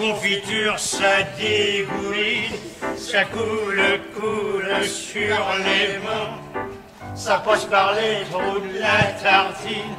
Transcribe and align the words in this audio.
confiture, 0.00 0.78
ça 0.78 1.22
dégouline, 1.36 2.56
ça 2.96 3.24
coule, 3.24 3.82
coule 4.18 4.84
sur 4.84 5.36
les 5.58 5.98
mains. 5.98 6.64
Ça 7.14 7.42
passe 7.44 7.66
par 7.66 7.92
les 7.94 8.24
trous 8.30 8.60
de 8.60 8.80
la 8.80 9.12
tartine. 9.22 9.94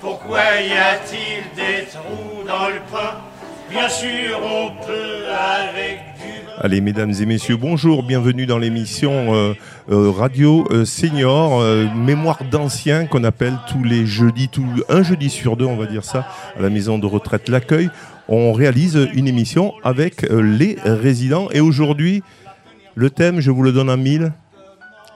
Pourquoi 0.00 0.40
y 0.60 0.72
a-t-il 0.72 1.44
des 1.54 1.86
trous 1.86 2.42
dans 2.46 2.68
le 2.68 2.80
pain? 2.90 3.20
Bien 3.70 3.88
sûr, 3.88 4.40
on 4.42 4.70
peut 4.84 5.24
avec 5.32 6.00
du 6.18 6.34
Allez, 6.60 6.80
mesdames 6.80 7.12
et 7.20 7.26
messieurs, 7.26 7.56
bonjour, 7.56 8.04
bienvenue 8.04 8.46
dans 8.46 8.58
l'émission 8.58 9.34
euh, 9.34 9.54
euh, 9.90 10.10
Radio 10.10 10.64
euh, 10.70 10.84
Senior, 10.84 11.60
mémoire 11.96 12.38
d'anciens 12.48 13.06
qu'on 13.06 13.24
appelle 13.24 13.54
tous 13.68 13.82
les 13.82 14.06
jeudis, 14.06 14.48
tout, 14.48 14.64
un 14.88 15.02
jeudi 15.02 15.30
sur 15.30 15.56
deux, 15.56 15.64
on 15.64 15.76
va 15.76 15.86
dire 15.86 16.04
ça, 16.04 16.28
à 16.56 16.62
la 16.62 16.70
maison 16.70 16.98
de 16.98 17.06
retraite 17.06 17.48
L'Accueil. 17.48 17.90
On 18.28 18.54
réalise 18.54 19.08
une 19.12 19.28
émission 19.28 19.74
avec 19.82 20.24
euh, 20.24 20.40
les 20.40 20.78
résidents 20.82 21.48
et 21.52 21.60
aujourd'hui, 21.60 22.22
le 22.94 23.10
thème, 23.10 23.40
je 23.40 23.50
vous 23.50 23.62
le 23.62 23.70
donne 23.70 23.90
en 23.90 23.98
mille, 23.98 24.32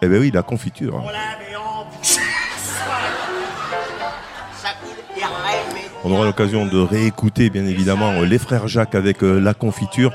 eh 0.02 0.08
bien 0.08 0.18
oui, 0.18 0.30
la 0.32 0.42
confiture. 0.42 1.02
on 6.04 6.12
aura 6.12 6.24
l'occasion 6.26 6.64
de 6.64 6.78
réécouter, 6.78 7.50
bien 7.50 7.66
évidemment, 7.66 8.12
euh, 8.12 8.24
les 8.24 8.38
frères 8.38 8.68
Jacques 8.68 8.94
avec 8.94 9.22
euh, 9.22 9.38
la 9.38 9.52
confiture 9.52 10.12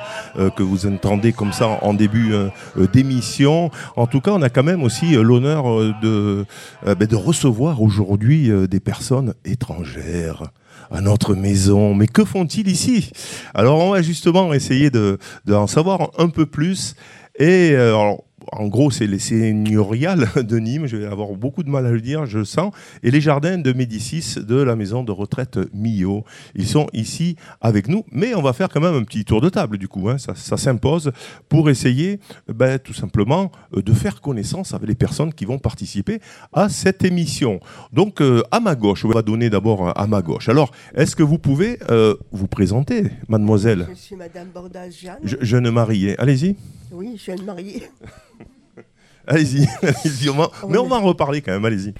que 0.56 0.64
vous 0.64 0.86
entendez 0.86 1.34
comme 1.34 1.52
ça 1.52 1.68
en 1.82 1.94
début 1.94 2.34
d'émission. 2.76 3.70
En 3.96 4.08
tout 4.08 4.22
cas, 4.22 4.32
on 4.32 4.42
a 4.42 4.50
quand 4.50 4.64
même 4.64 4.84
aussi 4.84 5.14
l'honneur 5.14 5.66
de, 6.02 6.46
ben, 6.86 7.08
de 7.08 7.16
recevoir 7.16 7.82
aujourd'hui 7.82 8.52
des 8.68 8.80
personnes 8.80 9.36
étrangères 9.46 10.52
à 10.92 11.02
notre 11.02 11.36
maison. 11.36 11.94
Mais 11.94 12.08
que 12.08 12.24
font-ils 12.26 12.68
ici? 12.68 13.12
Alors, 13.54 13.80
on 13.80 13.92
va 13.92 14.02
justement 14.02 14.54
essayer 14.54 14.90
de, 14.90 15.18
en 15.50 15.68
savoir 15.68 16.12
un 16.18 16.30
peu 16.30 16.46
plus. 16.46 16.96
Et 17.40 17.72
euh, 17.74 18.14
en 18.52 18.68
gros, 18.68 18.92
c'est 18.92 19.08
les 19.08 19.20
seigneuriales 19.20 20.28
de 20.36 20.58
Nîmes. 20.60 20.86
Je 20.88 20.98
vais 20.98 21.06
avoir 21.06 21.30
beaucoup 21.34 21.64
de 21.64 21.70
mal 21.70 21.86
à 21.86 21.92
le 21.92 22.02
dire, 22.02 22.26
je 22.26 22.40
le 22.40 22.46
sens. 22.46 22.74
Et 23.04 23.12
les 23.12 23.22
jardins 23.22 23.58
de 23.58 23.74
Médicis 23.74 24.36
de 24.40 24.56
la 24.56 24.76
maison 24.76 25.04
de 25.04 25.12
retraite 25.12 25.58
Millau. 25.74 26.24
Ils 26.56 26.68
sont 26.68 26.88
ici 26.94 27.36
avec 27.62 27.88
nous. 27.88 28.04
Mais 28.12 28.36
on 28.36 28.42
va 28.42 28.54
faire 28.54 28.70
quand 28.70 28.82
même 28.82 28.96
un 28.96 29.04
petit 29.04 29.26
tour 29.26 29.42
de 29.42 29.50
table, 29.50 29.78
du 29.78 29.88
coup. 29.88 30.10
hein. 30.10 30.18
Ça, 30.18 30.34
ça 30.36 30.58
s'impose 30.58 31.12
pour 31.50 31.70
essayer, 31.70 32.20
ben, 32.48 32.78
tout 32.80 32.94
simplement, 32.94 33.52
euh, 33.76 33.82
de 33.82 33.94
faire 33.94 34.22
connaissance 34.22 34.74
avec 34.74 34.88
les 34.90 34.96
personnes 34.96 35.34
qui 35.34 35.46
vont 35.46 35.60
participer 35.60 36.20
à 36.52 36.70
cette 36.70 37.04
émission. 37.04 37.60
Donc, 37.92 38.22
euh, 38.22 38.42
à 38.52 38.60
ma 38.60 38.76
gauche, 38.76 39.06
on 39.06 39.10
va 39.10 39.22
donner 39.22 39.50
d'abord 39.50 39.98
à 39.98 40.08
ma 40.08 40.22
gauche. 40.22 40.50
Alors, 40.50 40.72
est-ce 40.96 41.16
que 41.16 41.24
vous 41.24 41.38
pouvez 41.40 41.80
euh, 41.90 42.16
vous 42.32 42.48
présenter, 42.48 43.04
mademoiselle? 43.28 43.88
Je 43.90 43.96
suis 43.96 44.16
Madame 44.16 44.48
Bordas 44.54 44.90
Jeanne. 44.90 45.18
Je- 45.24 45.38
Jeune 45.42 45.70
mariée. 45.72 46.18
Allez-y. 46.20 46.56
Oui, 46.94 47.16
je 47.18 47.26
viens 47.26 47.36
de 47.36 47.44
marier. 47.44 47.84
Allez-y, 49.28 49.68
allez-y, 49.82 50.30
on 50.30 50.36
va- 50.36 50.52
On 50.64 50.68
mais 50.68 50.78
on 50.78 50.88
va 50.88 50.98
en 50.98 51.02
reparler 51.04 51.42
quand 51.42 51.52
même, 51.54 51.64
allez-y. 51.64 51.94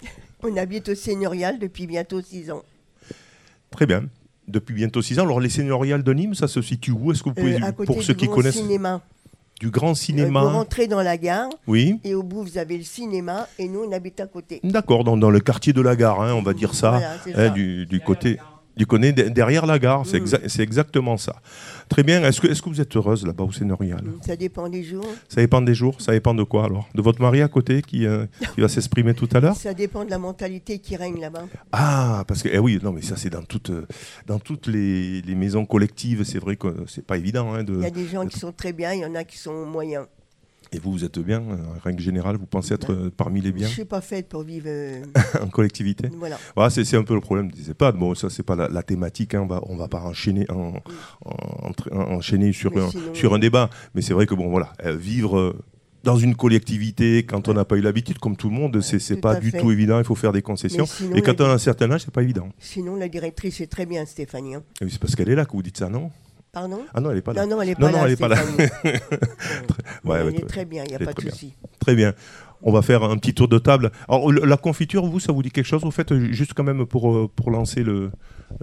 On 0.44 0.56
habite 0.58 0.90
au 0.90 0.96
Seigneurial 0.96 1.58
depuis 1.58 1.88
bientôt 1.88 2.22
six 2.22 2.52
ans. 2.52 2.64
Très 3.72 3.86
bien. 3.86 4.06
Depuis 4.46 4.74
bientôt 4.76 5.02
6 5.02 5.20
ans. 5.20 5.24
Alors, 5.24 5.40
les 5.40 5.48
seigneuriales 5.50 6.04
de 6.04 6.14
Nîmes, 6.14 6.34
ça 6.36 6.50
se 6.50 6.62
situe 6.62 6.92
où? 6.92 7.14
Est-ce 7.14 7.24
que 7.24 7.30
vous 7.30 7.36
pouvez, 7.36 7.56
Euh, 7.56 7.66
à 7.66 7.72
côté 7.72 7.86
pour 7.88 8.04
ceux 8.04 8.14
du 8.14 8.20
qui 8.20 8.26
grand 8.26 8.36
connaissent, 8.36 8.56
cinéma. 8.58 9.02
du 9.62 9.70
grand 9.70 9.92
Euh, 9.92 9.96
cinéma 9.96 10.42
vous 10.42 10.50
rentrez 10.50 10.88
dans 10.88 11.02
la 11.02 11.16
gare 11.18 11.48
Oui. 11.66 11.98
et 12.04 12.14
au 12.14 12.24
bout 12.24 12.44
vous 12.44 12.58
avez 12.58 12.78
le 12.78 12.84
cinéma 12.84 13.48
et 13.58 13.70
nous 13.70 13.86
on 13.88 13.92
habite 13.94 14.20
à 14.20 14.28
côté. 14.28 14.60
D'accord, 14.66 15.06
dans, 15.06 15.16
dans 15.16 15.30
le 15.30 15.40
quartier 15.40 15.72
de 15.72 15.80
la 15.82 15.96
gare, 15.96 16.22
hein, 16.22 16.34
on 16.34 16.42
va 16.42 16.54
dire 16.54 16.76
ça, 16.76 16.90
Voilà, 16.92 17.14
hein, 17.14 17.32
ça. 17.34 17.50
du, 17.52 17.86
du 17.86 18.02
côté. 18.02 18.38
Du 18.76 18.86
de- 19.14 19.30
derrière 19.30 19.66
la 19.66 19.78
gare, 19.78 20.04
c'est 20.06 20.20
Mm. 20.20 20.26
exa- 20.26 20.48
c'est 20.48 20.64
exactement 20.64 21.16
ça. 21.18 21.36
Très 21.90 22.02
bien. 22.04 22.24
Est-ce 22.24 22.42
que, 22.42 22.48
est 22.48 22.60
que 22.60 22.70
vous 22.70 22.82
êtes 22.82 22.96
heureuse 22.96 23.26
là-bas 23.26 23.44
au 23.44 23.52
Seigneurial? 23.52 24.04
Ça 24.26 24.36
dépend 24.36 24.68
des 24.68 24.84
jours. 24.84 25.06
Ça 25.30 25.42
dépend 25.42 25.62
des 25.62 25.76
jours 25.76 26.02
Ça 26.02 26.12
dépend 26.12 26.34
de 26.34 26.44
quoi 26.44 26.66
alors? 26.66 26.88
De 26.96 27.02
votre 27.02 27.22
mari 27.22 27.42
à 27.42 27.48
côté 27.48 27.82
qui, 27.82 28.06
euh, 28.08 28.26
qui 28.56 28.62
va 28.62 28.68
s'exprimer 28.68 29.14
tout 29.14 29.30
à 29.34 29.40
l'heure? 29.40 29.56
Ça 29.56 29.74
dépend 29.74 30.04
de 30.06 30.10
la 30.10 30.18
mentalité 30.18 30.80
qui 30.80 30.96
règne 30.96 31.20
là-bas. 31.20 31.46
Ah, 31.72 32.24
parce 32.28 32.42
que, 32.42 32.50
eh 32.52 32.58
oui, 32.60 32.80
non, 32.82 32.92
mais 32.94 33.02
ça 33.04 33.16
c'est 33.16 33.30
dans 33.30 33.44
toutes, 33.44 33.70
euh, 33.70 33.86
dans 34.26 34.40
toutes 34.40 34.68
les, 34.68 35.22
les 35.22 35.36
maisons 35.36 35.66
collectives, 35.66 36.24
c'est 36.24 36.40
vrai 36.40 36.56
que 36.56 36.68
c'est 36.88 37.06
pas 37.06 37.18
évident. 37.18 37.54
hein, 37.54 37.64
de... 37.64 37.76
Il 37.76 37.82
y 37.82 37.86
a 37.86 37.90
des 37.92 38.08
gens 38.08 38.26
qui 38.26 38.40
sont 38.40 38.52
très 38.52 38.74
bien, 38.74 38.94
il 38.94 39.02
y 39.02 39.06
en 39.06 39.14
a 39.16 39.24
qui 39.24 39.38
sont 39.38 39.66
moyens. 39.66 40.06
Et 40.74 40.80
vous, 40.80 40.92
vous 40.92 41.04
êtes 41.06 41.20
bien, 41.20 41.40
en 41.40 41.80
règle 41.84 42.02
générale, 42.02 42.36
vous 42.38 42.48
pensez 42.48 42.74
être 42.74 42.92
euh, 42.92 43.12
parmi 43.16 43.42
les 43.42 43.50
Je 43.50 43.54
biens 43.54 43.68
ne 43.68 43.74
suis 43.74 43.86
pas 43.86 44.02
faite 44.02 44.28
pour 44.28 44.42
vivre. 44.44 44.66
euh, 44.68 45.04
en 45.42 45.48
collectivité 45.48 46.10
voilà. 46.18 46.38
Voilà, 46.56 46.70
c'est 46.72 46.98
un 46.98 47.04
peu 47.04 47.14
le 47.14 47.22
problème 47.22 47.52
des 47.52 47.70
EHPAD. 47.70 47.96
Bon, 47.98 48.16
ça, 48.16 48.30
c'est 48.30 48.44
pas 48.44 48.56
la, 48.56 48.68
la 48.70 48.82
thématique, 48.84 49.36
hein, 49.36 49.42
on 49.44 49.48
va, 49.48 49.62
on 49.68 49.76
va 49.76 49.88
pas 49.88 50.02
enchaîner, 50.02 50.46
en- 50.50 50.74
en- 51.26 51.72
en- 51.92 51.98
enchaîner 52.16 52.52
sur, 52.54 52.76
un, 52.78 52.90
sinon- 52.90 53.14
sur 53.14 53.34
un 53.34 53.40
débat. 53.40 53.70
Mais 53.94 54.02
c'est 54.02 54.14
vrai 54.14 54.26
que, 54.26 54.34
bon, 54.36 54.50
voilà, 54.50 54.74
euh, 54.86 54.96
vivre. 54.96 55.56
dans 56.04 56.18
une 56.18 56.36
collectivité, 56.36 57.24
quand 57.24 57.48
on 57.48 57.54
n'a 57.54 57.64
pas 57.64 57.78
eu 57.78 57.82
l'habitude, 57.82 58.18
comme 58.18 58.36
tout 58.36 58.50
le 58.50 58.56
monde, 58.56 58.82
c'est 58.82 58.98
Tout 59.00 59.22
pas 59.22 59.36
du 59.40 59.52
fait. 59.52 59.60
tout 59.62 59.72
évident. 59.72 60.00
Il 60.00 60.04
faut 60.06 60.16
faire 60.16 60.34
des 60.34 60.42
concessions. 60.42 60.86
Sinon, 60.86 61.16
Et 61.16 61.22
quand 61.22 61.40
on 61.40 61.46
a 61.46 61.54
un 61.54 61.58
certain 61.58 61.90
âge, 61.92 62.02
c'est 62.04 62.14
pas 62.14 62.24
évident. 62.24 62.50
Sinon, 62.60 62.96
la 62.98 63.08
directrice 63.08 63.62
est 63.62 63.68
très 63.68 63.86
bien, 63.86 64.06
Stéphanie. 64.06 64.56
hein. 64.56 64.64
C'est 64.82 65.00
parce 65.00 65.16
qu'elle 65.16 65.30
est 65.30 65.36
là 65.36 65.46
que 65.46 65.54
vous 65.54 65.64
dites 65.64 65.78
ça, 65.78 65.88
non? 65.88 66.12
Pardon 66.54 66.82
Ah 66.94 67.02
non, 67.02 67.10
elle 67.10 67.18
est 67.18 67.22
pas 67.22 67.34
là. 67.34 67.46
Non, 67.48 67.56
non, 67.56 67.62
elle 67.64 67.70
n'est 67.70 67.76
pas 67.76 67.88
non, 67.92 67.98
là. 67.98 68.04
elle 68.06 68.12
est 68.12 68.16
pas 68.16 68.28
là. 68.28 68.38
Ouais, 70.06 70.20
elle 70.22 70.36
est 70.36 70.48
très 70.48 70.66
bien, 70.66 70.84
il 70.86 70.90
n'y 70.90 70.96
a 70.96 71.00
pas 71.00 71.14
de 71.14 71.22
souci. 71.30 71.54
Très 71.80 71.96
bien. 71.96 72.14
On 72.62 72.72
va 72.72 72.82
faire 72.84 73.04
un 73.04 73.18
petit 73.18 73.34
tour 73.34 73.48
de 73.48 73.58
table. 73.58 73.92
Alors, 74.08 74.32
la 74.32 74.56
confiture, 74.58 75.04
vous, 75.06 75.20
ça 75.20 75.32
vous 75.34 75.42
dit 75.42 75.50
quelque 75.50 75.66
chose 75.66 75.82
Vous 75.82 75.92
faites 75.92 76.12
euh, 76.12 76.32
juste 76.32 76.54
quand 76.54 76.64
même 76.64 76.86
pour, 76.86 77.12
euh, 77.14 77.28
pour 77.36 77.50
lancer 77.52 77.82
le, 77.84 78.12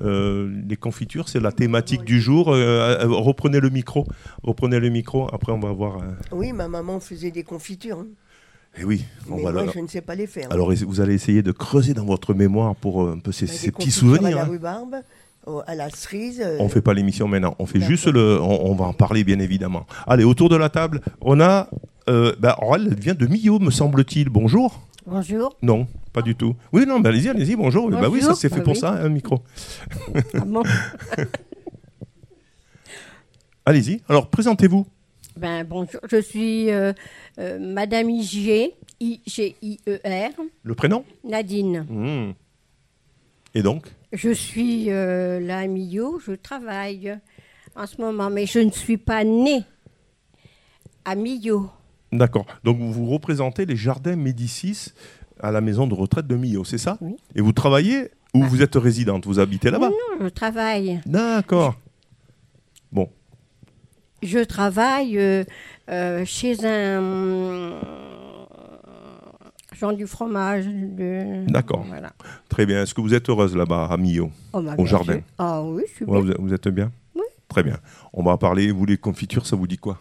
euh, 0.00 0.48
les 0.68 0.76
confitures, 0.76 1.28
c'est 1.28 1.40
la 1.40 1.50
thématique 1.52 2.04
du 2.04 2.20
jour. 2.20 2.52
Euh, 2.54 3.04
reprenez 3.08 3.58
le 3.60 3.68
micro. 3.70 4.06
Reprenez 4.44 4.78
le 4.78 4.88
micro. 4.88 5.28
Après, 5.34 5.50
on 5.52 5.58
va 5.58 5.72
voir. 5.72 5.96
euh, 5.98 6.12
Oui, 6.32 6.52
ma 6.52 6.68
maman 6.68 7.00
faisait 7.00 7.30
des 7.32 7.42
confitures. 7.42 7.98
hein. 7.98 8.06
Eh 8.78 8.84
oui, 8.84 9.04
on 9.28 9.36
Mais 9.38 9.42
va 9.42 9.52
moi, 9.52 9.66
je 9.74 9.80
ne 9.80 9.88
sais 9.88 10.00
pas 10.00 10.14
les 10.14 10.28
faire. 10.28 10.46
Alors, 10.52 10.72
vous 10.72 11.00
allez 11.00 11.14
essayer 11.14 11.42
de 11.42 11.50
creuser 11.50 11.92
dans 11.92 12.04
votre 12.04 12.34
mémoire 12.34 12.76
pour 12.76 13.08
un 13.08 13.18
peu 13.18 13.32
ces, 13.32 13.46
Bah, 13.46 13.52
ces 13.52 13.72
petits 13.72 13.90
souvenirs. 13.90 14.28
À 14.28 14.30
la 14.30 14.42
hein. 14.42 14.48
rhubarbe, 14.48 14.94
à 15.66 15.74
la 15.74 15.90
cerise. 15.90 16.40
euh, 16.44 16.56
On 16.60 16.68
fait 16.68 16.82
pas 16.82 16.94
l'émission 16.94 17.26
maintenant. 17.28 17.54
On 17.58 17.66
fait 17.66 17.80
juste 17.80 18.06
le. 18.06 18.40
On, 18.40 18.70
on 18.70 18.74
va 18.74 18.84
en 18.86 18.92
parler 18.92 19.24
bien 19.24 19.38
évidemment. 19.40 19.86
Allez, 20.06 20.24
autour 20.24 20.48
de 20.48 20.56
la 20.56 20.68
table, 20.68 21.00
on 21.20 21.40
a. 21.40 21.68
Euh, 22.08 22.34
bah, 22.38 22.58
elle 22.74 22.94
vient 22.94 23.14
de 23.14 23.26
Millau, 23.26 23.58
me 23.58 23.70
semble-t-il. 23.70 24.28
Bonjour. 24.30 24.80
Bonjour. 25.06 25.56
Non, 25.62 25.86
pas 26.12 26.22
du 26.22 26.34
tout. 26.34 26.54
Oui, 26.72 26.84
non, 26.86 27.00
bah, 27.00 27.08
allez-y, 27.10 27.28
allez-y, 27.28 27.56
bonjour. 27.56 27.90
Bah 27.90 28.08
oui, 28.10 28.20
ça 28.20 28.34
c'est 28.34 28.48
fait 28.48 28.56
Bah 28.58 28.62
pour 28.64 28.72
oui. 28.74 28.78
ça, 28.80 28.90
un 28.92 29.08
micro. 29.08 29.42
Ah 30.34 30.40
bon 30.46 30.62
Allez-y. 33.66 34.00
Alors, 34.08 34.28
présentez-vous. 34.30 34.86
ben, 35.36 35.64
bonjour, 35.64 36.00
je 36.10 36.20
suis 36.20 36.70
euh, 36.70 36.92
euh, 37.38 37.58
Madame 37.60 38.10
IG, 38.10 38.72
I-G-I-E-R, 39.00 40.30
Le 40.62 40.74
prénom? 40.74 41.04
Nadine. 41.24 41.86
Hmm. 41.88 42.32
Et 43.54 43.62
donc? 43.62 43.86
Je 44.12 44.30
suis 44.30 44.90
euh, 44.90 45.38
là 45.38 45.58
à 45.58 45.66
Millau, 45.66 46.18
je 46.18 46.32
travaille 46.32 47.16
en 47.76 47.86
ce 47.86 48.00
moment, 48.00 48.28
mais 48.28 48.46
je 48.46 48.58
ne 48.58 48.70
suis 48.70 48.96
pas 48.96 49.22
née 49.22 49.62
à 51.04 51.14
Millau. 51.14 51.70
D'accord. 52.12 52.46
Donc, 52.64 52.78
vous 52.78 53.06
représentez 53.06 53.66
les 53.66 53.76
jardins 53.76 54.16
Médicis 54.16 54.92
à 55.38 55.52
la 55.52 55.60
maison 55.60 55.86
de 55.86 55.94
retraite 55.94 56.26
de 56.26 56.34
Millau, 56.34 56.64
c'est 56.64 56.78
ça? 56.78 56.98
Oui. 57.00 57.16
Et 57.36 57.40
vous 57.40 57.52
travaillez 57.52 58.10
ou 58.34 58.42
vous 58.42 58.62
êtes 58.62 58.74
résidente? 58.74 59.26
Vous 59.26 59.38
habitez 59.38 59.70
là-bas? 59.70 59.90
Non, 59.90 60.24
je 60.24 60.28
travaille. 60.28 61.00
D'accord. 61.06 61.76
Bon. 62.90 63.08
Je 64.22 64.40
travaille 64.40 65.18
euh, 65.18 65.44
euh, 65.88 66.24
chez 66.24 66.64
un 66.66 67.80
Jean 69.80 69.92
du 69.92 70.06
fromage. 70.06 70.66
de- 70.66 71.50
D'accord. 71.50 71.84
Voilà. 71.88 72.12
Très 72.50 72.66
bien. 72.66 72.82
Est-ce 72.82 72.92
que 72.94 73.00
vous 73.00 73.14
êtes 73.14 73.28
heureuse 73.30 73.56
là-bas 73.56 73.86
à 73.90 73.96
Millau 73.96 74.30
Oh, 74.52 74.60
bah, 74.60 74.74
Au 74.76 74.84
jardin. 74.84 75.14
sûr. 75.14 75.22
Ah 75.38 75.62
oui, 75.62 75.82
je 75.88 75.94
suis 75.94 76.04
Ouais, 76.04 76.20
bien. 76.22 76.34
vous, 76.38 76.44
vous 76.48 76.52
êtes 76.54 76.68
bien 76.68 76.92
Oui. 77.14 77.22
Très 77.48 77.62
bien. 77.62 77.78
On 78.12 78.22
va 78.22 78.36
parler, 78.36 78.70
vous 78.72 78.84
les 78.84 78.98
confitures, 78.98 79.46
ça 79.46 79.56
vous 79.56 79.66
dit 79.66 79.78
quoi? 79.78 79.98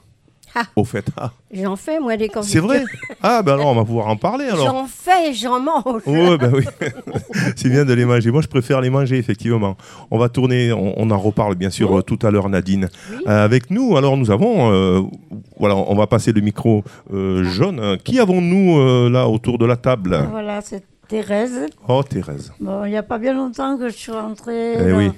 Ah. 0.56 0.64
Au 0.76 0.84
fait, 0.84 1.06
ah, 1.18 1.32
J'en 1.52 1.76
fais, 1.76 2.00
moi, 2.00 2.18
des 2.18 2.26
c'est 2.26 2.32
confitures. 2.32 2.64
vrai 2.66 2.84
Ah, 3.22 3.42
ben 3.44 3.54
alors 3.54 3.68
on 3.68 3.76
va 3.76 3.86
pouvoir 3.86 4.08
en 4.08 4.16
parler 4.16 4.46
alors. 4.46 4.66
J'en 4.66 4.86
fais 4.88 5.34
j'en 5.34 5.60
mange. 5.60 6.02
Oui, 6.06 6.38
ben 6.38 6.52
oui. 6.54 6.66
c'est 7.56 7.70
bien 7.70 7.86
de 7.86 7.94
les 7.94 8.06
manger. 8.06 8.32
Moi, 8.32 8.42
je 8.42 8.48
préfère 8.48 8.82
les 8.82 8.90
manger, 8.90 9.18
effectivement. 9.18 9.78
On 10.12 10.18
va 10.18 10.30
tourner, 10.30 10.72
on, 10.74 10.94
on 11.00 11.12
en 11.12 11.18
reparle 11.20 11.56
bien 11.56 11.70
sûr 11.70 11.92
Oui. 11.92 12.02
tout 12.06 12.20
à 12.26 12.32
l'heure, 12.32 12.50
Nadine. 12.50 12.90
Oui. 13.12 13.18
Euh, 13.28 13.44
avec 13.46 13.70
nous, 13.72 13.96
alors 13.98 14.18
nous 14.18 14.32
avons, 14.32 14.72
euh, 14.72 15.02
voilà, 15.60 15.76
on 15.76 15.96
va 15.96 16.08
passer 16.08 16.32
le 16.32 16.42
micro 16.42 16.84
euh, 17.14 17.44
jaune. 17.44 17.98
Qui 18.04 18.20
avons-nous 18.20 19.10
là 19.10 19.28
autour 19.28 19.58
de 19.58 19.66
la 19.66 19.76
table? 19.78 20.18
Voilà, 20.32 20.62
c'est 20.62 20.84
Thérèse. 21.08 21.66
Oh, 21.88 22.04
Thérèse. 22.04 22.54
Bon, 22.60 22.86
il 22.86 22.92
n'y 22.92 22.98
a 22.98 23.04
pas 23.04 23.18
bien 23.18 23.34
longtemps 23.34 23.78
que 23.78 23.90
je 23.90 23.96
suis 23.96 24.12
rentrée 24.12 24.74
Eh 24.80 24.92
dans, 24.92 24.98
oui. 24.98 25.12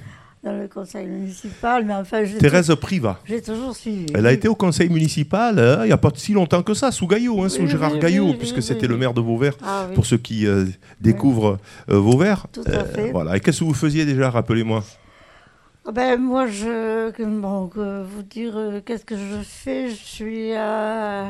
Dans 0.44 0.54
le 0.58 0.68
conseil 0.68 1.06
municipal, 1.06 1.86
mais 1.86 1.94
enfin, 1.94 2.24
Thérèse 2.40 2.74
Priva. 2.82 3.20
j'ai 3.26 3.42
toujours 3.42 3.76
suivi. 3.76 4.08
Elle 4.16 4.26
a 4.26 4.32
été 4.34 4.48
au 4.48 4.56
conseil 4.56 4.90
municipal 4.90 5.60
euh, 5.60 5.82
il 5.84 5.88
n'y 5.88 5.92
a 5.92 5.98
pas 5.98 6.10
si 6.16 6.34
longtemps 6.34 6.64
que 6.64 6.74
ça, 6.74 6.92
sous 6.92 7.06
Gaillot, 7.06 7.44
hein, 7.44 7.50
sous 7.50 7.62
Oui, 7.62 7.68
Gérard 7.68 7.94
oui, 7.94 8.00
Gaillot, 8.00 8.26
oui, 8.30 8.36
puisque 8.38 8.62
c'était 8.64 8.88
le 8.88 8.98
maire 8.98 9.14
de 9.14 9.22
Vauvert. 9.22 9.54
Ah 9.64 9.88
Pour 9.94 10.06
ceux 10.06 10.18
qui 10.18 10.48
euh, 10.48 10.66
découvrent 11.00 11.60
euh, 11.90 11.98
Vauvert. 12.00 12.48
tout 12.52 12.64
à 12.66 12.84
fait. 12.86 13.12
Voilà. 13.12 13.38
Et 13.38 13.40
qu'est-ce 13.40 13.60
que 13.60 13.66
vous 13.66 13.74
faisiez 13.76 14.06
déjà, 14.06 14.30
rappelez-moi? 14.32 14.84
Ah 15.86 15.92
Ben, 15.92 16.20
moi, 16.20 16.48
je. 16.48 17.12
Bon, 17.40 17.70
vous 17.76 18.24
dire, 18.24 18.54
euh, 18.56 18.82
qu'est-ce 18.86 19.06
que 19.06 19.18
je 19.18 19.42
fais? 19.44 19.90
Je 19.90 19.96
suis 19.96 20.54
à. 20.54 21.30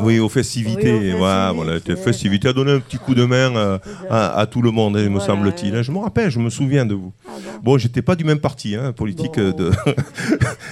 Oui, 0.00 0.18
aux 0.18 0.28
festivités. 0.28 0.92
Oui, 0.98 1.12
aux 1.14 1.18
voilà, 1.18 1.52
voilà, 1.52 1.72
festivités. 1.72 1.98
les 1.98 2.04
festivités 2.04 2.48
a 2.48 2.52
donné 2.52 2.72
un 2.72 2.80
petit 2.80 2.98
coup 2.98 3.14
de 3.14 3.24
main 3.24 3.54
euh, 3.56 3.78
à, 4.10 4.38
à 4.38 4.46
tout 4.46 4.62
le 4.62 4.70
monde, 4.70 4.96
hein, 4.96 5.08
me 5.08 5.20
semble-t-il. 5.20 5.74
ouais. 5.74 5.82
Je 5.82 5.92
me 5.92 5.98
rappelle, 5.98 6.30
je 6.30 6.38
me 6.38 6.50
souviens 6.50 6.86
de 6.86 6.94
vous. 6.94 7.12
Ah 7.26 7.30
bon. 7.36 7.50
Bon, 7.72 7.78
j'étais 7.78 8.02
pas 8.02 8.16
du 8.16 8.24
même 8.24 8.38
parti 8.40 8.74
hein, 8.76 8.92
politique 8.92 9.36
Bon. 9.36 9.42
euh, 9.42 9.52
de, 9.52 9.70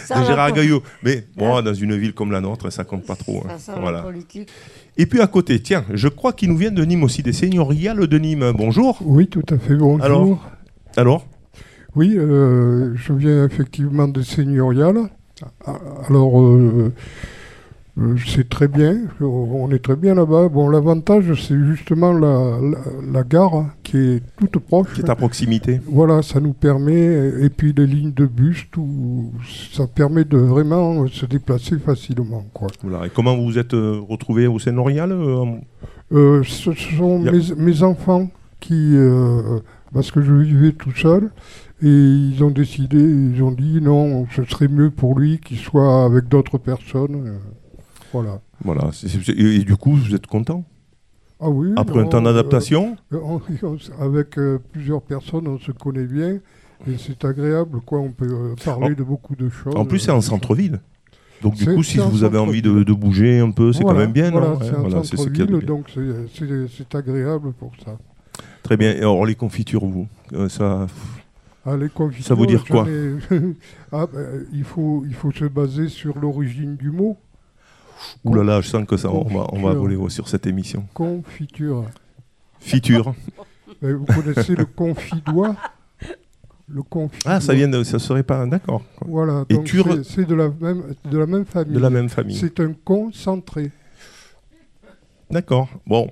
Gérard 0.27 0.53
Gaillot. 0.53 0.83
Mais 1.03 1.25
bon, 1.37 1.61
dans 1.63 1.75
une 1.75 1.97
ville 1.97 2.13
comme 2.15 2.33
la 2.33 2.41
nôtre, 2.41 2.71
ça 2.71 2.85
compte 2.85 3.05
pas 3.05 3.17
trop. 3.17 3.45
hein. 3.49 3.55
Ça, 3.59 3.77
Voilà. 3.81 4.05
Et 4.97 5.07
puis 5.07 5.21
à 5.21 5.27
côté, 5.27 5.61
tiens, 5.61 5.85
je 5.93 6.09
crois 6.09 6.33
qu'il 6.33 6.49
nous 6.51 6.57
vient 6.57 6.71
de 6.71 6.85
Nîmes 6.85 7.03
aussi, 7.05 7.23
des 7.23 7.33
seigneuriales 7.33 8.07
de 8.07 8.19
Nîmes. 8.19 8.53
Bonjour. 8.57 8.99
Oui, 9.03 9.29
tout 9.29 9.45
à 9.51 9.59
fait. 9.59 9.75
Bonjour. 9.77 10.05
Alors 10.05 10.51
Alors 10.97 11.27
Oui, 11.97 12.15
euh, 12.17 12.95
je 12.97 13.13
viens 13.13 13.45
effectivement 13.45 14.09
de 14.09 14.23
Seigneurial. 14.23 14.97
Ah, 15.65 15.77
Alors, 16.09 16.41
euh, 16.43 16.93
c'est 18.27 18.49
très 18.49 18.69
bien. 18.69 18.97
On 19.21 19.71
est 19.71 19.79
très 19.83 19.97
bien 19.97 20.15
là-bas. 20.15 20.49
Bon, 20.49 20.69
l'avantage, 20.69 21.33
c'est 21.47 21.59
justement 21.67 22.13
la, 22.13 22.59
la, 22.61 22.79
la 23.13 23.23
gare 23.25 23.67
qui 23.83 23.97
est 23.99 24.23
toute 24.39 24.59
proche. 24.59 24.93
Qui 24.95 25.01
est 25.03 25.11
à 25.11 25.17
proximité. 25.17 25.81
Voilà, 25.87 26.23
ça 26.23 26.41
nous 26.41 26.53
permet, 26.53 27.31
et 27.41 27.51
puis 27.51 27.73
les 27.77 27.87
lignes 27.87 28.13
de 28.13 28.27
bus, 28.27 28.67
tout, 28.71 29.33
ça 29.73 29.87
permet 29.87 30.25
de 30.25 30.39
vraiment 30.39 31.07
se 31.09 31.27
déplacer 31.27 31.79
facilement. 31.79 32.45
Quoi. 32.55 32.69
Voilà. 32.83 33.07
Et 33.07 33.11
comment 33.11 33.37
vous 33.37 33.45
vous 33.45 33.59
êtes 33.59 33.75
euh, 33.75 34.01
retrouvé 34.09 34.47
au 34.47 34.59
Seigneurial 34.59 35.13
euh, 35.13 35.45
Euh, 36.13 36.43
ce 36.45 36.73
ce 36.73 36.97
sont 36.97 37.23
Yep. 37.23 37.33
mes, 37.59 37.65
mes 37.65 37.83
enfants 37.83 38.29
qui, 38.61 38.95
euh, 38.97 39.61
parce 39.93 40.11
que 40.11 40.21
je 40.23 40.33
vivais 40.33 40.73
tout 40.73 40.93
seul, 40.93 41.31
et 41.83 41.89
ils 41.89 42.43
ont 42.45 42.51
décidé, 42.51 42.99
ils 42.99 43.43
ont 43.43 43.53
dit 43.53 43.81
non, 43.81 44.27
ce 44.35 44.45
serait 44.45 44.69
mieux 44.69 44.91
pour 44.91 45.19
lui 45.19 45.39
qu'il 45.39 45.57
soit 45.59 46.05
avec 46.05 46.29
d'autres 46.29 46.59
personnes. 46.59 47.39
Voilà. 48.13 48.41
Voilà. 48.65 48.91
et, 49.29 49.43
et 49.57 49.65
du 49.65 49.77
coup, 49.77 49.93
vous 49.95 50.15
êtes 50.15 50.27
content? 50.27 50.65
Ah 51.41 51.49
oui. 51.49 51.73
Après 51.77 52.01
un 52.01 52.07
temps 52.07 52.21
d'adaptation? 52.23 52.97
euh, 53.13 53.39
avec 53.99 54.39
euh, 54.39 54.59
plusieurs 54.73 55.01
personnes, 55.03 55.49
on 55.49 55.59
se 55.59 55.73
connaît 55.73 56.05
bien. 56.05 56.39
Et 56.87 56.97
c'est 56.99 57.25
agréable, 57.25 57.81
quoi. 57.81 58.01
On 58.01 58.11
peut 58.11 58.27
euh, 58.31 58.55
parler 58.65 58.93
En- 58.95 58.99
de 58.99 59.03
beaucoup 59.03 59.37
de 59.37 59.49
choses. 59.49 59.75
En 59.77 59.85
plus, 59.85 59.99
c'est 60.01 60.11
en 60.11 60.21
centre-ville. 60.21 60.81
Donc 61.43 61.55
du 61.55 61.65
coup, 61.65 61.83
si 61.83 61.97
vous 61.99 62.25
avez 62.25 62.39
envie 62.39 62.61
de, 62.61 62.93
bouger 62.93 63.39
un 63.39 63.51
peu, 63.51 63.73
c'est 63.73 63.83
Voilà, 63.83 64.01
quand 64.01 64.05
même 64.05 64.13
bien, 64.13 64.31
voilà, 64.31 64.59
c'est 64.61 64.73
voilà, 64.73 65.03
ce 65.03 65.17
donc 65.17 65.21
c'est- 65.89 66.97
agréable 66.97 67.53
pour 67.53 67.73
ça. 67.83 67.97
Très 68.63 68.77
bien. 68.77 68.93
Et 68.93 68.99
alors, 68.99 69.25
les 69.25 69.35
confitures, 69.35 69.87
vous 69.87 70.07
euh, 70.35 70.49
ça... 70.51 70.87
Ah, 71.65 71.77
les 71.77 71.89
confitures, 71.89 72.27
Ça 72.27 72.35
veut 72.35 72.47
dire 72.47 72.65
quoi? 72.67 72.87
ai- 72.89 73.17
ah, 73.93 74.07
ben, 74.13 74.47
il, 74.53 74.65
faut, 74.65 75.05
il 75.07 75.15
faut 75.15 75.33
se 75.33 75.45
baser 75.47 75.89
sur 75.89 76.19
l'origine 76.19 76.77
du 76.77 76.91
mot. 76.91 77.17
Ouh 78.25 78.35
là 78.35 78.45
là, 78.45 78.61
je 78.61 78.69
sens 78.69 78.87
que 78.87 78.97
ça, 78.97 79.11
on 79.11 79.25
va, 79.25 79.47
on 79.53 79.63
va 79.63 79.75
Confiture. 79.75 79.75
voler 79.99 80.11
sur 80.11 80.29
cette 80.29 80.47
émission. 80.47 80.87
Confiture. 80.95 81.85
Fiture. 82.59 83.15
Ben, 83.81 83.95
vous 83.97 84.05
connaissez 84.07 84.55
le 84.55 84.65
confidois? 84.67 85.57
Le 86.69 86.83
confidois. 86.83 87.33
Ah, 87.33 87.41
ça 87.41 87.55
vient 87.55 87.69
de, 87.69 87.83
ça 87.83 87.99
serait 87.99 88.23
pas, 88.23 88.47
d'accord. 88.47 88.83
Voilà, 89.07 89.45
Et 89.49 89.57
c'est 90.05 90.25
de 90.25 90.35
la, 90.35 90.49
même, 90.49 90.95
de 91.05 91.19
la 91.19 91.27
même 91.27 91.45
famille. 91.45 91.75
De 91.75 91.81
la 91.81 91.91
même 91.91 92.09
famille. 92.09 92.37
C'est 92.37 92.61
un 92.61 92.73
concentré. 92.85 93.71
D'accord. 95.31 95.69
Bon. 95.87 96.11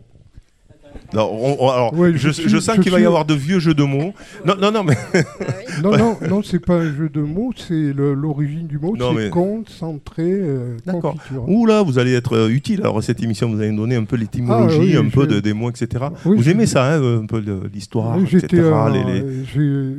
Alors, 1.12 1.32
on- 1.32 1.56
on- 1.60 1.70
alors, 1.70 1.94
Ouais, 1.94 2.12
je, 2.12 2.18
je 2.18 2.28
suis- 2.30 2.48
je 2.48 2.58
sens 2.58 2.78
qu'il 2.78 2.92
va 2.92 3.00
y 3.00 3.06
avoir 3.06 3.24
de 3.24 3.32
vieux 3.34 3.58
jeux 3.58 3.74
de 3.74 3.82
mots. 3.82 4.12
Non, 4.44 4.54
non, 4.60 4.70
non, 4.70 4.84
mais 4.84 4.94
Non, 5.82 5.96
non, 5.96 6.16
non, 6.28 6.42
c'est 6.42 6.58
pas 6.58 6.74
un 6.80 6.92
jeu 6.94 7.08
de 7.08 7.20
mots, 7.20 7.52
c'est 7.56 7.92
l'origine 7.94 8.66
du 8.66 8.78
mot, 8.78 8.94
c'est 8.98 9.14
mais- 9.14 9.30
concentré, 9.30 10.24
euh, 10.28 10.76
D'accord. 10.84 11.16
Ouh 11.46 11.64
là, 11.66 11.82
vous 11.82 11.98
allez 11.98 12.12
être 12.14 12.34
euh, 12.36 12.48
utile. 12.48 12.80
Alors 12.82 13.02
cette 13.02 13.22
émission, 13.22 13.48
vous 13.48 13.58
allez 13.60 13.70
nous 13.70 13.78
donner 13.82 13.96
un 13.96 14.04
peu 14.04 14.16
l'étymologie, 14.16 14.76
Ah, 14.78 14.80
oui, 14.82 14.96
un 14.96 15.08
peu 15.08 15.26
de, 15.26 15.40
des 15.40 15.52
mots, 15.54 15.70
etc. 15.70 16.06
Oui, 16.26 16.36
vous 16.36 16.48
aimez 16.48 16.66
ça, 16.66 16.94
hein, 16.94 17.22
un 17.22 17.26
peu 17.26 17.38
l'histoire, 17.72 18.16
Oui, 18.18 18.24
etc. 18.24 18.38
J'étais 18.50 18.68
en- 18.70 18.88
les- 18.88 19.44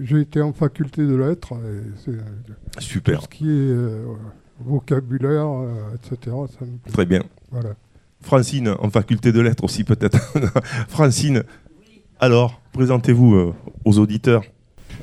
j'ai 0.06 0.20
été 0.22 0.42
en 0.42 0.54
faculté 0.54 1.02
de 1.06 1.16
lettres, 1.16 1.54
et 1.54 2.12
euh, 2.12 2.18
tout 2.76 2.82
Super, 2.82 3.24
ce 3.24 3.28
qui 3.30 3.46
est 3.46 3.50
euh, 3.50 4.04
vocabulaire, 4.64 5.48
euh, 5.48 5.96
etc. 5.96 6.36
Ça 6.60 6.66
me... 6.66 6.92
très 6.92 7.06
bien. 7.06 7.24
Voilà. 7.52 7.70
Francine, 8.22 8.76
en 8.80 8.90
faculté 8.90 9.32
de 9.32 9.40
lettres 9.40 9.64
aussi 9.64 9.84
peut-être. 9.84 10.18
Francine, 10.90 11.44
alors, 12.20 12.60
présentez-vous 12.74 13.36
euh, 13.36 13.54
aux 13.86 13.98
auditeurs. 13.98 14.44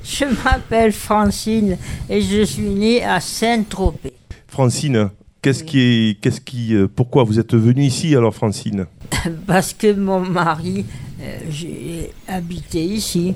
Je 0.03 0.25
m'appelle 0.43 0.91
Francine 0.91 1.77
et 2.09 2.21
je 2.21 2.43
suis 2.43 2.61
née 2.69 3.03
à 3.03 3.19
Saint-Tropez. 3.19 4.13
Francine, 4.47 5.09
qu'est-ce 5.41 5.63
qui 5.63 5.79
est, 5.79 6.21
qu'est-ce 6.21 6.41
qui, 6.41 6.75
euh, 6.75 6.87
pourquoi 6.87 7.23
vous 7.23 7.39
êtes 7.39 7.55
venue 7.55 7.83
ici 7.83 8.15
alors, 8.15 8.35
Francine 8.35 8.85
Parce 9.47 9.73
que 9.73 9.91
mon 9.93 10.19
mari, 10.19 10.85
euh, 11.19 11.37
j'ai 11.49 12.11
habité 12.27 12.83
ici. 12.83 13.33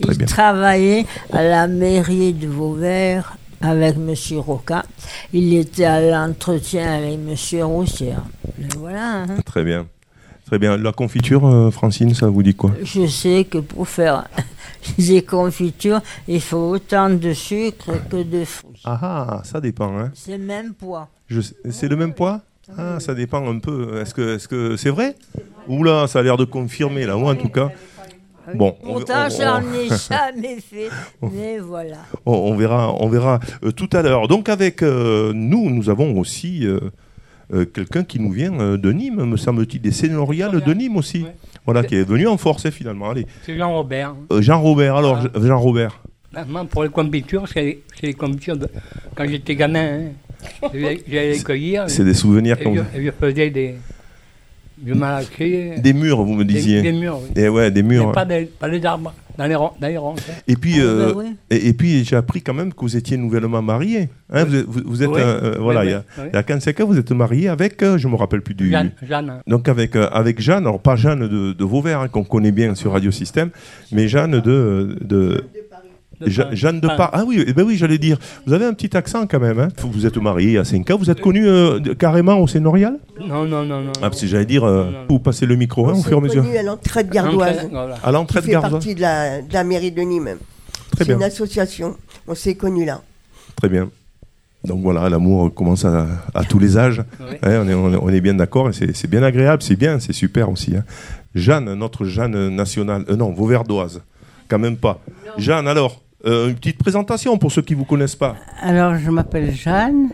Très 0.00 0.12
Il 0.12 0.18
bien. 0.18 0.26
travaillait 0.26 1.06
à 1.32 1.42
la 1.42 1.66
mairie 1.66 2.34
de 2.34 2.46
Vauvert 2.46 3.37
avec 3.60 3.96
M. 3.96 4.14
Roca. 4.38 4.84
Il 5.32 5.54
était 5.54 5.84
à 5.84 6.00
l'entretien 6.00 6.92
avec 6.98 7.14
M. 7.14 7.62
Roussière. 7.64 8.22
Et 8.60 8.64
Voilà. 8.76 9.22
hein. 9.22 9.26
Très 9.44 9.64
bien, 9.64 9.86
très 10.46 10.58
bien. 10.58 10.76
La 10.76 10.92
confiture, 10.92 11.46
euh, 11.46 11.70
Francine, 11.70 12.14
ça 12.14 12.28
vous 12.28 12.42
dit 12.42 12.54
quoi? 12.54 12.72
Je 12.82 13.06
sais 13.06 13.44
que 13.50 13.58
pour 13.58 13.88
faire 13.88 14.24
des 14.98 15.22
confitures, 15.22 16.00
il 16.26 16.40
faut 16.40 16.70
autant 16.70 17.10
de 17.10 17.32
sucre 17.32 17.90
que 18.10 18.22
de 18.22 18.44
fruits. 18.44 18.80
Ah, 18.84 18.98
ah, 19.02 19.42
ça 19.44 19.60
dépend. 19.60 19.98
Hein. 19.98 20.10
C'est 20.14 20.38
le 20.38 20.44
même 20.44 20.74
poids. 20.74 21.08
C'est 21.70 21.88
le 21.88 21.96
même 21.96 22.14
poids? 22.14 22.40
Ah, 22.76 23.00
ça 23.00 23.14
dépend 23.14 23.48
un 23.50 23.58
peu. 23.60 23.98
Est-ce 24.00 24.12
que 24.12 24.36
est-ce 24.36 24.46
que 24.46 24.76
c'est 24.76 24.90
vrai? 24.90 25.16
Oula, 25.68 26.06
ça 26.06 26.18
a 26.18 26.22
l'air 26.22 26.36
de 26.36 26.44
confirmer 26.44 27.06
là, 27.06 27.16
moi 27.16 27.32
en 27.32 27.36
tout 27.36 27.48
cas. 27.48 27.70
Bon, 28.54 28.76
on, 28.82 28.92
Pourtant, 28.94 29.26
on- 29.26 29.30
j'en 29.30 29.60
on- 29.62 29.74
ai 29.74 29.88
jamais 29.88 30.60
fait. 30.60 30.88
Mais 31.22 31.58
voilà. 31.58 31.96
on- 32.26 32.32
on 32.32 32.56
verra, 32.56 32.94
on 33.02 33.08
verra 33.08 33.40
euh, 33.64 33.70
tout 33.72 33.88
à 33.92 34.02
l'heure. 34.02 34.28
Donc 34.28 34.48
avec 34.48 34.82
euh, 34.82 35.32
nous, 35.34 35.70
nous 35.70 35.90
avons 35.90 36.18
aussi 36.18 36.66
euh, 36.66 36.80
euh, 37.52 37.64
quelqu'un 37.64 38.04
qui 38.04 38.20
nous 38.20 38.30
vient 38.32 38.58
euh, 38.60 38.76
de 38.76 38.92
Nîmes, 38.92 39.24
me 39.24 39.36
semble-t-il, 39.36 39.80
des 39.80 39.92
Sénoriales 39.92 40.60
de 40.60 40.74
Nîmes 40.74 40.96
aussi. 40.96 41.22
Ouais. 41.22 41.34
Voilà, 41.64 41.82
qui 41.84 41.96
est 41.96 42.04
venu 42.08 42.26
en 42.26 42.36
force 42.38 42.64
hein, 42.66 42.70
finalement. 42.70 43.10
Allez, 43.10 43.26
C'est 43.44 43.56
Jean-Robert. 43.56 44.14
Euh, 44.32 44.40
Jean-Robert. 44.40 44.96
Alors, 44.96 45.18
Ah. 45.22 45.28
Je- 45.34 45.46
Jean-Robert. 45.46 46.00
Maintenant, 46.32 46.66
pour 46.66 46.82
les 46.84 46.90
confitures, 46.90 47.46
c'est 47.52 47.78
c'est 47.98 48.06
les 48.06 48.14
confitures 48.14 48.56
de... 48.56 48.68
quand 49.14 49.26
j'étais 49.26 49.56
gamin. 49.56 49.80
hein. 50.00 50.02
J'allais 50.72 51.02
j'allais 51.08 51.32
les 51.32 51.42
cueillir 51.42 51.90
C'est 51.90 52.04
des 52.04 52.14
souvenirs 52.14 52.56
et, 52.60 52.64
qu'on. 52.64 52.74
je, 52.76 52.82
je 53.02 53.10
faisais 53.10 53.50
des. 53.50 53.74
Je 54.86 54.94
malaxais. 54.94 55.76
Des 55.82 55.92
murs, 55.92 56.22
vous 56.22 56.34
me 56.34 56.44
des, 56.44 56.54
disiez. 56.54 56.82
des 56.82 56.92
murs, 56.92 57.18
oui. 57.22 57.42
Et 57.42 57.48
ouais, 57.48 57.70
des 57.70 57.82
Mais 57.82 57.96
murs. 57.96 58.12
pas, 58.12 58.24
des, 58.24 58.44
pas 58.46 58.68
les 58.68 58.84
arbres, 58.84 59.12
dans 59.36 59.46
les, 59.46 59.54
dans 59.54 59.74
les 59.80 59.96
hein. 59.96 60.14
Et 60.46 60.56
puis, 60.56 60.74
Ah, 60.78 60.82
euh, 60.84 61.06
bah 61.06 61.12
oui. 61.16 61.36
et, 61.50 61.68
et 61.68 61.72
puis 61.72 62.04
j'ai 62.04 62.16
appris 62.16 62.42
quand 62.42 62.54
même 62.54 62.72
que 62.72 62.80
vous 62.80 62.96
étiez 62.96 63.16
nouvellement 63.16 63.60
marié. 63.62 64.08
Hein, 64.32 64.44
vous 64.44 64.54
êtes, 64.56 64.66
vous, 64.66 64.80
vous 64.84 65.02
êtes 65.02 65.08
Oui. 65.08 65.20
euh, 65.20 65.54
euh, 65.54 65.58
voilà, 65.60 65.80
Oui, 65.80 65.86
il 65.86 65.90
y 65.90 65.94
a, 65.94 65.98
oui, 65.98 66.04
oui. 66.18 66.24
il 66.32 66.36
y 66.36 66.38
a 66.38 66.42
45 66.42 66.80
ans, 66.80 66.86
vous 66.86 66.98
êtes 66.98 67.10
marié 67.12 67.48
avec, 67.48 67.82
euh, 67.82 67.98
je 67.98 68.08
me 68.08 68.14
rappelle 68.16 68.42
plus 68.42 68.54
du. 68.54 68.70
Jeanne, 68.70 68.90
Jeanne. 69.02 69.40
Donc 69.46 69.68
avec, 69.68 69.96
euh, 69.96 70.08
avec 70.12 70.40
Jeanne, 70.40 70.64
alors 70.66 70.80
pas 70.80 70.96
Jeanne 70.96 71.26
de, 71.28 71.52
de 71.52 71.64
Vauvert, 71.64 72.00
hein, 72.00 72.08
qu'on 72.08 72.24
connaît 72.24 72.52
bien 72.52 72.74
sur 72.74 72.92
Radio 72.92 73.10
Système, 73.10 73.50
mais 73.92 74.06
Jeanne 74.08 74.40
de. 74.40 74.96
de 75.00 75.44
De. 76.20 76.28
Jeanne 76.52 76.80
de 76.80 76.86
Paris. 76.86 76.96
Par. 76.98 77.10
Ah 77.12 77.24
oui, 77.26 77.44
eh 77.46 77.52
ben 77.52 77.64
oui, 77.64 77.76
j'allais 77.76 77.98
dire. 77.98 78.18
Vous 78.46 78.52
avez 78.52 78.64
un 78.64 78.72
petit 78.74 78.96
accent 78.96 79.26
quand 79.26 79.38
même. 79.40 79.58
Hein. 79.58 79.68
Vous 79.92 80.06
êtes 80.06 80.16
marié 80.16 80.58
à 80.58 80.64
5 80.64 80.90
ans. 80.90 80.96
Vous 80.98 81.10
êtes 81.10 81.20
connu 81.20 81.46
euh, 81.46 81.78
de- 81.78 81.92
carrément 81.92 82.38
au 82.38 82.46
Sénorial 82.48 82.98
Non, 83.20 83.44
non, 83.44 83.64
non. 83.64 83.82
non. 83.82 83.92
Ah, 83.98 84.10
parce 84.10 84.20
que 84.20 84.26
j'allais 84.26 84.44
dire, 84.46 84.64
euh, 84.64 84.84
Non, 84.84 84.90
non. 84.90 84.98
vous 85.08 85.18
passez 85.20 85.46
le 85.46 85.54
micro 85.56 85.86
hein, 85.88 85.92
On 85.94 86.00
au 86.00 86.02
fur 86.02 86.14
et 86.14 86.16
à 86.16 86.20
mesure. 86.20 86.42
connus 86.42 86.56
à 86.56 86.62
l'entrée 86.62 87.04
de 87.04 87.10
Gardoise. 87.10 87.68
À 88.02 88.10
l'entrée 88.12 88.40
de 88.40 88.44
fait 88.46 88.52
Gardoise. 88.52 88.72
partie 88.72 88.94
de 88.94 89.00
la, 89.00 89.42
de 89.42 89.52
la 89.52 89.64
mairie 89.64 89.92
de 89.92 90.02
Nîmes. 90.02 90.36
Très 90.92 91.04
C'est 91.04 91.12
une 91.12 91.22
association. 91.22 91.96
On 92.26 92.34
s'est 92.34 92.54
connus 92.56 92.84
là. 92.84 93.00
Très 93.56 93.68
bien. 93.68 93.88
Donc 94.64 94.82
voilà, 94.82 95.08
l'amour 95.08 95.54
commence 95.54 95.84
à, 95.84 96.06
à 96.34 96.42
tous 96.42 96.58
les 96.58 96.76
âges. 96.76 97.02
Oui. 97.20 97.36
Ouais, 97.44 97.58
on, 97.58 97.68
est, 97.68 97.74
on 97.74 98.06
bien 98.20 98.34
d'accord 98.34 98.70
c'est 98.72 99.08
bien 99.08 99.22
agréable, 99.22 99.62
c'est 99.62 99.76
bien, 99.76 100.00
c'est 100.00 100.12
super 100.12 100.50
aussi. 100.50 100.74
hein. 100.76 100.82
Jeanne, 101.34 101.72
notre 101.74 102.04
Jeanne 102.04 102.48
nationale, 102.48 103.04
euh, 103.08 103.14
non, 103.14 103.30
Vauverdoise, 103.30 104.02
quand 104.48 104.58
même 104.58 104.76
pas. 104.76 104.98
Jeanne, 105.36 105.68
alors, 105.68 106.02
euh, 106.26 106.48
une 106.48 106.54
petite 106.56 106.78
présentation 106.78 107.36
pour 107.38 107.52
ceux 107.52 107.62
qui 107.62 107.74
ne 107.74 107.78
vous 107.78 107.84
connaissent 107.84 108.16
pas. 108.16 108.36
Alors, 108.60 108.96
je 108.96 109.10
m'appelle 109.10 109.52
Jeanne. 109.54 110.10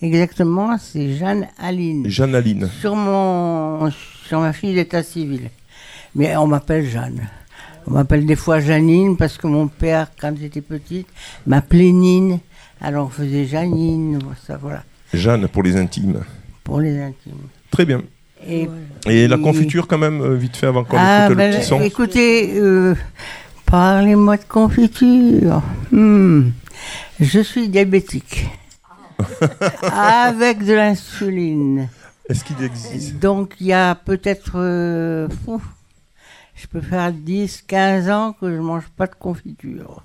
Exactement, 0.00 0.78
c'est 0.78 1.14
Jeanne 1.16 1.48
Aline. 1.58 2.08
Jeanne 2.08 2.34
Aline. 2.34 2.68
Sur, 2.80 2.94
mon, 2.94 3.90
sur 4.26 4.40
ma 4.40 4.52
fille 4.52 4.74
d'état 4.74 5.02
civil. 5.02 5.50
Mais 6.14 6.36
on 6.36 6.46
m'appelle 6.46 6.86
Jeanne. 6.88 7.28
On 7.86 7.92
m'appelle 7.92 8.24
des 8.26 8.36
fois 8.36 8.60
Janine 8.60 9.16
parce 9.16 9.36
que 9.38 9.46
mon 9.46 9.66
père, 9.66 10.08
quand 10.20 10.34
j'étais 10.38 10.60
petite, 10.60 11.08
m'appelait 11.46 11.90
Nine. 11.90 12.38
Alors 12.80 13.06
on 13.06 13.10
faisait 13.10 13.44
Janine, 13.46 14.18
ça 14.46 14.56
voilà, 14.56 14.84
Jeanne 15.12 15.48
pour 15.48 15.62
les 15.64 15.76
intimes. 15.76 16.20
pour 16.62 16.80
les 16.80 17.00
intimes. 17.00 17.48
Très 17.70 17.84
bien. 17.86 18.02
Et 18.46 18.68
Et 19.06 19.26
la 19.26 19.36
confiture 19.38 19.88
quand 19.88 19.98
même, 19.98 20.20
euh, 20.20 20.36
vite 20.36 20.56
fait, 20.56 20.66
avant 20.68 20.84
qu'on 20.84 20.96
Ah, 20.98 21.24
écoute 21.26 21.36
ben, 21.38 21.50
le 21.50 21.56
petit 21.56 21.66
son. 21.66 21.80
écoutez, 21.80 22.56
euh, 22.60 22.94
parlez-moi 23.70 24.36
de 24.36 24.44
confiture. 24.44 25.62
Hmm. 25.90 26.50
Je 27.20 27.40
suis 27.40 27.68
diabétique. 27.68 28.46
Avec 29.92 30.64
de 30.64 30.74
l'insuline. 30.74 31.88
Est-ce 32.28 32.44
qu'il 32.44 32.62
existe? 32.62 33.18
Donc 33.18 33.54
il 33.60 33.68
y 33.68 33.72
a 33.72 33.94
peut-être... 33.94 34.52
euh, 34.56 35.28
je 36.54 36.66
peux 36.66 36.80
faire 36.80 37.12
10, 37.12 37.62
15 37.66 38.10
ans 38.10 38.32
que 38.32 38.50
je 38.54 38.60
mange 38.60 38.88
pas 38.96 39.06
de 39.06 39.14
confiture. 39.14 40.02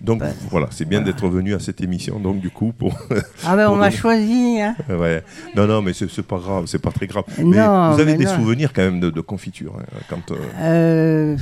Donc 0.00 0.22
voilà, 0.50 0.68
c'est 0.70 0.86
bien 0.86 1.02
d'être 1.02 1.28
venu 1.28 1.54
à 1.54 1.58
cette 1.58 1.80
émission. 1.82 2.18
Donc 2.18 2.40
du 2.40 2.50
coup, 2.50 2.72
pour. 2.72 2.94
Ah 3.46 3.54
ben 3.56 3.68
on 3.70 3.76
m'a 3.76 3.88
donner- 3.88 3.96
choisi, 4.00 4.60
hein. 4.60 4.74
Ouais. 4.88 5.22
Non, 5.54 5.66
non, 5.66 5.82
mais 5.82 5.92
c'est 5.92 6.22
pas 6.22 6.38
grave, 6.38 6.64
c'est 6.66 6.78
pas 6.80 6.90
très 6.90 7.06
grave. 7.06 7.24
Mais 7.38 7.58
Non, 7.58 7.92
vous 7.92 8.00
avez 8.00 8.12
mais 8.12 8.18
des 8.18 8.24
non. 8.24 8.34
souvenirs 8.36 8.72
quand 8.72 8.82
même 8.82 9.00
de, 9.00 9.10
de 9.10 9.20
confiture. 9.20 9.74
hein, 9.78 9.84
quand, 10.08 10.30
euh, 10.32 10.36
Euh, 10.60 11.36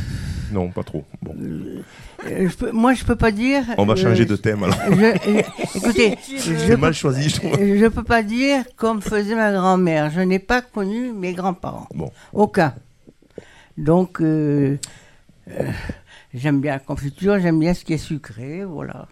Non, 0.52 0.70
pas 0.70 0.82
trop. 0.82 1.04
Bon. 1.22 1.34
euh, 1.40 2.48
je 2.48 2.56
peux- 2.56 2.72
moi 2.72 2.94
je 2.94 3.04
peux 3.04 3.14
pas 3.16 3.30
dire... 3.30 3.62
On 3.78 3.84
va 3.86 3.92
euh, 3.92 3.96
changer 3.96 4.24
de 4.24 4.34
thème 4.34 4.64
alors. 4.64 4.78
je- 4.90 4.94
je- 4.96 5.78
écoutez, 5.78 6.18
je 6.68 6.74
mal 6.74 6.94
choisi, 6.94 7.28
je 7.28 7.36
trouve. 7.36 7.52
Je 7.58 7.86
peux 7.86 8.02
pas 8.02 8.22
dire 8.24 8.64
comme 8.76 9.00
faisait 9.02 9.36
ma 9.36 9.52
grand-mère. 9.52 10.10
Je 10.10 10.20
n'ai 10.20 10.40
pas 10.40 10.62
connu 10.62 11.12
mes 11.12 11.32
grands-parents. 11.32 11.86
Bon. 11.94 12.10
Aucun. 12.32 12.74
Donc, 13.76 14.20
euh, 14.20 14.76
euh, 15.50 15.70
j'aime 16.34 16.60
bien 16.60 16.72
la 16.72 16.78
confiture, 16.78 17.38
j'aime 17.40 17.58
bien 17.58 17.74
ce 17.74 17.84
qui 17.84 17.92
est 17.94 17.98
sucré, 17.98 18.64
voilà. 18.64 19.08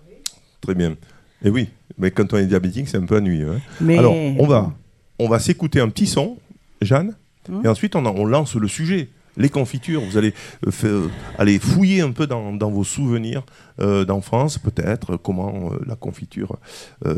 Très 0.60 0.74
bien. 0.74 0.96
Et 1.42 1.50
oui, 1.50 1.68
mais 1.98 2.10
quand 2.10 2.32
on 2.32 2.36
est 2.38 2.46
diabétique, 2.46 2.88
c'est 2.88 2.96
un 2.98 3.06
peu 3.06 3.18
ennuyeux. 3.18 3.52
hein. 3.52 3.60
Mais- 3.80 3.98
Alors, 3.98 4.14
on 4.14 4.46
va, 4.46 4.72
on 5.18 5.28
va 5.28 5.38
s'écouter 5.38 5.80
un 5.80 5.88
petit 5.88 6.06
son, 6.06 6.38
Jeanne, 6.80 7.14
Hmm. 7.48 7.60
et 7.64 7.68
ensuite 7.68 7.94
on, 7.94 8.24
lance 8.26 8.56
le 8.56 8.66
sujet. 8.66 9.08
Les 9.36 9.50
confitures, 9.50 10.00
vous 10.00 10.16
allez 10.16 10.32
euh, 10.66 10.70
euh, 10.84 11.08
aller 11.38 11.58
fouiller 11.60 12.00
un 12.00 12.10
peu 12.10 12.26
dans, 12.26 12.52
dans 12.54 12.70
vos 12.70 12.82
souvenirs 12.84 13.44
euh, 13.80 14.04
d'enfance, 14.06 14.58
peut-être, 14.58 15.16
comment 15.18 15.70
euh, 15.72 15.78
la 15.86 15.94
confiture 15.94 16.56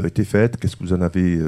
était 0.05 0.25
faite, 0.25 0.57
qu'est-ce 0.59 0.75
que 0.77 0.83
vous 0.83 0.93
en 0.93 1.01
avez, 1.01 1.39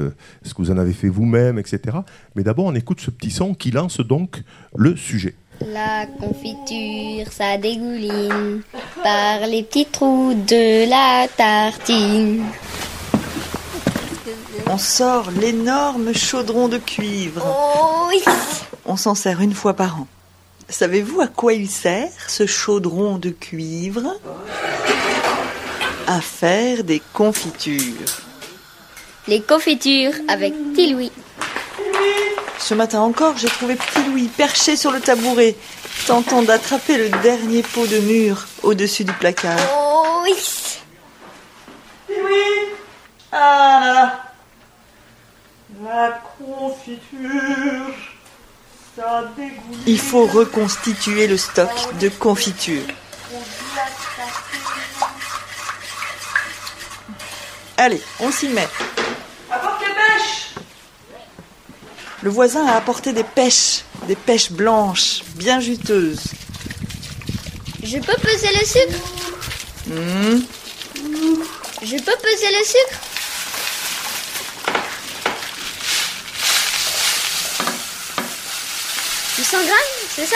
ce 0.43 0.53
que 0.53 0.61
vous 0.61 0.71
en 0.71 0.77
avez 0.77 0.93
fait 0.93 1.09
vous-même, 1.09 1.59
etc. 1.59 1.97
Mais 2.35 2.43
d'abord, 2.43 2.65
on 2.65 2.73
écoute 2.73 3.01
ce 3.01 3.11
petit 3.11 3.29
son 3.31 3.53
qui 3.53 3.69
lance 3.69 3.99
donc 3.99 4.41
le 4.75 4.95
sujet. 4.95 5.35
La 5.67 6.05
confiture, 6.05 7.31
ça 7.31 7.57
dégouline 7.57 8.61
par 9.03 9.45
les 9.47 9.63
petits 9.63 9.85
trous 9.85 10.33
de 10.33 10.89
la 10.89 11.27
tartine. 11.27 12.43
On 14.67 14.77
sort 14.77 15.29
l'énorme 15.31 16.13
chaudron 16.13 16.67
de 16.67 16.77
cuivre. 16.77 17.43
Oh 17.45 18.07
oui 18.09 18.23
On 18.85 18.97
s'en 18.97 19.13
sert 19.15 19.41
une 19.41 19.53
fois 19.53 19.75
par 19.75 19.99
an. 19.99 20.07
Savez-vous 20.69 21.21
à 21.21 21.27
quoi 21.27 21.53
il 21.53 21.69
sert, 21.69 22.11
ce 22.27 22.45
chaudron 22.45 23.17
de 23.17 23.29
cuivre? 23.29 24.15
À 26.07 26.21
faire 26.21 26.83
des 26.83 27.01
confitures. 27.13 27.81
Les 29.27 29.41
confitures 29.41 30.13
avec 30.27 30.53
petit 30.73 30.93
Louis. 30.93 31.11
Ce 32.61 32.75
matin 32.75 33.01
encore, 33.01 33.37
j'ai 33.37 33.47
trouvé 33.47 33.75
Petit 33.75 34.03
Louis 34.03 34.27
perché 34.27 34.75
sur 34.75 34.91
le 34.91 35.01
tabouret, 35.01 35.55
tentant 36.05 36.43
d'attraper 36.43 36.97
le 36.97 37.09
dernier 37.21 37.63
pot 37.63 37.87
de 37.87 37.97
mûre 37.99 38.47
au-dessus 38.61 39.03
du 39.03 39.11
placard. 39.13 39.57
Oh 39.75 40.23
oui 40.23 40.35
Ah 43.31 43.79
là 43.81 43.93
là 43.93 44.23
La 45.83 46.21
confiture 46.37 47.95
Ça 48.95 49.23
dégoûte. 49.35 49.79
Il 49.87 49.99
faut 49.99 50.27
reconstituer 50.27 51.25
le 51.27 51.37
stock 51.37 51.97
de 51.99 52.09
confiture. 52.09 52.83
Allez, 57.77 58.01
on 58.19 58.31
s'y 58.31 58.49
met. 58.49 58.67
Apporte 59.49 59.81
les 59.81 59.87
pêches 59.87 60.53
Le 62.21 62.29
voisin 62.29 62.65
a 62.67 62.75
apporté 62.75 63.13
des 63.13 63.23
pêches, 63.23 63.83
des 64.07 64.15
pêches 64.15 64.51
blanches, 64.51 65.21
bien 65.35 65.59
juteuses. 65.59 66.23
Je 67.83 67.97
peux 67.97 68.15
peser 68.21 68.49
le 68.59 68.65
sucre 68.65 68.99
Hmm, 69.87 70.39
Je 71.81 71.95
peux 71.97 72.17
peser 72.21 72.51
le 72.59 72.63
sucre 72.63 72.99
«100 79.43 79.57
grammes, 79.57 80.07
c'est 80.15 80.25
ça 80.25 80.35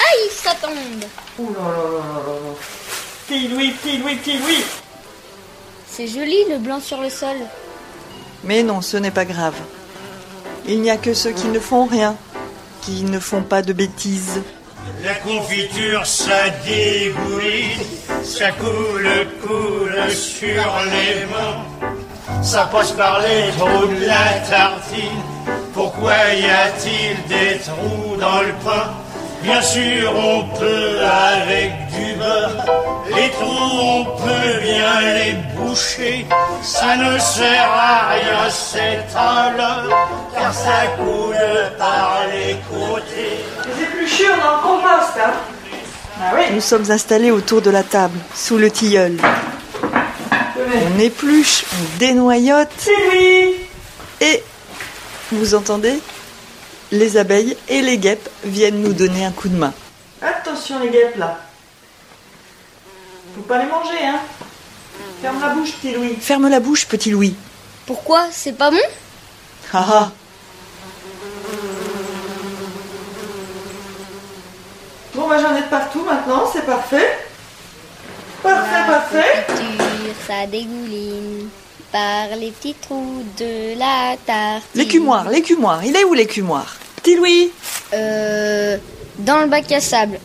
Aïe, 0.00 0.30
ça 0.42 0.54
tombe 0.60 1.04
Ouh 1.38 1.52
là 1.54 1.60
là 1.60 1.66
là 1.66 1.98
là 1.98 2.22
là 2.26 2.32
là. 2.32 2.54
Petit 3.26 3.48
Louis, 3.48 3.70
petit 3.72 3.98
Louis, 3.98 4.16
petit 4.16 4.38
Louis 4.38 4.64
C'est 5.88 6.06
joli 6.06 6.44
le 6.50 6.58
blanc 6.58 6.80
sur 6.80 7.00
le 7.00 7.08
sol. 7.10 7.36
Mais 8.44 8.62
non, 8.62 8.80
ce 8.80 8.96
n'est 8.96 9.10
pas 9.10 9.24
grave. 9.24 9.54
Il 10.66 10.80
n'y 10.80 10.90
a 10.90 10.96
que 10.96 11.14
ceux 11.14 11.32
qui 11.32 11.48
ne 11.48 11.58
font 11.58 11.84
rien, 11.84 12.16
qui 12.82 13.04
ne 13.04 13.18
font 13.18 13.42
pas 13.42 13.62
de 13.62 13.72
bêtises. 13.72 14.40
La 15.04 15.14
confiture, 15.14 16.06
ça 16.06 16.50
dégouline, 16.64 17.80
ça 18.22 18.52
coule, 18.52 19.08
coule 19.42 20.10
sur 20.10 20.64
les 20.86 21.26
mains. 21.26 22.42
Ça 22.42 22.68
passe 22.72 22.92
par 22.92 23.20
les 23.20 23.50
trous 23.58 23.86
de 23.86 24.06
la 24.06 24.40
tartine. 24.48 25.22
Pourquoi 25.74 26.12
y 26.34 26.44
a-t-il 26.44 27.28
des 27.28 27.58
trous 27.58 28.16
dans 28.16 28.42
le 28.42 28.52
pain? 28.64 28.90
Bien 29.42 29.62
sûr, 29.62 30.12
on 30.14 30.44
peut 30.58 30.98
avec 31.00 31.72
du 31.88 32.14
beurre. 32.14 32.64
Les 33.06 33.30
trous, 33.30 33.80
on 33.80 34.04
peut 34.04 34.60
bien 34.62 35.00
les 35.14 35.32
boucher. 35.56 36.26
Ça 36.62 36.96
ne 36.96 37.18
sert 37.18 37.70
à 37.72 38.10
rien, 38.10 38.50
c'est 38.50 39.04
un 39.16 39.56
leurre, 39.56 40.08
car 40.34 40.52
ça 40.52 40.86
coule 40.96 41.34
par 41.78 42.20
les 42.32 42.56
côtés. 42.70 43.40
Les 43.64 43.84
épluchures 43.84 44.36
dans 44.36 44.56
le 44.56 44.62
compost, 44.62 45.18
hein 45.18 46.52
Nous 46.52 46.60
sommes 46.60 46.90
installés 46.90 47.30
autour 47.30 47.62
de 47.62 47.70
la 47.70 47.82
table, 47.82 48.18
sous 48.34 48.58
le 48.58 48.70
tilleul. 48.70 49.16
On 50.56 50.98
épluche, 51.00 51.64
on 51.72 51.98
dénoyote. 51.98 52.88
Et, 54.20 54.42
vous 55.32 55.54
entendez 55.54 55.98
Les 56.92 57.16
abeilles 57.16 57.56
et 57.68 57.82
les 57.82 57.98
guêpes 57.98 58.28
viennent 58.44 58.82
nous 58.82 58.92
donner 58.92 59.24
un 59.24 59.30
coup 59.30 59.48
de 59.48 59.56
main. 59.56 59.72
Attention 60.20 60.80
les 60.80 60.90
guêpes 60.90 61.16
là. 61.16 61.38
Faut 63.34 63.42
pas 63.42 63.58
les 63.58 63.70
manger, 63.70 64.04
hein 64.04 64.20
Ferme 65.22 65.40
la 65.40 65.50
bouche, 65.50 65.72
petit 65.72 65.92
Louis. 65.92 66.16
Ferme 66.20 66.48
la 66.48 66.60
bouche, 66.60 66.86
petit 66.86 67.10
Louis. 67.10 67.36
Pourquoi? 67.86 68.26
C'est 68.32 68.56
pas 68.56 68.70
bon? 68.70 68.78
Ah 69.72 69.86
ah. 69.88 70.12
Bon, 75.14 75.28
bah 75.28 75.36
j'en 75.40 75.56
ai 75.56 75.62
de 75.62 75.66
partout 75.66 76.02
maintenant, 76.04 76.50
c'est 76.52 76.66
parfait. 76.66 77.18
Parfait, 78.42 78.86
parfait. 78.86 79.46
Confiture, 79.46 80.14
ça 80.26 80.46
dégouline 80.46 81.48
par 81.92 82.28
les 82.38 82.50
petits 82.50 82.74
trous 82.74 83.24
de 83.38 83.78
la 83.78 84.16
tartine. 84.24 84.68
L'écumoire, 84.74 85.28
l'écumoire, 85.28 85.84
il 85.84 85.96
est 85.96 86.04
où 86.04 86.14
l'écumoire? 86.14 86.76
Petit 86.96 87.16
Louis? 87.16 87.50
Euh. 87.94 88.76
Dans 89.18 89.40
le 89.40 89.46
bac 89.46 89.70
à 89.72 89.80
sable. 89.80 90.18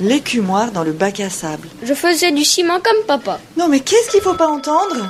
L'écumoire 0.00 0.70
dans 0.72 0.82
le 0.82 0.92
bac 0.92 1.20
à 1.20 1.30
sable. 1.30 1.68
Je 1.82 1.94
faisais 1.94 2.32
du 2.32 2.44
ciment 2.44 2.80
comme 2.80 3.04
papa. 3.06 3.38
Non 3.56 3.68
mais 3.68 3.80
qu'est-ce 3.80 4.10
qu'il 4.10 4.20
faut 4.22 4.34
pas 4.34 4.48
entendre? 4.48 5.06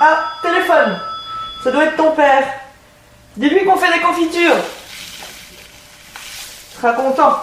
Ah, 0.00 0.32
téléphone 0.42 0.98
Ça 1.62 1.70
doit 1.70 1.84
être 1.84 1.96
ton 1.96 2.12
père. 2.12 2.46
Dis-lui 3.36 3.64
qu'on 3.64 3.76
fait 3.76 3.92
des 3.92 4.00
confitures. 4.00 4.56
Sera 6.76 6.92
content. 6.92 7.36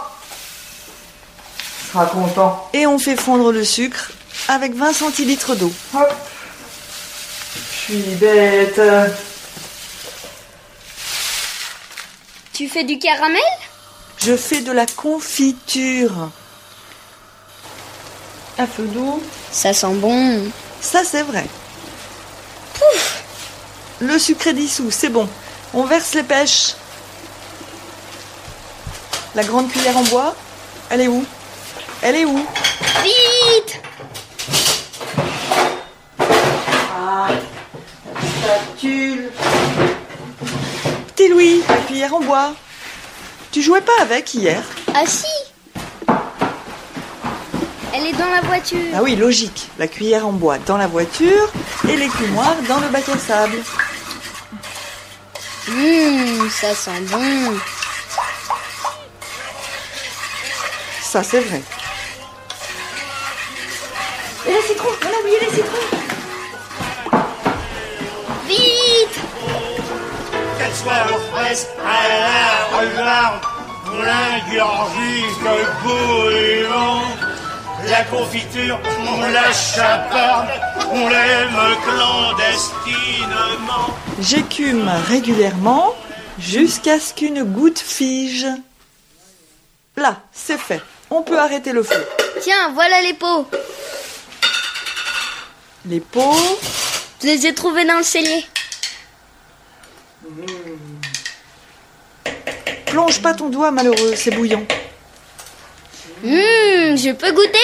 Sera 1.92 2.06
content. 2.06 2.70
Et 2.74 2.86
on 2.86 3.00
fait 3.00 3.20
fondre 3.20 3.52
le 3.52 3.64
sucre? 3.64 4.12
Avec 4.48 4.74
20 4.76 4.94
centilitres 4.94 5.56
d'eau. 5.56 5.72
Hop. 5.96 6.14
Je 7.56 7.94
suis 7.94 8.16
bête. 8.16 8.82
Tu 12.54 12.68
fais 12.68 12.84
du 12.84 13.00
caramel? 13.00 13.42
Je 14.18 14.36
fais 14.36 14.62
de 14.62 14.72
la 14.72 14.86
confiture. 14.86 16.30
À 18.58 18.68
feu 18.68 18.86
doux. 18.86 19.22
Ça 19.52 19.74
sent 19.74 19.94
bon. 19.96 20.44
Ça, 20.80 21.04
c'est 21.04 21.24
vrai. 21.24 21.46
Pouf 22.76 23.24
Le 24.00 24.20
sucre 24.20 24.48
est 24.48 24.54
dissous, 24.54 24.92
c'est 24.92 25.10
bon. 25.10 25.28
On 25.74 25.86
verse 25.86 26.14
les 26.14 26.24
pêches. 26.24 26.76
La 29.34 29.44
grande 29.44 29.72
cuillère 29.72 29.98
en 29.98 30.04
bois, 30.04 30.36
elle 30.90 31.02
est 31.02 31.08
où? 31.08 31.26
Elle 32.02 32.16
est 32.18 32.26
où? 32.26 32.46
Vite 33.04 33.80
Ah, 36.20 37.01
la 37.12 37.28
spatule. 38.28 39.32
Petit 41.08 41.30
Louis, 41.30 41.62
la 41.68 41.78
cuillère 41.78 42.14
en 42.14 42.22
bois. 42.22 42.54
Tu 43.52 43.62
jouais 43.62 43.82
pas 43.82 44.02
avec 44.02 44.34
hier 44.34 44.64
Ah 44.94 45.06
si 45.06 45.26
Elle 47.94 48.06
est 48.08 48.14
dans 48.14 48.30
la 48.30 48.42
voiture. 48.42 48.80
Ah 48.96 49.04
oui, 49.04 49.16
logique. 49.16 49.70
La 49.78 49.88
cuillère 49.88 50.26
en 50.26 50.32
bois 50.32 50.58
dans 50.60 50.78
la 50.78 50.88
voiture 50.88 51.52
et 51.88 51.98
l'écumoire 51.98 52.56
dans 52.68 52.80
le 52.80 52.88
bac 52.88 53.08
à 53.10 53.18
sable. 53.18 53.58
Hum, 55.70 56.50
ça 56.50 56.74
sent 56.74 57.02
bon. 57.12 57.58
Ça, 61.04 61.24
c'est 61.24 61.42
vrai. 61.42 61.62
Et 64.48 64.54
les 64.54 64.62
citrons 64.62 64.90
On 65.04 65.08
a 65.08 65.20
oublié 65.22 65.40
les 65.42 65.56
citrons 65.56 66.11
Vite 68.62 69.18
Qu'elle 70.58 70.76
soit 70.76 71.06
aux 71.14 71.20
fraises, 71.34 71.68
à 71.80 71.82
la 72.10 72.78
regarde, 72.78 73.40
pour 73.86 74.00
l'ingurgite 74.00 75.44
bouillon. 75.84 77.02
La 77.90 78.04
confiture, 78.04 78.80
on 79.08 79.22
la 79.32 79.52
chaparde, 79.52 80.50
on 80.92 81.10
l'aime 81.10 81.60
clandestinement. 81.84 83.88
J'écume 84.20 84.88
régulièrement 85.08 85.96
jusqu'à 86.38 87.00
ce 87.00 87.14
qu'une 87.14 87.44
goutte 87.44 87.80
fige. 87.80 88.46
Là, 89.98 90.18
c'est 90.32 90.60
fait. 90.60 90.82
On 91.10 91.24
peut 91.24 91.40
arrêter 91.40 91.74
le 91.74 91.82
feu. 91.84 92.06
Tiens, 92.42 92.72
voilà 92.74 93.02
les 93.02 93.14
pots. 93.14 93.46
Les 95.86 96.00
pots. 96.00 96.60
Je 97.22 97.28
les 97.28 97.46
ai 97.46 97.54
trouvés 97.54 97.86
dans 97.86 97.98
le 97.98 98.04
cellier. 98.04 98.44
Plonge 102.88 103.22
pas 103.22 103.36
ton 103.36 103.50
doigt, 103.50 103.70
malheureux, 103.70 104.16
c'est 104.16 104.32
bouillant. 104.32 104.64
Hum, 106.24 106.98
je 106.98 107.12
peux 107.14 107.32
goûter? 107.32 107.60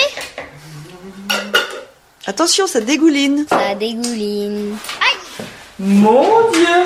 Attention, 2.27 2.67
ça 2.67 2.81
dégouline. 2.81 3.45
Ça 3.49 3.73
dégouline. 3.73 4.77
Aïe 5.01 5.45
Mon 5.79 6.51
Dieu 6.51 6.83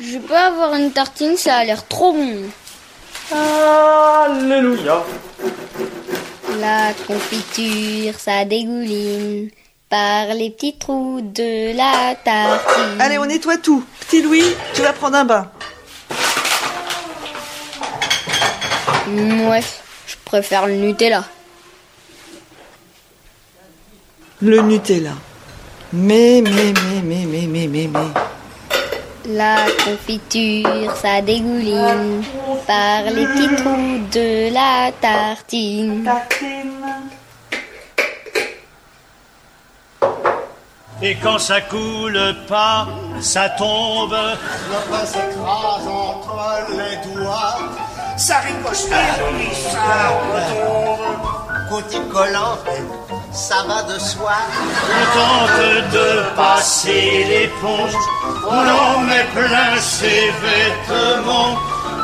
Je 0.00 0.18
peux 0.18 0.36
avoir 0.36 0.74
une 0.74 0.90
tartine, 0.92 1.36
ça 1.36 1.58
a 1.58 1.64
l'air 1.64 1.86
trop 1.86 2.12
bon. 2.12 2.42
Alléluia 3.32 5.04
La 6.58 6.92
confiture, 7.06 8.18
ça 8.18 8.44
dégouline 8.44 9.50
par 9.94 10.34
les 10.34 10.50
petits 10.50 10.76
trous 10.76 11.20
de 11.20 11.76
la 11.76 12.16
tartine. 12.16 13.00
Allez, 13.00 13.16
on 13.16 13.26
nettoie 13.26 13.58
tout. 13.58 13.84
Petit 14.00 14.22
Louis, 14.22 14.42
tu 14.74 14.82
vas 14.82 14.92
prendre 14.92 15.18
un 15.18 15.24
bain. 15.24 15.48
Ouais, 19.06 19.62
je 20.08 20.16
préfère 20.24 20.66
le 20.66 20.74
Nutella. 20.74 21.22
Le 24.42 24.62
Nutella. 24.62 25.12
Mais, 25.92 26.42
mais, 26.42 26.50
mais, 26.50 27.00
mais, 27.04 27.24
mais, 27.24 27.46
mais, 27.46 27.68
mais, 27.68 27.86
mais. 27.86 28.08
La 29.28 29.66
confiture, 29.84 30.92
ça 31.00 31.20
dégouline 31.22 32.24
par 32.66 33.04
les 33.04 33.26
petits 33.26 33.54
trous 33.62 34.00
de 34.12 34.52
la 34.52 34.90
tartine. 35.00 36.10
Et 41.06 41.16
quand 41.16 41.38
ça 41.38 41.60
coule 41.60 42.18
pas, 42.48 42.86
ça 43.20 43.50
tombe. 43.50 44.14
Le 44.14 44.90
pain 44.90 45.04
s'écrase 45.04 45.86
entre 45.86 46.38
les 46.70 46.96
doigts. 47.12 47.58
Ça 48.16 48.36
ricoche, 48.38 48.88
ça 48.88 49.02
retombe. 50.32 51.28
Côté 51.68 51.98
collant, 52.10 52.56
ça 53.32 53.56
va 53.68 53.82
de 53.82 53.98
soi. 53.98 54.32
On 54.88 55.18
tente 55.18 55.92
de 55.92 56.36
passer 56.36 57.26
l'éponge, 57.28 57.94
on 58.48 58.66
en 58.66 59.00
met 59.00 59.26
plein 59.34 59.78
ses 59.78 60.32
vêtements. 60.40 61.58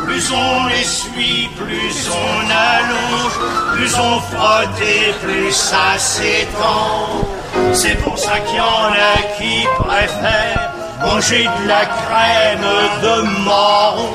Plus 0.04 0.30
on 0.30 0.68
essuie, 0.68 1.48
plus 1.56 2.10
on 2.10 2.50
allonge, 2.50 3.76
plus 3.76 3.94
on 3.94 4.20
frotte 4.20 4.78
et 4.82 5.12
plus 5.24 5.52
ça 5.52 5.96
s'étend. 5.96 7.39
C'est 7.72 7.96
pour 8.02 8.18
ça 8.18 8.38
qu'il 8.40 8.56
y 8.56 8.60
en 8.60 8.92
a 8.92 9.16
qui 9.38 9.66
préfèrent 9.78 10.70
manger 11.02 11.44
de 11.44 11.68
la 11.68 11.86
crème 11.86 12.66
de 13.02 13.44
marron. 13.44 14.10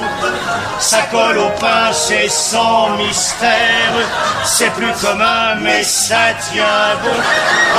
Ça 0.79 1.01
colle 1.11 1.37
au 1.37 1.49
pain, 1.59 1.91
c'est 1.91 2.29
sans 2.29 2.89
mystère. 2.97 3.95
C'est 4.43 4.71
plus 4.71 4.93
commun, 5.01 5.55
mais 5.61 5.83
ça 5.83 6.33
tient 6.51 6.95
bon. 7.03 7.17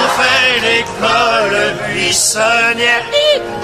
On 0.02 0.08
fait 0.20 0.60
l'école 0.66 1.74
buissonnière. 1.88 3.04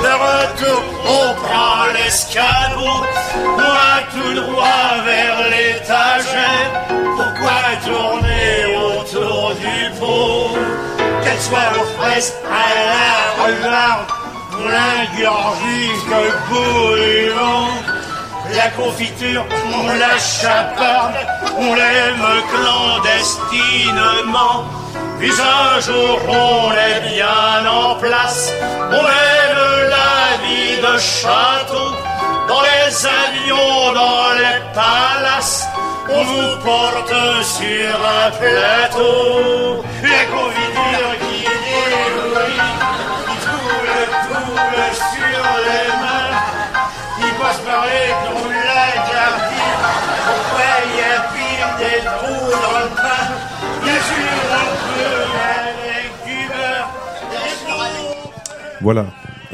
De 0.03 0.13
retour, 0.27 0.83
on 1.07 1.35
prend 1.35 1.87
l'escabeau. 1.95 3.07
On 3.55 3.59
va 3.59 3.95
tout 4.13 4.35
droit 4.35 5.03
vers 5.05 5.49
l'étagère. 5.51 6.82
Soit 11.49 11.73
aux 11.81 11.89
fraises, 11.99 12.31
à 12.47 12.49
la 12.91 13.13
regarde 13.43 14.07
pour 14.53 14.67
l'ingurgite 14.69 16.13
bouillon. 16.49 17.61
La 18.55 18.69
confiture, 18.71 19.45
on 19.75 19.87
la 19.99 20.17
chaparde, 20.19 21.17
on 21.59 21.75
l'aime 21.75 22.43
clandestinement. 22.53 24.65
Puis 25.19 25.33
un 25.33 25.81
jour 25.81 26.21
on 26.29 26.73
est 26.73 27.01
bien 27.15 27.67
en 27.69 27.95
place, 27.97 28.53
on 28.91 29.03
mène 29.03 29.57
la 29.97 30.37
vie 30.45 30.77
de 30.81 30.95
château. 30.99 31.91
Dans 32.49 32.63
les 32.63 33.07
avions, 33.07 33.93
dans 33.95 34.33
les 34.37 34.61
palaces, 34.75 35.67
on 36.15 36.23
vous 36.25 36.57
porte 36.63 37.15
sur 37.43 37.95
un 38.21 38.31
plateau. 38.31 39.85
La 40.03 40.25
confiture 40.35 41.13
qui 41.21 41.39
débrouille, 41.43 42.69
qui 43.29 43.37
coule, 43.47 43.95
coule 44.29 44.85
sur 45.13 45.43
les 45.67 45.89
mains. 46.03 46.33
Il 47.19 47.33
passe 47.41 47.61
par 47.61 47.83
les 47.87 48.11
trous 48.25 48.49
de 48.49 48.63
la 48.71 48.87
tartine. 49.09 49.83
Pourquoi 50.27 50.71
il 50.85 50.93
y 50.97 51.03
a 51.03 51.17
pire 51.33 51.71
des 51.79 52.01
trous 52.05 52.47
dans 52.51 52.77
le 52.79 52.89
pain? 52.97 53.25
Bien 53.83 54.01
sûr, 54.09 54.33
on 54.53 54.75
peut 54.87 55.25
avec 55.59 56.07
du 56.27 56.39
beurre, 56.49 56.89
des. 57.31 57.53
Voilà, 58.81 59.05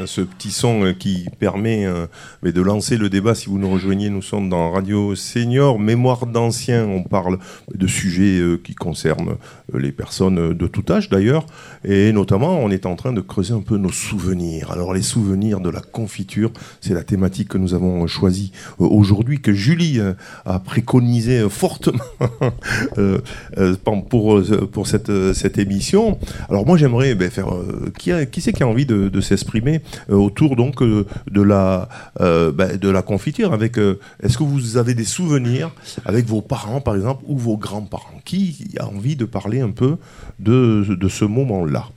ce 0.05 0.21
petit 0.21 0.51
son 0.51 0.85
euh, 0.85 0.93
qui 0.93 1.25
permet 1.39 1.85
euh, 1.85 2.07
de 2.43 2.61
lancer 2.61 2.97
le 2.97 3.09
débat. 3.09 3.35
Si 3.35 3.47
vous 3.47 3.57
nous 3.59 3.69
rejoignez, 3.69 4.09
nous 4.09 4.21
sommes 4.21 4.49
dans 4.49 4.71
Radio 4.71 5.15
Senior, 5.15 5.79
Mémoire 5.79 6.25
d'anciens. 6.25 6.85
On 6.85 7.03
parle 7.03 7.39
de 7.73 7.87
sujets 7.87 8.39
euh, 8.39 8.57
qui 8.63 8.75
concernent 8.75 9.35
euh, 9.73 9.79
les 9.79 9.91
personnes 9.91 10.39
euh, 10.39 10.53
de 10.53 10.67
tout 10.67 10.83
âge 10.91 11.09
d'ailleurs. 11.09 11.45
Et 11.83 12.11
notamment, 12.11 12.59
on 12.59 12.69
est 12.71 12.85
en 12.85 12.95
train 12.95 13.13
de 13.13 13.21
creuser 13.21 13.53
un 13.53 13.61
peu 13.61 13.77
nos 13.77 13.91
souvenirs. 13.91 14.71
Alors, 14.71 14.93
les 14.93 15.01
souvenirs 15.01 15.59
de 15.59 15.69
la 15.69 15.81
confiture, 15.81 16.51
c'est 16.81 16.93
la 16.93 17.03
thématique 17.03 17.49
que 17.49 17.57
nous 17.57 17.73
avons 17.73 18.05
choisie 18.07 18.51
euh, 18.79 18.85
aujourd'hui, 18.85 19.39
que 19.39 19.53
Julie 19.53 19.99
euh, 19.99 20.13
a 20.45 20.59
préconisé 20.59 21.39
euh, 21.39 21.49
fortement 21.49 21.99
euh, 22.97 23.19
euh, 23.57 23.75
pour, 24.09 24.37
euh, 24.37 24.69
pour 24.71 24.87
cette, 24.87 25.09
euh, 25.09 25.33
cette 25.33 25.57
émission. 25.57 26.17
Alors, 26.49 26.65
moi, 26.65 26.77
j'aimerais 26.77 27.15
ben, 27.15 27.29
faire. 27.29 27.53
euh, 27.53 27.91
qui 27.97 28.11
qui 28.31 28.41
c'est 28.41 28.53
qui 28.53 28.63
a 28.63 28.67
envie 28.67 28.85
de, 28.85 29.21
s'exprimer? 29.21 29.75
euh, 29.75 29.88
autour 30.09 30.55
donc 30.55 30.81
euh, 30.81 31.05
de 31.31 31.41
la 31.41 31.89
euh, 32.21 32.51
ben, 32.51 32.77
de 32.77 32.89
la 32.89 33.01
confiture 33.01 33.53
avec 33.53 33.77
euh, 33.77 33.99
est-ce 34.23 34.37
que 34.37 34.43
vous 34.43 34.77
avez 34.77 34.93
des 34.93 35.05
souvenirs 35.05 35.71
avec 36.05 36.25
vos 36.25 36.41
parents 36.41 36.81
par 36.81 36.95
exemple 36.95 37.23
ou 37.27 37.37
vos 37.37 37.57
grands-parents 37.57 38.21
qui 38.25 38.75
a 38.79 38.87
envie 38.87 39.15
de 39.15 39.25
parler 39.25 39.59
un 39.61 39.71
peu 39.71 39.97
de, 40.39 40.85
de 40.89 41.07
ce 41.09 41.25
moment-là? 41.25 41.87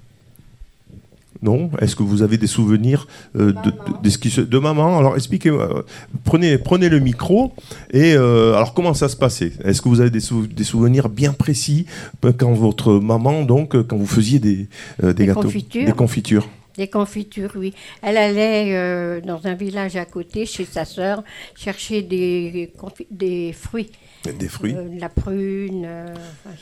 Non? 1.43 1.71
Est-ce 1.81 1.97
que 1.97 2.05
vous 2.05 2.23
avez 2.23 2.39
des 2.39 2.47
souvenirs 2.47 3.09
euh, 3.37 3.47
de, 3.53 3.71
de, 3.71 4.03
de 4.05 4.09
ce 4.11 4.17
qui 4.19 4.31
se- 4.31 4.41
de 4.43 4.59
maman? 4.59 4.99
Alors 4.99 5.17
expliquez-moi. 5.17 5.79
euh, 5.79 5.83
Prenez, 6.23 6.57
prenez 6.57 6.89
le 6.89 7.01
micro. 7.01 7.53
Et 7.93 8.15
euh, 8.15 8.55
alors 8.55 8.75
comment 8.75 8.95
ça 8.95 9.09
se 9.09 9.17
passait? 9.17 9.53
Est-ce 9.65 9.83
que 9.83 9.89
vous 9.89 10.01
avez 10.01 10.11
des, 10.11 10.21
sou- 10.21 10.47
des 10.47 10.63
souvenirs 10.63 11.09
bien 11.09 11.33
précis 11.33 11.87
euh, 12.25 12.33
quand 12.37 12.53
votre 12.53 12.93
maman, 12.93 13.43
donc, 13.43 13.75
euh, 13.75 13.83
quand 13.83 13.97
vous 13.97 14.07
faisiez 14.07 14.39
des, 14.39 14.69
euh, 15.03 15.09
des, 15.09 15.15
Des 15.15 15.27
gâteaux, 15.27 15.43
confitures. 15.43 15.85
des 15.87 15.93
confitures 15.93 16.49
Des 16.77 16.89
confitures, 16.89 17.53
oui. 17.57 17.75
Elle 18.03 18.17
allait 18.17 18.75
euh, 18.75 19.21
dans 19.21 19.47
un 19.47 19.55
village 19.55 19.97
à 19.97 20.05
côté, 20.07 20.47
chez 20.47 20.65
sa 20.65 20.85
sœur, 20.85 21.23
chercher 21.55 22.03
des, 22.03 22.71
fruits. 23.55 23.91
Des 24.25 24.49
fruits 24.49 24.75
Euh, 24.77 24.89
de 24.89 25.01
la 25.01 25.09
prune, 25.09 25.85
euh, 25.85 26.07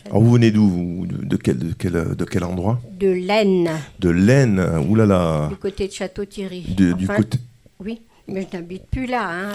Alors 0.06 0.22
vous 0.22 0.32
venez 0.32 0.50
d'où 0.50 0.66
vous 0.68 1.06
de, 1.06 1.36
quel, 1.36 1.58
de, 1.58 1.72
quel, 1.78 1.92
de 2.16 2.24
quel 2.24 2.42
endroit? 2.44 2.80
De 2.98 3.08
laine, 3.10 3.70
De 3.98 4.08
l'Aisne. 4.10 4.60
Oulala. 4.88 5.48
du 5.50 5.56
côté 5.56 5.86
de 5.86 5.92
Château-Thierry. 5.92 6.62
Du- 6.76 6.94
du 6.94 7.06
côté- 7.06 7.38
Oui, 7.78 8.00
mais 8.26 8.46
je 8.50 8.56
n'habite 8.56 8.86
plus 8.90 9.06
là. 9.06 9.28
hein, 9.30 9.52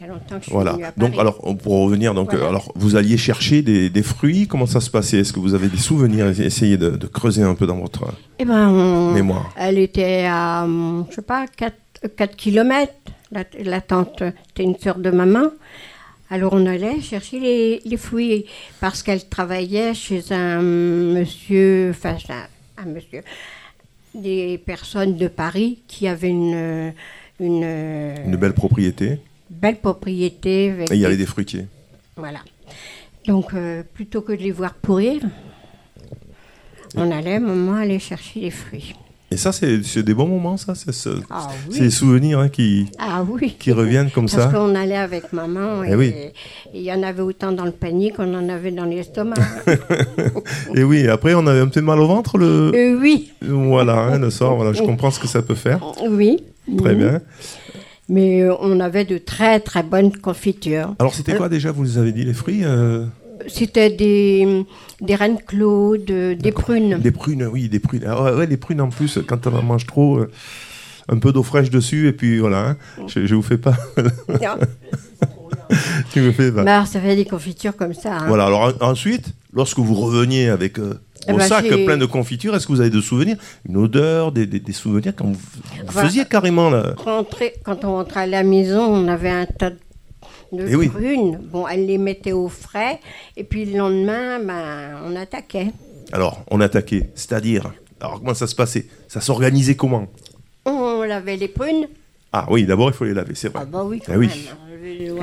Il 0.00 0.06
y 0.06 0.08
a 0.08 0.12
longtemps 0.12 0.36
que 0.36 0.40
je 0.40 0.44
suis 0.44 0.52
Voilà. 0.52 0.76
Donc, 0.96 1.18
alors, 1.18 1.38
pour 1.58 1.84
revenir, 1.84 2.12
donc, 2.14 2.30
Voilà. 2.32 2.48
alors, 2.48 2.70
vous 2.74 2.96
alliez 2.96 3.16
chercher 3.16 3.62
des, 3.62 3.88
des 3.88 4.02
fruits. 4.02 4.46
Comment 4.46 4.66
ça 4.66 4.80
se 4.80 4.90
passait? 4.90 5.18
Est-ce 5.20 5.32
que 5.32 5.40
vous 5.40 5.54
avez 5.54 5.68
des 5.68 5.78
souvenirs? 5.78 6.26
Essayez 6.38 6.76
de, 6.76 6.90
de 6.90 7.06
creuser 7.06 7.42
un 7.42 7.54
peu 7.54 7.66
dans 7.66 7.78
votre 7.78 8.04
Eh 8.38 8.44
ben, 8.44 8.68
on- 8.68 9.12
mémoire. 9.12 9.54
Elle 9.56 9.78
était 9.78 10.26
à, 10.28 10.66
je 11.10 11.14
sais 11.14 11.22
pas, 11.22 11.46
4, 11.46 11.74
4 12.16 12.36
km. 12.36 12.92
La, 13.32 13.44
la 13.62 13.80
tante 13.80 14.22
était 14.50 14.62
une 14.64 14.76
sœur 14.76 14.98
de 14.98 15.10
maman. 15.10 15.46
Alors 16.28 16.52
on 16.54 16.66
allait 16.66 17.00
chercher 17.00 17.38
les, 17.40 17.80
les 17.84 17.96
fruits 17.96 18.46
parce 18.80 19.02
qu'elle 19.02 19.28
travaillait 19.28 19.94
chez 19.94 20.22
un 20.32 20.60
monsieur, 20.60 21.90
enfin 21.90 22.16
un, 22.78 22.82
un 22.82 22.86
monsieur, 22.86 23.22
des 24.14 24.58
personnes 24.58 25.16
de 25.16 25.28
Paris 25.28 25.78
qui 25.86 26.08
avaient 26.08 26.28
une, 26.30 26.92
une, 27.40 27.62
Une 28.26 28.36
belle 28.36 28.54
propriété. 28.54 29.20
Belle 29.60 29.76
propriété. 29.76 30.70
avec 30.70 30.90
Et 30.90 30.94
il 30.94 31.00
y 31.00 31.06
avait 31.06 31.16
des- 31.16 31.26
fruitiers. 31.26 31.66
Voilà. 32.16 32.40
Donc 33.26 33.52
euh, 33.54 33.82
plutôt 33.94 34.20
que 34.20 34.32
de 34.32 34.42
les 34.42 34.52
voir 34.52 34.74
pourrir, 34.74 35.20
on 36.96 37.10
allait, 37.10 37.40
maman 37.40 37.74
allait 37.76 37.98
chercher 37.98 38.40
les 38.40 38.50
fruits. 38.50 38.94
Et 39.32 39.36
ça, 39.36 39.50
c'est 39.50 39.78
des 40.04 40.14
bons 40.14 40.28
moments, 40.28 40.56
ça 40.56 40.76
C'est 40.76 40.92
ce- 40.92 41.20
Ah 41.30 41.48
oui. 41.68 41.80
des 41.80 41.90
souvenirs 41.90 42.38
hein, 42.38 42.48
qui, 42.48 42.86
Ah 42.96 43.24
oui. 43.28 43.56
qui 43.58 43.72
reviennent 43.72 44.08
comme 44.12 44.28
Parce 44.28 44.40
ça. 44.44 44.48
qu'on 44.56 44.72
allait 44.76 44.96
avec 44.96 45.32
maman 45.32 45.82
Eh 45.82 45.90
et 45.90 45.94
oui. 45.96 46.14
il 46.72 46.82
y 46.82 46.92
en 46.92 47.02
avait 47.02 47.22
autant 47.22 47.50
dans 47.50 47.64
le 47.64 47.72
panier 47.72 48.12
qu'on 48.12 48.32
en 48.34 48.48
avait 48.48 48.70
dans 48.70 48.84
l'estomac. 48.84 49.34
Et 50.76 50.84
oui, 50.84 51.08
après, 51.08 51.34
on 51.34 51.44
avait 51.48 51.58
un 51.60 51.66
peu 51.66 51.80
mal 51.80 51.98
au 51.98 52.06
ventre 52.06 52.38
le. 52.38 52.70
Euh, 52.72 52.98
oui. 53.00 53.32
Voilà, 53.42 53.98
hein, 53.98 54.18
le 54.20 54.30
soir, 54.30 54.54
voilà, 54.54 54.72
je 54.72 54.82
comprends 54.82 55.10
ce 55.10 55.18
que 55.18 55.26
ça 55.26 55.42
peut 55.42 55.56
faire. 55.56 55.80
oui. 56.08 56.38
Très 56.78 56.94
Mhm. 56.94 56.98
bien. 56.98 57.20
Mais 58.08 58.42
euh, 58.42 58.54
on 58.60 58.78
avait 58.80 59.04
de 59.04 59.18
très 59.18 59.58
très 59.60 59.82
bonnes 59.82 60.16
confitures. 60.16 60.94
Alors, 60.98 61.14
c'était 61.14 61.34
quoi 61.34 61.48
déjà? 61.48 61.72
Vous 61.72 61.82
nous 61.82 61.98
avez 61.98 62.12
dit 62.12 62.24
les 62.24 62.34
fruits 62.34 62.62
euh, 62.64 63.04
C'était 63.48 63.90
des, 63.90 64.64
des 65.00 65.14
reines 65.16 65.38
claudes, 65.44 66.04
des 66.04 66.52
prunes. 66.52 66.98
Des 66.98 67.10
prunes, 67.10 67.44
oui, 67.52 67.68
des 67.68 67.80
prunes. 67.80 68.04
Ah 68.06 68.34
ouais, 68.34 68.46
les 68.46 68.56
prunes 68.56 68.80
en 68.80 68.88
plus, 68.90 69.18
quand 69.26 69.46
on 69.48 69.56
en 69.56 69.62
mange 69.62 69.86
trop, 69.86 70.18
euh, 70.18 70.30
un 71.08 71.18
peu 71.18 71.32
d'eau 71.32 71.42
fraîche 71.42 71.70
dessus, 71.70 72.06
et 72.08 72.12
puis 72.12 72.38
voilà, 72.38 72.68
hein, 72.70 72.76
je, 73.08 73.26
je 73.26 73.34
vous 73.34 73.42
fais 73.42 73.58
pas. 73.58 73.76
tu 76.12 76.20
me 76.20 76.32
fais 76.32 76.52
pas. 76.52 76.62
Alors, 76.62 76.86
ça 76.86 77.00
fait 77.00 77.16
des 77.16 77.24
confitures 77.24 77.76
comme 77.76 77.94
ça. 77.94 78.18
hein. 78.18 78.24
Voilà, 78.28 78.46
alors 78.46 78.72
en- 78.80 78.90
ensuite, 78.90 79.34
lorsque 79.52 79.78
vous 79.78 79.94
reveniez 79.94 80.48
avec 80.48 80.78
euh, 80.78 81.00
Eh 81.28 81.32
vos 81.32 81.38
ben, 81.38 81.46
sacs 81.46 81.66
j'ai- 81.68 81.84
pleins 81.84 81.96
de 81.96 82.06
confitures, 82.06 82.54
est-ce 82.54 82.66
que 82.66 82.72
vous 82.72 82.80
avez 82.80 82.90
des 82.90 83.00
souvenirs? 83.02 83.36
Une 83.68 83.76
odeur, 83.76 84.32
des, 84.32 84.46
des- 84.46 84.60
des 84.60 84.72
souvenirs 84.72 85.12
quand 85.16 85.26
vous, 85.26 85.38
faisiez 85.90 86.24
carrément. 86.24 86.70
Rentrer- 86.96 87.54
quand 87.64 87.84
on 87.84 87.92
rentrait 87.94 88.20
à 88.20 88.26
la 88.26 88.42
maison, 88.42 88.82
on 88.82 89.08
avait 89.08 89.30
un 89.30 89.46
tas 89.46 89.70
de 89.70 89.76
de 90.52 90.64
Eh 90.68 90.76
oui. 90.76 90.88
prunes. 90.88 91.40
Bon, 91.42 91.66
elle 91.66 91.86
les 91.86 91.98
mettait 91.98 92.30
au 92.32 92.48
frais. 92.48 93.00
Et 93.36 93.42
puis 93.42 93.64
le 93.64 93.78
lendemain, 93.78 94.38
ben, 94.38 95.00
on 95.04 95.16
attaquait. 95.16 95.72
Alors, 96.12 96.44
on 96.52 96.60
attaquait, 96.60 97.10
c'est-à-dire. 97.16 97.72
Alors, 98.00 98.20
comment 98.20 98.32
ça 98.34 98.46
se 98.46 98.54
passait? 98.54 98.86
Ça 99.08 99.20
s'organisait 99.20 99.74
comment? 99.74 100.06
On 100.64 101.02
lavait 101.02 101.36
les 101.36 101.48
prunes. 101.48 101.88
Ah 102.32 102.46
oui, 102.48 102.64
d'abord, 102.64 102.90
il 102.90 102.92
faut 102.94 103.04
les 103.04 103.14
laver, 103.14 103.34
c'est 103.34 103.48
vrai. 103.48 103.60
Ah 103.62 103.64
bah 103.64 103.82
oui, 103.84 104.00
quand 104.04 104.12
Eh 104.14 104.16
oui. 104.16 104.28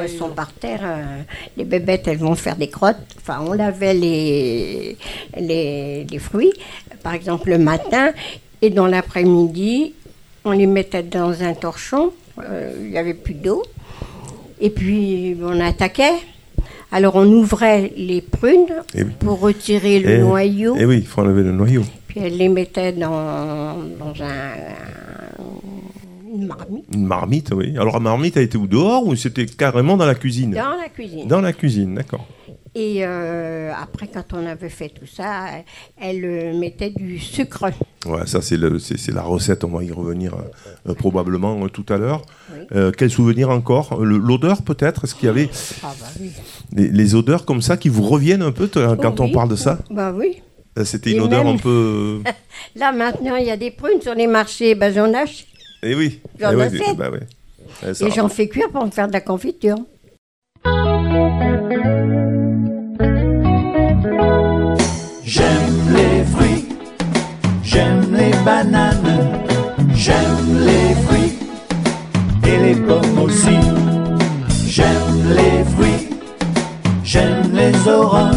Elles 0.02 0.10
sont 0.10 0.30
par 0.30 0.52
terre. 0.54 0.82
euh, 0.84 1.21
les 1.58 1.65
bébêtes, 1.65 2.08
elles 2.08 2.17
vont 2.17 2.36
faire 2.36 2.56
des 2.56 2.67
crottes. 2.69 2.97
Enfin, 3.17 3.39
on 3.47 3.54
lavait 3.54 3.93
les, 3.93 4.97
les, 5.39 6.06
les 6.06 6.19
fruits, 6.19 6.54
par 7.02 7.13
exemple, 7.13 7.49
le 7.49 7.58
matin. 7.58 8.12
Et 8.62 8.69
dans 8.69 8.88
l'après-midi, 8.88 9.93
on 10.45 10.52
les 10.52 10.67
mettait 10.67 11.04
dans 11.04 11.41
un 11.43 11.54
torchon. 11.54 12.12
euh, 12.39 12.73
Il 12.80 12.91
n'y 12.91 12.97
avait 12.97 13.13
plus 13.13 13.34
d'eau. 13.36 13.63
Et 14.60 14.69
puis, 14.69 15.38
on 15.43 15.60
attaquait. 15.60 16.13
Alors, 16.91 17.15
on 17.15 17.26
ouvrait 17.26 17.91
les 17.97 18.21
prunes 18.21 18.67
pour 19.19 19.39
retirer 19.39 19.99
le 19.99 20.17
noyau. 20.19 20.76
Eh 20.80 20.86
oui, 20.86 20.97
il 20.99 21.06
faut 21.08 21.21
enlever 21.21 21.43
le 21.43 21.52
noyau. 21.52 21.84
Puis, 22.08 22.19
elle 22.23 22.38
les 22.38 22.49
mettait 22.49 22.91
dans, 22.91 23.76
dans 23.99 24.13
un, 24.21 24.54
une 26.34 26.48
marmite. 26.48 26.86
Une 26.93 27.06
marmite, 27.06 27.52
oui. 27.56 27.76
Alors, 27.78 27.93
la 27.93 28.00
marmite 28.00 28.38
a 28.38 28.41
été 28.41 28.58
où 28.58 28.67
dehors 28.67 29.06
ou 29.06 29.15
c'était 29.15 29.46
carrément 29.46 29.98
dans 29.98 30.06
la 30.06 30.15
cuisine? 30.15 30.52
Dans 30.52 30.76
la 30.76 30.89
cuisine. 30.89 31.28
Dans 31.28 31.41
la 31.41 31.54
cuisine, 31.54 31.96
d'accord. 31.96 32.26
Et 32.76 33.06
euh, 33.06 33.72
après, 33.80 34.08
quand 34.12 34.34
on 34.34 34.48
avait 34.48 34.69
fait 34.69 34.89
tout 34.89 35.06
ça, 35.06 35.46
elle 36.02 36.26
euh, 36.26 36.58
mettait 36.60 36.89
du 36.89 37.19
sucre. 37.19 37.65
Ouais, 38.08 38.26
ça, 38.26 38.41
c'est 38.41 38.58
le- 38.58 38.80
c'est- 38.80 38.98
c'est 38.98 39.12
la 39.13 39.22
recette, 39.22 39.63
on 39.63 39.67
va 39.67 39.84
y 39.84 39.91
revenir 39.91 40.34
euh, 40.88 40.93
probablement 40.96 41.67
tout 41.69 41.86
à 41.89 41.98
l'heure. 41.98 42.24
Oui. 42.52 42.91
Quel 42.98 43.12
souvenir 43.12 43.52
encore? 43.52 44.04
Le- 44.04 44.17
L'odeur, 44.17 44.63
peut-être? 44.63 45.04
Est-ce 45.04 45.13
qu'il 45.13 45.28
y 45.28 45.30
avait 45.30 45.50
Ah 45.84 45.93
bah 46.00 46.08
oui. 46.19 46.32
les, 46.76 46.88
les 46.89 47.15
odeurs 47.15 47.46
comme 47.46 47.62
ça 47.62 47.78
qui 47.78 47.89
vous 47.89 48.02
reviennent 48.04 48.41
un 48.41 48.52
peu 48.52 48.67
t- 48.67 48.84
quand 49.00 49.19
on 49.19 49.26
Oui. 49.26 49.32
parle 49.34 49.50
de 49.50 49.56
ça? 49.56 49.78
Bah 49.91 50.12
oui. 50.15 50.41
C'était 50.86 51.12
Et 51.12 51.13
une 51.13 51.22
odeur 51.22 51.43
même- 51.46 51.54
un 51.54 51.58
peu. 51.60 52.22
Là, 52.76 52.91
maintenant, 52.91 53.36
il 53.36 53.46
y 53.46 53.52
a 53.52 53.58
des 53.58 53.69
prunes 53.69 54.02
sur 54.02 54.15
les 54.15 54.26
marchés. 54.26 54.74
Ben, 54.74 54.91
j'en 54.91 55.13
achète. 55.13 55.46
Eh 55.86 55.96
oui. 55.96 56.22
J'en 56.39 56.52
eh 56.52 56.56
oui, 56.56 56.80
bah. 56.98 57.10
Eh, 57.86 57.93
ça- 57.93 58.06
Et 58.08 58.12
j'en 58.12 58.30
fais 58.30 58.48
cuire 58.48 58.69
pour 58.69 58.86
me 58.86 58.91
faire 58.91 59.08
de 59.08 59.13
la 59.13 59.22
confiture. 59.22 59.78
J'aime 65.24 65.78
les 65.96 66.24
fruits, 66.26 66.65
j'aime 67.63 68.13
les 68.15 68.32
bananes, 68.46 69.41
j'aime 69.96 70.65
les 70.65 70.93
fruits 71.06 71.34
et 72.46 72.58
les 72.65 72.76
pommes 72.76 73.19
aussi. 73.24 73.58
J'aime 74.67 75.36
les 75.38 75.63
fruits, 75.74 76.10
j'aime 77.04 77.52
les 77.54 77.88
oranges, 77.89 78.36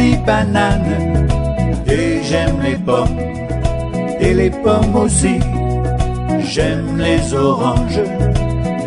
les 0.00 0.16
bananes. 0.26 1.28
Et 1.86 2.22
j'aime 2.22 2.58
les 2.62 2.76
pommes. 2.76 3.18
Et 4.20 4.34
les 4.34 4.50
pommes 4.50 4.96
aussi. 4.96 5.36
J'aime 6.52 6.98
les 6.98 7.32
oranges, 7.32 8.02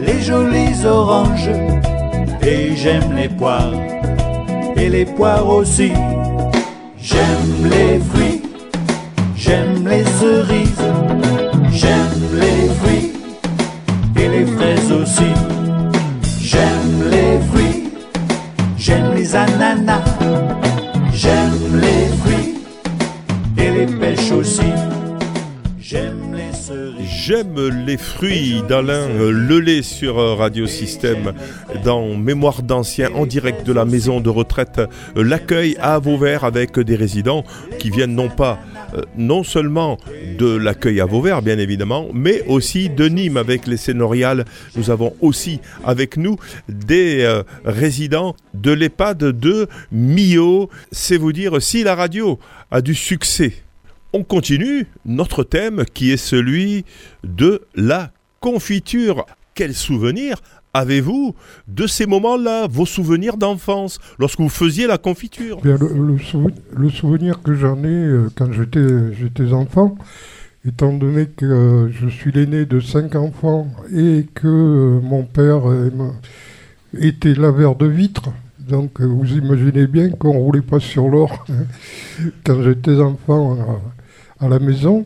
les 0.05 0.19
jolies 0.21 0.85
oranges, 0.85 1.51
et 2.41 2.75
j'aime 2.75 3.11
les 3.15 3.29
poires, 3.29 3.73
et 4.75 4.89
les 4.89 5.05
poires 5.05 5.47
aussi. 5.47 5.93
J'aime 6.97 7.55
les 7.73 7.99
fruits, 8.09 8.41
j'aime 9.37 9.87
les 9.87 10.03
cerises, 10.19 10.89
j'aime 11.71 12.23
les 12.41 12.61
fruits, 12.79 13.11
et 14.21 14.27
les 14.27 14.45
fraises 14.45 14.91
aussi. 14.91 15.31
J'aime 16.41 16.95
les 17.13 17.39
fruits, 17.49 17.83
j'aime 18.77 19.13
les 19.15 19.35
ananas, 19.35 20.02
J'aime 27.25 27.85
les 27.85 27.95
fruits 27.95 28.61
d'Alain 28.67 29.07
Lelay 29.07 29.81
sur 29.81 30.17
Radio 30.37 30.67
Système 30.67 31.31
dans 31.85 32.15
Mémoire 32.15 32.63
d'anciens 32.63 33.11
en 33.13 33.25
direct 33.25 33.65
de 33.65 33.71
la 33.71 33.85
maison 33.85 34.19
de 34.19 34.29
retraite 34.29 34.81
L'accueil 35.15 35.77
à 35.79 35.99
Vauvert 35.99 36.43
avec 36.43 36.77
des 36.77 36.97
résidents 36.97 37.45
qui 37.79 37.91
viennent 37.91 38.13
non 38.13 38.27
pas 38.27 38.59
euh, 38.93 39.03
non 39.15 39.45
seulement 39.45 39.97
de 40.37 40.53
l'accueil 40.57 40.99
à 40.99 41.05
Vauvert 41.05 41.41
bien 41.41 41.57
évidemment 41.59 42.09
mais 42.13 42.43
aussi 42.47 42.89
de 42.89 43.07
Nîmes 43.07 43.37
avec 43.37 43.67
les 43.67 43.77
Sénoriales. 43.77 44.43
Nous 44.75 44.89
avons 44.89 45.13
aussi 45.21 45.61
avec 45.85 46.17
nous 46.17 46.35
des 46.67 47.21
euh, 47.21 47.43
résidents 47.63 48.35
de 48.53 48.73
l'EHPAD 48.73 49.19
de 49.19 49.69
Millau. 49.93 50.69
C'est 50.91 51.15
vous 51.15 51.31
dire 51.31 51.61
si 51.61 51.83
la 51.83 51.95
radio 51.95 52.37
a 52.69 52.81
du 52.81 52.93
succès 52.95 53.53
on 54.13 54.23
continue 54.23 54.87
notre 55.05 55.43
thème 55.43 55.83
qui 55.93 56.11
est 56.11 56.17
celui 56.17 56.85
de 57.23 57.61
la 57.75 58.11
confiture. 58.39 59.25
Quel 59.55 59.73
souvenir 59.73 60.37
avez-vous 60.73 61.35
de 61.67 61.85
ces 61.85 62.05
moments-là, 62.07 62.67
vos 62.67 62.85
souvenirs 62.87 63.37
d'enfance, 63.37 63.99
lorsque 64.17 64.39
vous 64.39 64.49
faisiez 64.49 64.87
la 64.87 64.97
confiture? 64.97 65.59
Le, 65.63 65.77
le 65.77 66.17
souve- 66.17 66.51
le 66.75 66.89
souvenir 66.89 67.41
que 67.43 67.53
j'en 67.53 67.77
ai 67.83 67.87
euh, 67.87 68.29
quand 68.35 68.51
j'étais 68.51 69.53
enfant, 69.53 69.95
étant 70.65 70.93
donné 70.93 71.27
que 71.27 71.45
euh, 71.45 71.91
je 71.91 72.07
suis 72.07 72.31
l'aîné 72.31 72.65
de 72.65 72.79
cinq 72.79 73.15
enfants 73.15 73.67
et 73.95 74.25
que 74.33 74.47
euh, 74.47 74.99
mon 75.01 75.23
père 75.23 75.61
était 76.99 77.33
laveur 77.35 77.75
de 77.75 77.85
vitres, 77.85 78.29
donc 78.59 78.99
vous 79.01 79.31
imaginez 79.33 79.87
bien 79.87 80.09
qu'on 80.09 80.37
roulait 80.39 80.61
pas 80.61 80.79
sur 80.79 81.07
l'or 81.07 81.45
quand 82.45 82.63
j'étais 82.63 82.95
enfant 82.99 83.81
à 84.43 84.47
la 84.49 84.59
maison. 84.59 85.05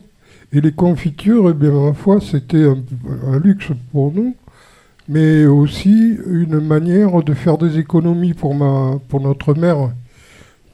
Et 0.52 0.60
les 0.60 0.72
confitures, 0.72 1.50
eh 1.50 1.54
bien, 1.54 1.72
ma 1.72 1.92
foi, 1.92 2.20
c'était 2.20 2.64
un, 2.64 2.78
un 3.26 3.38
luxe 3.38 3.70
pour 3.92 4.12
nous, 4.12 4.34
mais 5.08 5.44
aussi 5.46 6.16
une 6.26 6.60
manière 6.60 7.22
de 7.22 7.34
faire 7.34 7.58
des 7.58 7.78
économies 7.78 8.34
pour, 8.34 8.54
ma, 8.54 8.98
pour 9.08 9.20
notre 9.20 9.54
mère. 9.54 9.90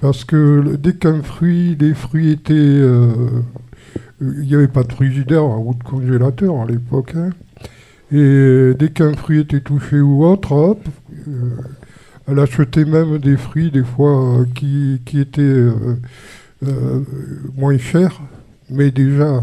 Parce 0.00 0.24
que 0.24 0.76
dès 0.76 0.94
qu'un 0.94 1.22
fruit, 1.22 1.76
les 1.80 1.94
fruits 1.94 2.30
étaient. 2.32 2.52
euh, 2.54 3.42
il 4.20 4.46
n'y 4.46 4.54
avait 4.54 4.68
pas 4.68 4.84
de 4.84 4.92
frigidaire 4.92 5.44
ou 5.44 5.74
de 5.74 5.82
congélateur 5.82 6.60
à 6.60 6.66
l'époque. 6.66 7.14
hein. 7.16 7.30
Et 8.12 8.72
dès 8.78 8.90
qu'un 8.90 9.14
fruit 9.14 9.40
était 9.40 9.60
touché 9.60 10.00
ou 10.00 10.24
autre, 10.24 10.52
hop, 10.52 10.80
euh, 11.26 11.32
elle 12.28 12.38
achetait 12.38 12.84
même 12.84 13.18
des 13.18 13.36
fruits, 13.36 13.70
des 13.72 13.82
fois, 13.82 14.40
euh, 14.40 14.44
qui, 14.54 15.00
qui 15.04 15.18
étaient 15.20 15.66
moins 17.56 17.76
chers, 17.78 18.20
mais 18.74 18.90
déjà. 18.90 19.24
euh, 19.24 19.40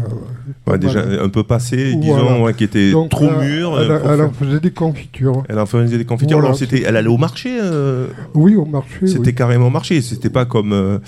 Ouais, 0.66 0.78
déjà 0.78 1.02
voilà. 1.02 1.22
un 1.22 1.28
peu 1.28 1.42
passé, 1.44 1.94
Voilà. 2.00 2.22
disons, 2.22 2.44
ouais, 2.44 2.54
qui 2.54 2.64
était 2.64 2.90
Donc, 2.92 3.10
trop 3.10 3.30
mûr. 3.30 3.80
Elle, 3.80 3.90
euh, 3.90 4.14
elle 4.14 4.20
en 4.22 4.30
faisait 4.32 4.60
des 4.60 4.70
confitures. 4.70 5.42
Elle 5.48 5.58
en 5.58 5.66
faisait 5.66 5.98
des 5.98 6.04
confitures. 6.04 6.36
Voilà, 6.38 6.48
Alors, 6.48 6.58
c'était, 6.58 6.82
elle 6.86 6.96
allait 6.96 7.08
au 7.08 7.16
marché 7.16 7.58
euh, 7.60 8.06
Oui, 8.34 8.54
au 8.56 8.64
marché. 8.64 9.06
C'était 9.06 9.18
oui. 9.28 9.34
carrément 9.34 9.68
au 9.68 9.70
marché. 9.70 10.00
C'était 10.02 10.30
pas 10.30 10.44
comme. 10.44 10.72
euh, 10.72 10.98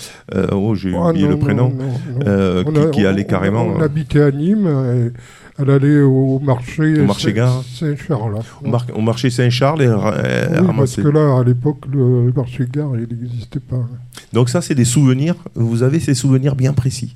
oh, 0.51 0.73
j'ai 0.75 0.93
Ah, 0.95 1.09
oublié 1.09 1.25
non, 1.25 1.31
le 1.31 1.39
prénom. 1.39 1.69
non, 1.69 1.75
non, 1.75 1.85
non. 1.85 2.19
euh, 2.27 2.63
On 2.65 2.71
qui, 2.71 2.79
a- 2.79 2.85
qui 2.89 3.05
on- 3.05 3.09
allait 3.09 3.25
on- 3.25 3.29
carrément. 3.29 3.65
On, 3.77 3.81
habitait 3.81 4.21
à 4.21 4.31
Nîmes, 4.31 4.67
et 4.67 5.61
elle 5.61 5.69
allait 5.69 6.01
au 6.01 6.39
marché, 6.39 6.99
Au 7.01 7.05
marché. 7.05 7.33
Saint-Charles. 7.79 8.39
au, 8.63 8.67
mar- 8.69 8.87
au 8.95 9.01
marché 9.01 9.29
Saint-Charles 9.29 9.83
et 9.83 9.87
Oui, 9.87 10.67
parce 10.77 10.95
que 10.95 11.07
là, 11.07 11.37
à 11.39 11.43
l'époque, 11.43 11.83
le 11.91 12.31
marché 12.35 12.65
gare, 12.71 12.91
il 12.95 13.15
n'existait 13.17 13.59
pas. 13.59 13.85
Donc, 14.33 14.49
ça, 14.49 14.61
c'est 14.61 14.75
des 14.75 14.85
souvenirs. 14.85 15.35
Vous 15.55 15.83
avez 15.83 15.99
ces 15.99 16.13
souvenirs 16.13 16.55
bien 16.55 16.73
précis. 16.73 17.15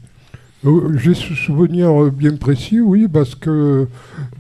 Euh, 0.65 0.98
J'ai 0.98 1.13
ce 1.13 1.34
souvenir 1.36 1.89
euh, 2.04 2.12
bien 2.12 2.36
précis, 2.36 2.82
oui, 2.82 3.08
parce 3.08 3.36
que 3.36 3.88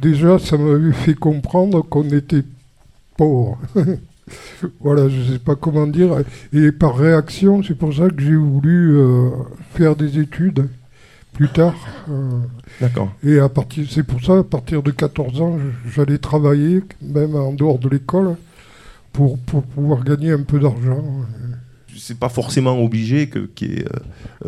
déjà, 0.01 0.37
ça 0.39 0.57
m'avait 0.57 0.91
fait 0.91 1.13
comprendre 1.13 1.81
qu'on 1.81 2.03
était 2.09 2.43
pauvre. 3.17 3.57
voilà, 4.81 5.09
je 5.09 5.17
ne 5.17 5.33
sais 5.33 5.39
pas 5.39 5.55
comment 5.55 5.87
dire. 5.87 6.11
Et 6.53 6.71
par 6.71 6.97
réaction, 6.97 7.63
c'est 7.63 7.75
pour 7.75 7.93
ça 7.93 8.09
que 8.09 8.21
j'ai 8.21 8.35
voulu 8.35 8.97
euh, 8.97 9.29
faire 9.73 9.95
des 9.95 10.19
études 10.19 10.67
plus 11.33 11.49
tard. 11.49 11.75
euh, 12.09 12.29
D'accord. 12.81 13.11
Et 13.23 13.39
à 13.39 13.49
partir, 13.49 13.85
c'est 13.89 14.03
pour 14.03 14.21
ça, 14.23 14.39
à 14.39 14.43
partir 14.43 14.83
de 14.83 14.91
14 14.91 15.41
ans, 15.41 15.57
j'allais 15.95 16.17
travailler, 16.17 16.83
même 17.01 17.35
en 17.35 17.53
dehors 17.53 17.79
de 17.79 17.89
l'école, 17.89 18.35
pour, 19.13 19.37
pour 19.39 19.63
pouvoir 19.63 20.03
gagner 20.03 20.31
un 20.31 20.43
peu 20.43 20.59
d'argent. 20.59 21.03
C'est 21.99 22.17
pas 22.17 22.29
forcément 22.29 22.81
obligé 22.83 23.27
que, 23.27 23.39
euh, 23.39 23.83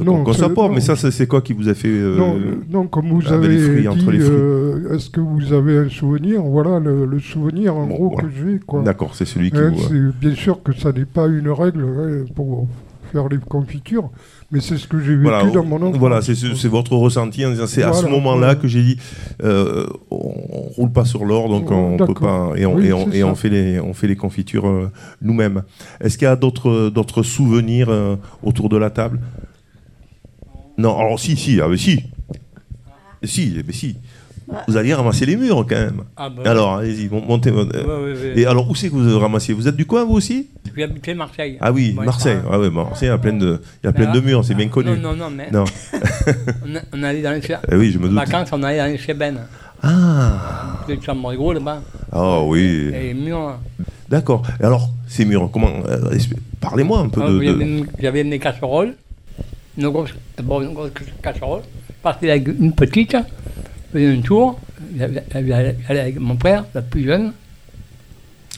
Non, 0.04 0.24
qu'on, 0.24 0.34
c'est- 0.34 0.50
pauvre, 0.50 0.70
non. 0.70 0.76
mais 0.76 0.82
ça, 0.82 0.96
c'est 0.96 1.28
quoi 1.28 1.42
qui 1.42 1.54
vous 1.54 1.68
a 1.70 1.74
fait. 1.74 1.90
euh, 1.90 2.18
non, 2.18 2.40
non, 2.70 2.88
comme 2.88 3.10
vous 3.10 3.28
avez 3.32 3.50
les 3.50 3.60
fruits, 3.60 3.88
dit, 4.18 4.18
euh, 4.22 4.96
est-ce 4.96 5.10
que 5.10 5.20
vous 5.20 5.52
avez 5.54 5.78
un 5.80 5.90
souvenir? 5.90 6.42
Voilà 6.44 6.80
le, 6.80 7.06
le 7.06 7.20
souvenir 7.20 7.76
en 7.76 7.88
gros 7.88 8.10
voilà. 8.12 8.28
que 8.28 8.34
j'ai. 8.34 8.60
quoi. 8.60 8.82
D'accord, 8.84 9.16
c'est 9.16 9.26
celui 9.26 9.52
qui 9.52 9.58
Hein, 9.58 9.74
vous- 9.76 10.12
Bien 10.20 10.34
sûr 10.36 10.64
que 10.64 10.74
ça 10.74 10.92
n'est 10.92 11.06
pas 11.06 11.28
une 11.28 11.50
règle 11.50 11.84
hein, 11.84 12.26
pour 12.34 12.68
faire 13.12 13.28
les 13.28 13.38
confitures, 13.38 14.10
mais 14.52 14.60
c'est 14.60 14.78
ce 14.78 14.86
que 14.88 15.00
j'ai 15.00 15.16
vécu 15.16 15.24
Voilà, 15.24 15.44
dans 15.50 15.64
mon 15.64 15.82
enfance. 15.82 15.98
voilà 15.98 16.22
c'est, 16.22 16.34
votre 16.68 16.94
ressenti 16.96 17.46
en 17.46 17.52
disant 17.52 17.68
c'est 17.68 17.84
à 17.84 17.94
ce 17.94 18.06
moment-là 18.06 18.56
que 18.56 18.68
j'ai 18.68 18.84
dit 18.84 18.98
euh, 19.44 19.86
on, 20.10 20.34
on 20.50 20.62
roule 20.76 20.92
pas 20.92 21.06
sur 21.06 21.24
l'or 21.26 21.48
donc 21.50 21.72
on 21.72 21.98
peut 21.98 22.06
D'accord. 22.06 22.50
pas 22.52 22.58
et 22.60 22.66
on, 22.66 22.76
Oui, 22.76 22.88
et 22.88 22.94
on, 22.94 23.10
c'est 23.10 23.18
et 23.18 23.22
ça. 23.22 23.28
on 23.28 23.36
fait 23.36 23.50
les 23.50 23.80
on 23.80 23.94
fait 23.94 24.08
les 24.08 24.16
confitures 24.16 24.68
euh, 24.68 24.92
nous-mêmes. 25.22 25.64
Est-ce 26.02 26.18
qu'il 26.18 26.26
y 26.26 26.30
a 26.30 26.36
d'autres 26.36 26.90
d'autres 26.90 27.24
souvenirs 27.24 27.88
euh, 27.90 28.16
autour 28.44 28.68
de 28.70 28.78
la 28.78 28.90
table? 28.90 29.20
Non, 30.78 30.98
alors 30.98 31.20
si 31.20 31.36
si 31.38 31.60
ah, 31.62 31.68
mais 31.70 31.78
si 31.78 32.00
si 33.24 33.56
mais 33.66 33.74
si. 33.74 33.98
Vous 34.68 34.76
alliez 34.78 34.94
ramasser 34.94 35.26
les 35.26 35.36
murs 35.38 35.66
quand 35.68 35.76
même. 35.76 36.02
Ah, 36.18 36.30
bah. 36.30 36.44
alors 36.46 36.76
allez-y 36.78 37.08
mon- 37.10 37.22
montez. 37.26 37.52
Ouais, 37.52 37.64
ouais, 37.64 37.86
ouais. 37.86 38.34
Et 38.36 38.46
alors 38.46 38.70
où 38.70 38.76
c'est 38.76 38.90
que 38.90 38.96
vous 38.96 39.20
ramassiez? 39.20 39.54
Vous 39.54 39.68
êtes 39.68 39.76
du 39.76 39.86
coin 39.86 40.04
vous 40.04 40.14
aussi? 40.16 40.48
J'ai 40.76 40.84
habité 40.84 41.14
Marseille. 41.14 41.58
Ah 41.62 41.72
oui, 41.72 41.94
Moi, 41.94 42.06
Marseille. 42.06 42.38
Ah 42.52 42.60
oui, 42.60 42.70
Marseille, 42.70 43.08
il 43.08 43.12
y 43.12 43.14
a 43.14 43.18
plein 43.18 43.34
de, 43.34 43.62
il 43.84 43.88
y 43.88 43.90
a 43.90 43.94
plein 43.94 44.12
de 44.12 44.20
murs, 44.20 44.44
c'est 44.44 44.56
bien 44.56 44.68
connu. 44.68 44.90
Non, 44.92 44.98
non, 44.98 45.16
non, 45.16 45.30
mais. 45.30 45.50
Non. 45.52 45.64
on, 46.66 46.76
a- 46.76 46.82
on 46.94 47.04
allait 47.04 47.22
dans 47.22 47.32
les. 47.32 47.42
Eh 47.72 47.76
oui, 47.76 47.92
je 47.92 47.98
me 48.00 48.08
doute. 48.08 48.16
vacances, 48.18 48.50
on 48.52 48.62
allait 48.64 48.78
dans 48.80 48.86
les 48.88 48.98
Chébennes. 48.98 49.40
Ah. 49.84 50.84
Les 50.88 51.02
chambres 51.02 51.34
gros 51.36 51.54
là-bas. 51.54 51.82
Ah 52.12 52.42
oui. 52.44 52.92
Et 52.94 53.08
les 53.08 53.14
murs. 53.14 53.58
D'accord. 54.10 54.44
Et 54.60 54.64
alors, 54.66 54.90
ces 55.08 55.26
murs, 55.26 55.50
comment 55.52 55.70
euh, 55.88 55.98
Parlez-moi 56.60 57.00
un 57.00 57.10
peu 57.10 57.22
Ah, 57.24 57.30
de. 57.30 57.44
y 57.44 57.86
J'avais 58.00 58.24
des 58.24 58.40
casseroles. 58.40 58.96
Une 59.78 59.90
grosse, 59.90 60.12
d'abord 60.38 60.62
une 60.62 60.74
grosse 60.74 60.92
casserole. 61.24 61.62
Partais 62.04 62.30
avec 62.32 62.48
une 62.48 62.74
petite. 62.74 63.16
Faisais 63.92 64.08
un 64.18 64.22
tour. 64.22 64.60
J'allais 64.98 66.00
avec 66.00 66.20
mon 66.20 66.36
père, 66.36 66.66
le 66.74 66.82
plus 66.82 67.04
jeune. 67.06 67.34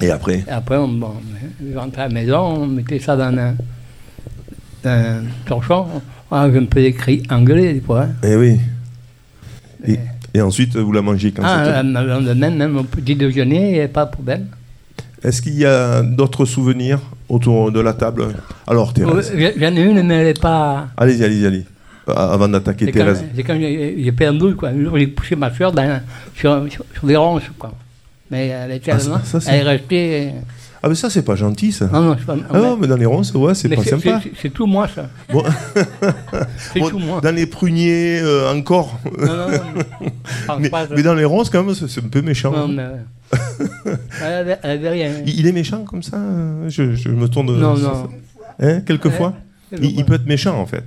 Et 0.01 0.09
après 0.09 0.43
Et 0.47 0.51
après, 0.51 0.77
on, 0.77 0.87
bon, 0.87 1.13
on 1.75 1.79
rentrait 1.79 2.03
à 2.03 2.07
la 2.07 2.13
maison, 2.13 2.39
on 2.39 2.67
mettait 2.67 2.99
ça 2.99 3.15
dans 3.15 3.25
un, 3.37 3.55
dans 4.83 4.89
un 4.89 5.23
torchon. 5.45 5.85
On 6.31 6.35
avait 6.35 6.59
un 6.59 6.65
peu 6.65 6.79
écrit 6.79 7.23
anglais, 7.29 7.73
des 7.73 7.81
fois. 7.81 8.03
hein. 8.03 8.09
Eh 8.23 8.35
oui. 8.35 8.59
Et, 9.85 9.99
et 10.33 10.41
ensuite, 10.41 10.75
vous 10.75 10.91
la 10.91 11.01
mangez 11.01 11.31
quand 11.31 11.43
Ah, 11.45 11.83
le 11.83 12.07
lendemain, 12.07 12.49
même 12.49 12.77
au 12.77 12.83
petit 12.83 13.15
déjeuner, 13.15 13.67
il 13.67 13.71
n'y 13.73 13.79
avait 13.79 13.87
pas 13.87 14.05
de 14.05 14.11
problème. 14.11 14.47
Est-ce 15.23 15.41
qu'il 15.41 15.53
y 15.55 15.65
a 15.65 16.01
d'autres 16.01 16.45
souvenirs 16.45 16.99
autour 17.29 17.71
de 17.71 17.79
la 17.79 17.93
table? 17.93 18.27
Alors, 18.67 18.93
Thérèse. 18.93 19.31
Ouais, 19.35 19.53
J'en 19.57 19.75
ai 19.75 19.81
une, 19.83 20.01
mais 20.03 20.15
elle 20.15 20.25
n'est 20.27 20.33
pas. 20.33 20.87
Allez-y, 20.97 21.23
allez-y, 21.23 21.45
allez. 21.45 21.65
Ah, 22.07 22.33
Avant 22.33 22.47
d'attaquer 22.49 22.91
Thérèse. 22.91 23.23
c'est 23.35 23.43
quand 23.43 23.55
j'ai 23.57 23.95
j'ai 24.03 24.11
perdu, 24.11 24.55
quoi. 24.55 24.69
Un 24.69 24.83
jour, 24.83 24.97
j'ai 24.97 25.07
poussé 25.07 25.35
ma 25.35 25.53
soeur 25.53 25.71
dans, 25.71 26.01
sur, 26.35 26.65
sur, 26.69 26.85
sur 26.93 27.07
des 27.07 27.15
ronces, 27.15 27.43
quoi. 27.57 27.71
Mais 28.29 28.47
elle 28.47 28.71
était 28.71 28.91
Ah, 28.91 28.99
ça, 28.99 29.39
elle 29.47 29.59
est 29.59 29.69
restée. 29.69 30.31
Ah, 30.85 30.89
mais 30.89 30.95
ça, 30.95 31.09
c'est 31.09 31.23
pas 31.23 31.35
gentil, 31.35 31.71
ça. 31.71 31.85
Non, 31.87 32.01
non, 32.01 32.15
c'est 32.19 32.25
pas. 32.25 32.35
Ah 32.51 32.57
non, 32.59 32.75
mais 32.75 32.87
dans 32.87 32.97
les 32.97 33.05
ronces, 33.05 33.33
ouais, 33.33 33.55
c'est 33.55 33.69
pas 33.69 33.83
sympa. 33.85 34.19
c'est- 34.41 34.49
tout 34.49 34.65
moi, 34.65 34.85
ça. 34.93 35.07
Bon. 35.31 35.41
C'est 36.57 36.79
Bon, 36.81 36.89
tout 36.89 36.99
moi. 36.99 37.21
Dans 37.21 37.33
les 37.33 37.45
pruniers, 37.45 38.19
euh, 38.19 38.51
encore. 38.53 38.99
Non, 39.17 39.25
non, 39.27 39.47
non. 39.47 40.09
Pense 40.47 40.57
mais, 40.59 40.69
pas, 40.69 40.87
mais 40.93 41.03
dans 41.03 41.13
les 41.13 41.23
ronces, 41.23 41.49
quand 41.49 41.63
même, 41.63 41.73
c'est 41.73 42.03
un 42.03 42.07
peu 42.09 42.21
méchant. 42.21 42.51
Non, 42.51 42.67
mais. 42.67 42.83
elle, 44.21 44.33
avait, 44.33 44.57
elle 44.61 44.71
avait 44.71 44.89
rien. 44.89 45.11
Il, 45.25 45.39
il 45.39 45.47
est 45.47 45.51
méchant 45.53 45.83
comme 45.85 46.03
ça 46.03 46.17
euh, 46.17 46.67
je, 46.69 46.95
je 46.95 47.07
me 47.09 47.27
tourne. 47.29 47.57
Non, 47.57 47.77
non. 47.77 48.09
Hein, 48.59 48.81
quelquefois 48.81 49.33
Ouais, 49.71 49.79
il, 49.81 49.99
il 49.99 50.05
peut 50.05 50.15
être 50.15 50.25
méchant, 50.27 50.59
en 50.59 50.65
fait. 50.65 50.83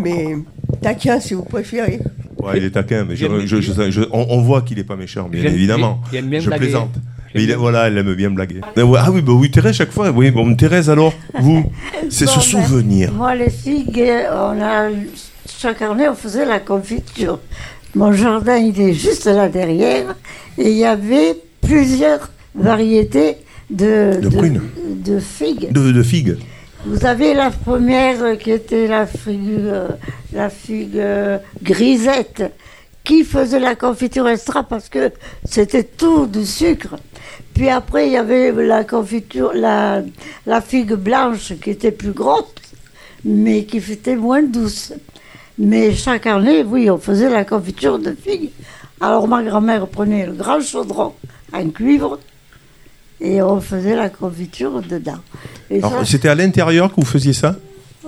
Mais 0.00 0.36
taquin, 0.82 1.20
si 1.20 1.34
vous 1.34 1.42
préférez. 1.44 2.00
Ouais, 2.42 2.58
il 2.58 2.64
est 2.64 2.70
taquin, 2.70 3.04
mais 3.08 3.16
je- 3.16 3.46
je- 3.46 3.60
je- 3.60 3.90
je- 3.90 4.00
on, 4.12 4.26
on 4.30 4.40
voit 4.42 4.62
qu'il 4.62 4.78
est 4.78 4.84
pas 4.84 4.96
méchant, 4.96 5.28
bien 5.28 5.42
évidemment. 5.44 6.00
il 6.12 6.18
aime 6.18 6.26
bien 6.28 6.40
je 6.40 6.46
blaguer. 6.46 6.66
plaisante. 6.66 6.94
Mais 7.34 7.42
il 7.44 7.54
voilà, 7.56 7.88
elle 7.88 7.98
aime 7.98 8.14
bien 8.14 8.30
blaguer. 8.30 8.60
Ah 8.64 9.10
oui, 9.10 9.20
bah 9.22 9.32
oui, 9.32 9.50
Thérèse, 9.50 9.74
chaque 9.76 9.90
fois. 9.92 10.10
Oui, 10.10 10.30
bon, 10.30 10.54
Thérèse, 10.54 10.88
alors, 10.88 11.12
vous, 11.40 11.64
c'est 12.08 12.24
Bon, 12.26 12.30
ce 12.40 12.56
ben, 12.56 12.62
souvenir. 12.64 13.12
Moi, 13.12 13.34
les 13.34 13.50
figues, 13.50 14.02
on 14.32 14.60
a, 14.62 14.88
chaque 15.58 15.82
année, 15.82 16.08
on 16.08 16.14
faisait 16.14 16.46
la 16.46 16.58
confiture. 16.60 17.38
Mon 17.94 18.12
jardin, 18.12 18.56
il 18.56 18.80
est 18.80 18.92
juste 18.94 19.26
là 19.26 19.48
derrière. 19.48 20.14
Et 20.56 20.70
il 20.70 20.76
y 20.76 20.84
avait 20.84 21.34
plusieurs 21.60 22.30
variétés 22.54 23.36
de, 23.70 24.20
De 24.22 24.28
prunes. 24.28 24.62
de 25.04 25.18
figues. 25.18 25.70
De, 25.72 25.92
de 25.92 26.02
figues. 26.02 26.36
Vous 26.86 27.04
avez 27.04 27.34
la 27.34 27.50
première 27.50 28.22
euh, 28.22 28.36
qui 28.36 28.52
était 28.52 28.86
la 28.86 29.06
figue, 29.06 29.56
euh, 29.56 29.88
la 30.32 30.48
euh, 30.70 31.38
grisette, 31.60 32.54
qui 33.02 33.24
faisait 33.24 33.58
la 33.58 33.74
confiture 33.74 34.28
extra 34.28 34.62
parce 34.62 34.88
que 34.88 35.10
c'était 35.44 35.82
tout 35.82 36.26
du 36.26 36.46
sucre. 36.46 36.94
Puis 37.52 37.68
après, 37.68 38.06
il 38.06 38.12
y 38.12 38.16
avait 38.16 38.52
la 38.52 38.84
confiture, 38.84 39.52
la, 39.54 40.02
la 40.46 40.60
figue 40.60 40.94
blanche 40.94 41.54
qui 41.60 41.70
était 41.70 41.90
plus 41.90 42.12
grosse, 42.12 42.54
mais 43.24 43.64
qui 43.64 43.78
était 43.78 44.14
moins 44.14 44.42
douce. 44.42 44.92
Mais 45.58 45.92
chaque 45.92 46.26
année, 46.26 46.62
oui, 46.62 46.88
on 46.88 46.98
faisait 46.98 47.28
la 47.28 47.44
confiture 47.44 47.98
de 47.98 48.12
figues. 48.12 48.52
Alors 49.00 49.26
ma 49.26 49.42
grand-mère 49.42 49.88
prenait 49.88 50.26
le 50.26 50.32
grand 50.32 50.60
chaudron 50.60 51.14
en 51.52 51.68
cuivre 51.70 52.20
et 53.20 53.42
on 53.42 53.60
faisait 53.60 53.96
la 53.96 54.08
confiture 54.08 54.80
dedans. 54.82 55.18
C'était 56.04 56.28
à 56.28 56.34
l'intérieur 56.34 56.90
que 56.90 57.00
vous 57.00 57.06
faisiez 57.06 57.32
ça 57.32 57.56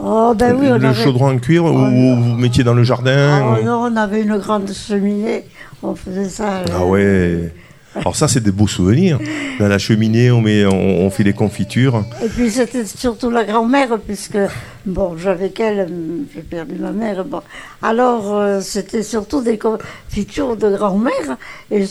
Oh, 0.03 0.33
ben 0.35 0.57
oui, 0.59 0.67
on 0.71 0.79
Le 0.79 0.89
avait... 0.89 1.03
chaudron 1.03 1.29
en 1.35 1.39
cuivre, 1.39 1.67
ou 1.71 2.17
vous 2.17 2.35
mettiez 2.37 2.65
dans 2.65 2.73
le 2.73 2.85
jardin 2.85 3.43
Oh 3.45 3.61
ou- 3.61 3.65
non, 3.65 3.83
on 3.91 3.97
avait 3.97 4.23
une 4.23 4.39
grande 4.39 4.73
cheminée, 4.73 5.45
on 5.83 5.95
faisait 5.95 6.29
ça. 6.29 6.63
Ah 6.73 6.81
euh, 6.83 6.85
ouais. 6.87 7.53
Alors 7.97 8.15
ça, 8.17 8.29
c'est 8.29 8.41
des 8.41 8.53
beaux 8.53 8.69
souvenirs. 8.69 9.19
Dans 9.59 9.67
la 9.69 9.77
cheminée, 9.79 10.31
on, 10.31 10.41
met, 10.41 10.65
on, 10.65 10.71
on 11.05 11.11
fait 11.11 11.25
les 11.25 11.33
confitures. 11.35 12.03
Et 12.25 12.29
puis 12.29 12.49
c'était 12.51 12.87
surtout 12.87 13.31
la 13.31 13.45
grand-mère, 13.45 13.99
puisque, 13.99 14.39
bon, 14.87 15.17
j'avais 15.19 15.51
qu'elle, 15.51 15.87
j'ai 16.35 16.43
perdu 16.43 16.77
ma 16.77 16.93
mère, 16.93 17.25
bon. 17.25 17.41
Alors, 17.83 18.35
euh, 18.39 18.61
c'était 18.63 19.03
surtout 19.03 19.43
des 19.43 19.59
confitures 19.59 20.57
de 20.57 20.75
grand-mère, 20.77 21.37
et 21.71 21.85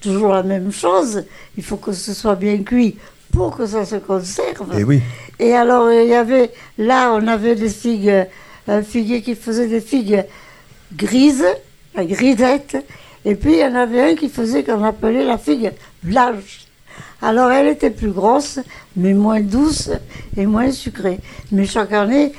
toujours 0.00 0.32
la 0.32 0.42
même 0.42 0.72
chose, 0.72 1.24
il 1.56 1.62
faut 1.62 1.76
que 1.76 1.92
ce 1.92 2.12
soit 2.14 2.36
bien 2.36 2.58
cuit 2.62 2.96
pour 3.32 3.56
que 3.56 3.66
ça 3.66 3.84
se 3.84 3.96
conserve. 3.96 4.74
Eh 4.76 4.84
oui. 4.84 5.00
Et 5.38 5.54
alors, 5.54 5.90
il 5.92 6.08
y 6.08 6.14
avait, 6.14 6.50
là, 6.78 7.12
on 7.14 7.26
avait 7.26 7.54
des 7.54 7.68
figues, 7.68 8.26
un 8.68 8.82
figuier 8.82 9.22
qui 9.22 9.34
faisait 9.34 9.68
des 9.68 9.80
figues 9.80 10.24
grises, 10.94 11.44
la 11.94 12.04
grisette, 12.04 12.76
et 13.24 13.34
puis 13.34 13.52
il 13.52 13.58
y 13.58 13.64
en 13.64 13.74
avait 13.74 14.12
un 14.12 14.14
qui 14.14 14.28
faisait 14.28 14.64
qu'on 14.64 14.82
appelait 14.84 15.24
la 15.24 15.38
figue 15.38 15.72
blanche. 16.02 16.60
Alors 17.22 17.50
elle 17.50 17.68
était 17.68 17.90
plus 17.90 18.10
grosse, 18.10 18.58
mais 18.96 19.12
moins 19.12 19.40
douce 19.40 19.90
et 20.36 20.46
moins 20.46 20.70
sucrée. 20.70 21.18
Mais 21.52 21.66
chaque 21.66 21.92
année, 21.92 22.32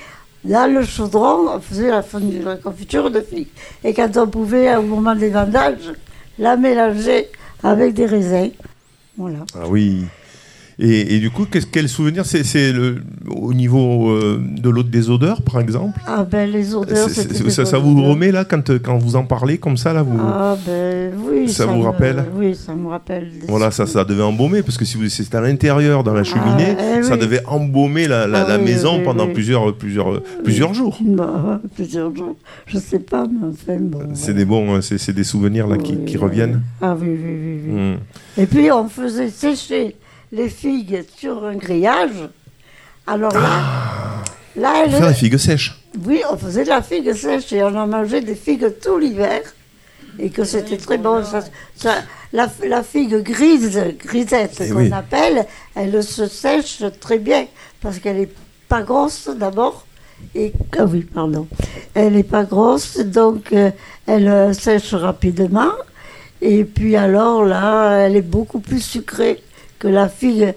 dans 0.44 0.72
le 0.72 0.84
chaudron, 0.84 1.48
on 1.56 1.60
faisait 1.60 1.90
la, 1.90 2.02
fondue- 2.02 2.42
la 2.44 2.56
confiture 2.56 3.12
de 3.12 3.22
figue. 3.22 3.48
Et 3.84 3.94
quand 3.94 4.16
on 4.18 4.28
pouvait, 4.28 4.76
au 4.76 4.82
moment 4.82 5.16
des 5.16 5.30
vendages, 5.30 5.94
la 6.40 6.58
mélanger 6.58 7.30
avec 7.64 7.94
des 7.94 8.06
raisins. 8.06 8.52
Voilà. 9.18 9.40
Ah 9.56 9.68
oui. 9.68 10.06
Et, 10.80 11.16
et 11.16 11.20
du 11.20 11.30
coup, 11.30 11.46
qu'est-ce- 11.46 11.68
quel 11.68 11.88
souvenir 11.90 12.26
c'est 12.26 12.44
au 13.30 13.54
niveau 13.54 14.10
euh, 14.10 14.42
de 14.62 14.70
l'autre 14.70 14.90
des 14.90 15.10
odeurs, 15.10 15.42
par 15.42 15.60
exemple? 15.60 16.00
Ah 16.08 16.24
ben 16.30 16.50
les 16.50 16.74
odeurs, 16.74 17.08
des 17.08 17.50
ça, 17.50 17.78
vous 17.78 18.04
remet 18.04 18.32
là 18.32 18.46
quand, 18.46 18.70
euh, 18.70 18.80
quand 18.80 18.98
vous 18.98 19.16
en 19.16 19.24
parlez 19.26 19.58
comme 19.58 19.78
ça 19.78 19.94
là 19.94 20.02
vous 20.04 20.18
Ah 20.20 20.58
ben 20.66 21.12
oui. 21.28 21.50
Ça 21.50 21.66
vous 21.66 21.80
me- 21.80 21.84
rappelle? 21.84 22.24
Oui, 22.36 22.56
ça 22.56 22.74
me 22.74 22.88
rappelle. 22.88 23.30
Voilà, 23.48 23.72
ça, 23.72 23.86
ça 23.86 24.04
devait 24.06 24.24
embaumer 24.24 24.62
parce 24.64 24.78
que 24.78 24.86
si 24.86 24.98
vous 24.98 25.08
c'était 25.10 25.38
à 25.38 25.42
l'intérieur 25.42 26.04
dans 26.04 26.14
la 26.14 26.24
cheminée, 26.24 26.76
Ah, 26.80 26.98
eh 27.00 27.04
ça 27.04 27.14
oui. 27.14 27.20
devait 27.20 27.46
embaumer 27.48 28.08
la, 28.08 28.28
la- 28.28 28.46
Ah 28.46 28.50
la 28.50 28.58
oui, 28.58 28.64
maison 28.66 28.98
oui, 28.98 29.04
pendant 29.04 29.28
plusieurs 29.28 29.76
plusieurs 29.76 30.22
plusieurs 30.44 30.74
jours. 30.74 30.98
Bah, 31.02 31.62
plusieurs 31.76 32.16
jours. 32.16 32.36
Je 32.66 32.78
sais 32.78 33.00
pas, 33.00 33.28
mais 33.28 33.48
enfin 33.50 33.78
bon. 33.80 34.00
C'est 34.14 34.34
des 34.34 34.46
bons, 34.46 34.76
hein, 34.76 34.80
c'est 34.82 35.14
des 35.14 35.24
souvenirs 35.24 35.68
là 35.68 35.78
qui, 35.78 35.98
qui 36.06 36.18
reviennent. 36.18 36.62
Ah 36.82 36.96
oui, 37.00 37.10
oui, 37.10 37.18
oui. 37.24 37.60
oui. 37.68 37.72
Mm. 37.74 37.98
Et 38.42 38.46
puis 38.46 38.72
on 38.72 38.88
faisait 38.88 39.30
sécher 39.30 39.96
les 40.32 40.50
figues 40.50 41.04
sur 41.18 41.46
un 41.46 41.56
grillage. 41.56 42.30
Alors 43.08 43.34
là, 43.34 44.22
là 44.56 44.74
elle 44.86 44.92
faire 44.92 45.08
les 45.10 45.14
figues 45.14 45.38
sèches. 45.38 45.78
Oui, 46.06 46.22
on 46.32 46.38
faisait 46.38 46.64
de 46.64 46.70
la 46.70 46.82
figue 46.82 47.14
sèche 47.14 47.52
et 47.52 47.64
on 47.64 47.76
en 47.76 47.88
mangeait 47.88 48.22
des 48.22 48.36
figues 48.36 48.74
tout 48.82 48.98
l'hiver. 48.98 49.42
Et 50.20 50.30
que 50.30 50.44
c'était 50.44 50.78
très 50.78 50.98
bon. 50.98 51.24
Ça, 51.24 51.42
ça- 51.76 52.04
la, 52.34 52.48
la 52.66 52.84
figue 52.84 53.18
grise, 53.24 53.78
grisette 54.00 54.62
Eh 54.62 54.70
qu'on 54.70 54.76
oui. 54.78 54.92
appelle, 54.94 55.46
elle 55.76 56.02
se 56.04 56.28
sèche 56.28 56.82
très 57.00 57.18
bien 57.18 57.46
parce 57.82 58.00
qu'elle 58.00 58.18
n'est 58.18 58.30
pas 58.70 58.82
grosse 58.84 59.30
d'abord. 59.36 59.86
Et, 60.36 60.54
ah 60.78 60.86
oui, 60.86 61.02
pardon. 61.02 61.48
Elle 61.94 62.14
n'est 62.14 62.24
pas 62.24 62.44
grosse, 62.44 63.00
donc 63.00 63.52
euh, 63.54 63.72
elle 64.06 64.28
euh, 64.28 64.54
sèche 64.54 64.94
rapidement. 64.94 65.72
Et 66.42 66.64
puis 66.64 66.96
alors 66.96 67.44
là, 67.44 67.98
elle 68.06 68.16
est 68.16 68.22
beaucoup 68.22 68.60
plus 68.60 68.82
sucrée 68.82 69.42
que 69.82 69.88
la 69.90 70.08
figue. 70.08 70.54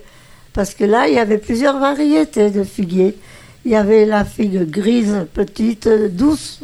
Parce 0.52 0.74
que 0.74 0.84
là, 0.84 1.08
il 1.08 1.14
y 1.14 1.18
avait 1.18 1.38
plusieurs 1.38 1.78
variétés 1.80 2.50
de 2.50 2.62
figuiers. 2.62 3.14
Il 3.64 3.72
y 3.72 3.76
avait 3.76 4.04
la 4.06 4.24
figue 4.24 4.70
grise, 4.70 5.26
petite, 5.34 5.88
douce. 6.12 6.60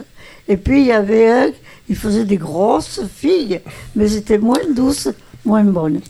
Et 0.49 0.57
puis 0.57 0.81
il 0.83 0.87
y 0.87 0.93
avait 0.93 1.29
un, 1.31 1.49
il 1.89 1.97
faisait 1.97 2.25
des 2.25 2.37
grosses 2.37 3.01
figues, 3.23 3.61
mais 3.97 4.07
c'était 4.09 4.39
moins 4.39 4.59
douce, 4.77 5.09
moins 5.45 5.65
bonne. 5.65 6.01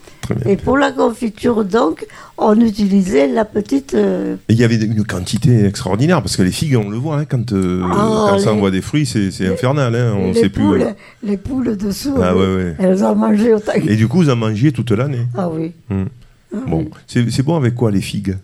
Et 0.46 0.56
pour 0.56 0.76
la 0.78 0.92
confiture, 0.92 1.64
donc, 1.64 2.06
on 2.38 2.58
utilisait 2.60 3.26
la 3.26 3.44
petite. 3.44 3.94
euh, 3.94 4.36
Et 4.48 4.52
il 4.52 4.58
y 4.60 4.64
avait 4.64 4.76
une 4.76 5.04
quantité 5.04 5.64
extraordinaire 5.64 6.22
parce 6.22 6.36
que 6.36 6.42
les 6.42 6.52
figues, 6.52 6.76
on 6.76 6.88
le 6.88 6.96
voit 6.98 7.16
hein, 7.18 7.24
quand, 7.24 7.52
euh, 7.52 7.82
Ah, 7.84 8.28
quand 8.30 8.38
ça 8.38 8.52
envoie 8.52 8.70
des 8.70 8.80
fruits, 8.80 9.06
c'est 9.06 9.46
infernal. 9.48 9.94
Hein, 9.96 10.14
on 10.16 10.28
les, 10.28 10.34
sait 10.34 10.48
plus. 10.48 10.62
poules, 10.62 10.82
euh. 10.82 10.92
les 11.24 11.36
poules 11.36 11.76
dessous, 11.76 12.14
Ah 12.22 12.30
elles, 12.30 12.36
ouais, 12.38 12.54
ouais. 12.56 12.74
elles 12.78 13.04
en 13.04 13.14
mangeaient 13.16 13.54
autant. 13.54 13.72
Et 13.74 13.96
du 13.96 14.06
coup, 14.06 14.18
vous 14.18 14.30
en 14.30 14.36
mangez 14.36 14.70
toute 14.72 14.92
l'année. 14.92 15.26
Ah 15.36 15.48
oui. 15.50 15.72
Mm. 15.88 16.04
Bon, 16.52 16.88
c'est 17.06 17.30
c'est 17.30 17.42
bon 17.42 17.56
avec 17.56 17.74
quoi 17.74 17.90
les 17.90 18.00
figues? 18.00 18.36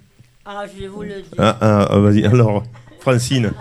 Ah, 0.44 0.64
je 0.72 0.82
vais 0.82 0.88
vous 0.88 1.02
le 1.02 1.08
dire. 1.22 1.24
Ah, 1.38 1.56
ah, 1.60 1.88
ah, 1.90 1.98
vas-y. 1.98 2.24
Alors, 2.24 2.62
Francine. 3.00 3.52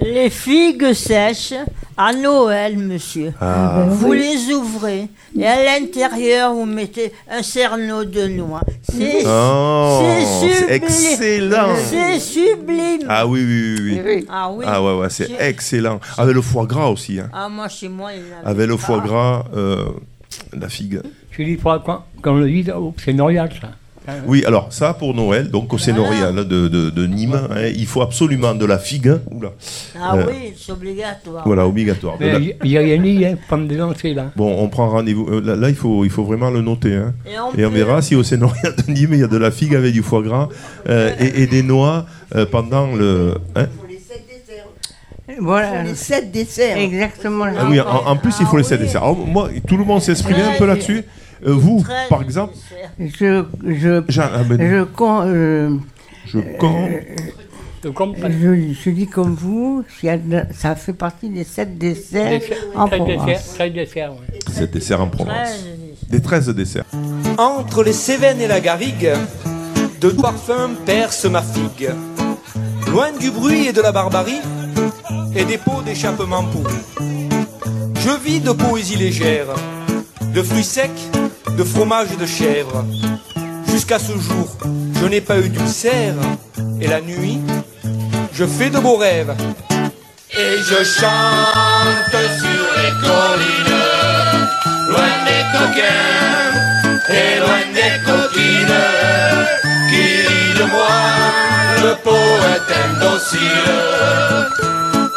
Les 0.00 0.28
figues 0.28 0.92
sèches 0.92 1.54
à 1.96 2.12
Noël, 2.12 2.76
monsieur. 2.76 3.32
Ah. 3.40 3.86
Vous 3.88 4.12
les 4.12 4.52
ouvrez 4.52 5.08
et 5.36 5.46
à 5.46 5.64
l'intérieur, 5.78 6.52
vous 6.52 6.66
mettez 6.66 7.12
un 7.30 7.42
cerneau 7.42 8.04
de 8.04 8.26
noix. 8.28 8.60
C'est 8.82 9.22
Oh, 9.26 10.02
sublime. 10.40 10.68
excellent. 10.68 11.74
C'est 11.88 12.20
sublime. 12.20 13.06
Ah 13.08 13.26
oui, 13.26 13.40
oui, 13.42 13.76
oui. 13.80 14.00
oui. 14.04 14.26
Ah 14.28 14.50
oui. 14.52 14.64
Ah 14.68 14.82
ouais, 14.82 14.98
ouais, 15.00 15.10
c'est 15.10 15.30
excellent. 15.40 15.98
Avec 16.18 16.34
le 16.34 16.42
foie 16.42 16.66
gras 16.66 16.88
aussi. 16.90 17.18
Hein. 17.18 17.30
Ah, 17.32 17.48
moi, 17.48 17.68
chez 17.68 17.88
moi, 17.88 18.12
il 18.12 18.20
y 18.20 18.22
en 18.34 18.38
avait 18.40 18.50
Avec 18.50 18.68
le 18.68 18.76
foie 18.76 19.00
gras, 19.00 19.44
euh, 19.56 19.86
la 20.52 20.68
figue. 20.68 21.00
Je 21.38 21.42
dis 21.44 21.56
quand, 21.62 21.80
quand 21.80 22.32
on 22.32 22.38
le 22.38 22.46
dit, 22.50 22.64
oh, 22.74 22.94
c'est 23.02 23.12
Norial 23.12 23.50
ça. 23.60 23.68
Oui, 24.24 24.44
alors 24.46 24.72
ça 24.72 24.94
pour 24.94 25.14
Noël, 25.14 25.50
donc 25.50 25.72
au 25.72 25.78
Sénorial 25.78 26.32
de, 26.36 26.68
de, 26.68 26.90
de 26.90 27.06
Nîmes, 27.08 27.40
hein, 27.50 27.66
il 27.74 27.86
faut 27.86 28.02
absolument 28.02 28.54
de 28.54 28.64
la 28.64 28.78
figue. 28.78 29.08
hein. 29.08 29.20
Oula. 29.32 29.48
Ah 30.00 30.14
Euh, 30.14 30.26
oui, 30.28 30.54
c'est 30.56 30.70
obligatoire. 30.70 31.42
Voilà, 31.44 31.66
obligatoire. 31.66 32.14
Il 32.20 32.54
n'y 32.70 32.76
a 32.78 32.80
rien 32.82 32.98
dit, 33.02 33.24
hein, 33.26 33.56
me 33.56 33.66
dénoncer 33.66 34.14
là. 34.14 34.30
Bon, 34.36 34.62
on 34.62 34.68
prend 34.68 34.88
rendez-vous. 34.90 35.26
euh, 35.28 35.40
Là, 35.40 35.56
là, 35.56 35.68
il, 35.70 35.74
faut, 35.74 36.04
il 36.04 36.10
faut 36.10 36.22
vraiment 36.22 36.50
le 36.50 36.60
noter. 36.62 36.94
hein. 36.94 37.14
Et 37.26 37.30
on 37.36 37.58
Et 37.58 37.66
on 37.66 37.70
peut- 37.70 37.74
verra 37.78 38.00
si 38.00 38.14
au 38.14 38.22
Sénorial 38.22 38.76
de 38.76 38.92
Nîmes, 38.92 39.14
il 39.14 39.18
y 39.18 39.24
a 39.24 39.26
de 39.26 39.36
la 39.38 39.50
figue 39.50 39.74
avec 39.74 39.92
du 39.92 40.02
foie 40.02 40.22
gras 40.22 40.48
euh, 40.88 41.10
et, 41.18 41.42
et 41.42 41.46
des 41.48 41.64
noix 41.64 42.06
euh, 42.36 42.46
pendant 42.46 42.94
le. 42.94 43.34
hein. 43.56 43.66
Voilà. 45.40 45.82
Les 45.82 45.94
sept 45.96 46.30
desserts. 46.30 46.76
Exactement. 46.78 47.46
Ah 47.58 47.66
oui, 47.68 47.80
en, 47.80 48.06
en 48.06 48.16
plus, 48.16 48.34
il 48.38 48.46
faut 48.46 48.56
les 48.56 48.62
sept 48.62 48.80
desserts. 48.80 49.02
Alors, 49.02 49.16
moi, 49.16 49.48
tout 49.66 49.76
le 49.76 49.84
monde 49.84 50.00
s'exprimait 50.00 50.42
un 50.42 50.52
peu 50.58 50.66
là-dessus. 50.66 51.02
Euh, 51.44 51.52
vous, 51.52 51.84
par 52.08 52.22
exemple, 52.22 52.54
Je, 52.98 53.44
je, 53.66 54.02
Jean, 54.08 54.28
ah 54.34 54.42
ben, 54.44 54.58
je, 54.60 54.84
con- 54.84 55.22
euh, 55.26 55.70
je 56.26 56.38
con- 56.58 56.88
je, 57.84 58.72
je 58.72 58.90
dis 58.90 59.06
comme 59.06 59.34
vous, 59.34 59.84
ça 60.52 60.74
fait 60.74 60.92
partie 60.92 61.28
des 61.28 61.44
sept 61.44 61.76
desserts 61.78 62.40
en 62.74 62.88
Très 62.88 62.98
dessert, 63.00 63.16
Provence. 63.18 63.54
très 63.54 63.70
dessert, 63.70 64.12
ouais. 64.12 64.38
sept 64.52 64.70
desserts 64.72 65.00
en 65.02 65.08
Provence. 65.08 65.64
Des 66.08 66.20
13 66.22 66.48
desserts. 66.50 66.84
Entre 67.38 67.82
les 67.84 67.92
Cévennes 67.92 68.40
et 68.40 68.46
la 68.48 68.60
Garrigue, 68.60 69.10
de 70.00 70.08
parfums 70.10 70.74
perce 70.84 71.24
ma 71.26 71.42
figue. 71.42 71.90
Loin 72.90 73.08
du 73.20 73.30
bruit 73.30 73.66
et 73.68 73.72
de 73.72 73.80
la 73.82 73.92
barbarie, 73.92 74.40
et 75.34 75.44
des 75.44 75.58
pots 75.58 75.82
d'échappement 75.84 76.44
pourris. 76.44 76.74
Je 78.00 78.24
vis 78.24 78.40
de 78.40 78.52
poésie 78.52 78.96
légère, 78.96 79.48
de 80.36 80.42
fruits 80.42 80.64
secs, 80.64 80.90
de 81.56 81.64
fromage 81.64 82.08
et 82.12 82.16
de 82.16 82.26
chèvre. 82.26 82.84
Jusqu'à 83.70 83.98
ce 83.98 84.12
jour, 84.12 84.48
je 85.00 85.06
n'ai 85.06 85.22
pas 85.22 85.38
eu 85.38 85.48
d'ulcère, 85.48 86.14
et 86.78 86.86
la 86.86 87.00
nuit, 87.00 87.40
je 88.34 88.44
fais 88.44 88.68
de 88.68 88.78
beaux 88.78 88.98
rêves. 88.98 89.34
Et 90.32 90.58
je 90.58 90.84
chante 90.84 92.16
sur 92.40 92.66
les 92.76 92.92
collines, 93.00 93.78
loin 94.90 95.14
des 95.24 95.44
coquins 95.56 96.52
et 97.08 97.38
loin 97.40 97.62
des 97.78 97.94
coquines, 98.04 98.82
qui 99.88 100.04
rit 100.28 100.54
de 100.58 100.64
moi, 100.64 100.98
le 101.82 101.94
poète 102.04 102.70
indocile. 102.84 103.40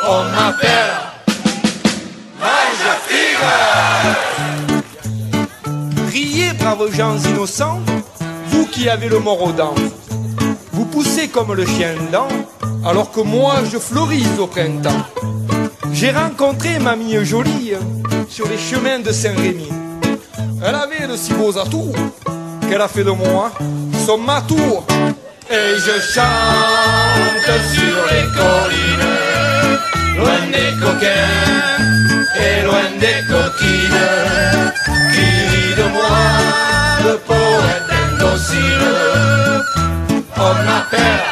On 0.08 0.24
m'appelle 0.32 1.09
braves 6.60 6.94
gens 6.94 7.18
innocents, 7.18 7.80
vous 8.48 8.66
qui 8.68 8.90
avez 8.90 9.10
le 9.10 9.20
mort 9.20 9.42
aux 9.42 9.52
dents. 9.52 9.76
Vous 10.74 10.86
poussez 10.86 11.28
comme 11.28 11.54
le 11.54 11.66
chien 11.66 11.96
dent, 12.12 12.28
alors 12.86 13.12
que 13.12 13.22
moi 13.22 13.56
je 13.72 13.78
fleurise 13.78 14.40
au 14.40 14.48
printemps. 14.48 15.06
J'ai 15.92 16.12
rencontré 16.12 16.80
mamie 16.80 17.24
jolie 17.26 17.74
sur 18.30 18.48
les 18.48 18.58
chemins 18.58 19.00
de 19.00 19.12
Saint-Rémy. 19.12 19.70
Elle 20.64 20.76
avait 20.76 21.08
de 21.08 21.16
si 21.16 21.34
beaux 21.34 21.58
atouts 21.58 21.94
qu'elle 22.70 22.82
a 22.82 22.88
fait 22.88 23.04
de 23.04 23.12
moi 23.12 23.52
son 24.06 24.18
matou. 24.18 24.60
Et 25.52 25.76
je 25.86 25.96
chante 26.14 27.60
sur 27.74 27.98
les 28.12 28.26
collines, 28.38 29.18
loin 30.18 30.42
des 30.54 30.72
coquins 30.80 31.90
et 32.46 32.66
loin 32.66 32.88
des 33.00 33.20
coquines, 33.28 34.06
qui 35.14 35.39
le 37.04 37.18
poète 37.18 37.90
indocile. 38.14 39.64
On 40.38 40.54
m'appelle 40.66 41.24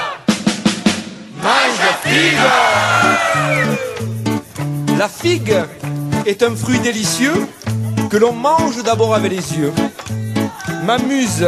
Mange 1.41 1.87
figue. 2.03 2.47
La 4.97 5.07
figue 5.07 5.55
est 6.25 6.43
un 6.43 6.55
fruit 6.55 6.79
délicieux 6.79 7.47
que 8.09 8.17
l'on 8.17 8.33
mange 8.33 8.83
d'abord 8.83 9.13
avec 9.13 9.31
les 9.31 9.57
yeux. 9.57 9.73
M'amuse 10.83 11.45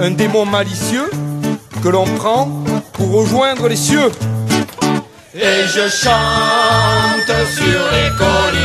un 0.00 0.10
démon 0.10 0.44
malicieux 0.44 1.10
que 1.82 1.88
l'on 1.88 2.04
prend 2.04 2.48
pour 2.94 3.12
rejoindre 3.12 3.68
les 3.68 3.76
cieux. 3.76 4.10
Et 5.34 5.66
je 5.66 5.88
chante 5.88 7.32
sur 7.54 7.80
les 7.92 8.10
collines, 8.16 8.57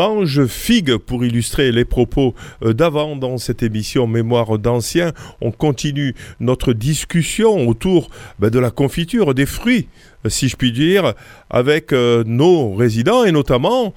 Mange 0.00 0.46
figue 0.46 0.96
pour 0.96 1.26
illustrer 1.26 1.72
les 1.72 1.84
propos 1.84 2.34
euh, 2.62 2.72
d'avant 2.72 3.16
dans 3.16 3.36
cette 3.36 3.62
émission 3.62 4.06
Mémoire 4.06 4.58
d'anciens. 4.58 5.12
On 5.42 5.50
continue 5.50 6.14
notre 6.40 6.72
discussion 6.72 7.68
autour 7.68 8.08
ben, 8.38 8.48
de 8.48 8.58
la 8.58 8.70
confiture, 8.70 9.34
des 9.34 9.44
fruits, 9.44 9.88
si 10.26 10.48
je 10.48 10.56
puis 10.56 10.72
dire, 10.72 11.12
avec 11.50 11.92
euh, 11.92 12.24
nos 12.24 12.74
résidents 12.74 13.24
et 13.24 13.30
notamment 13.30 13.92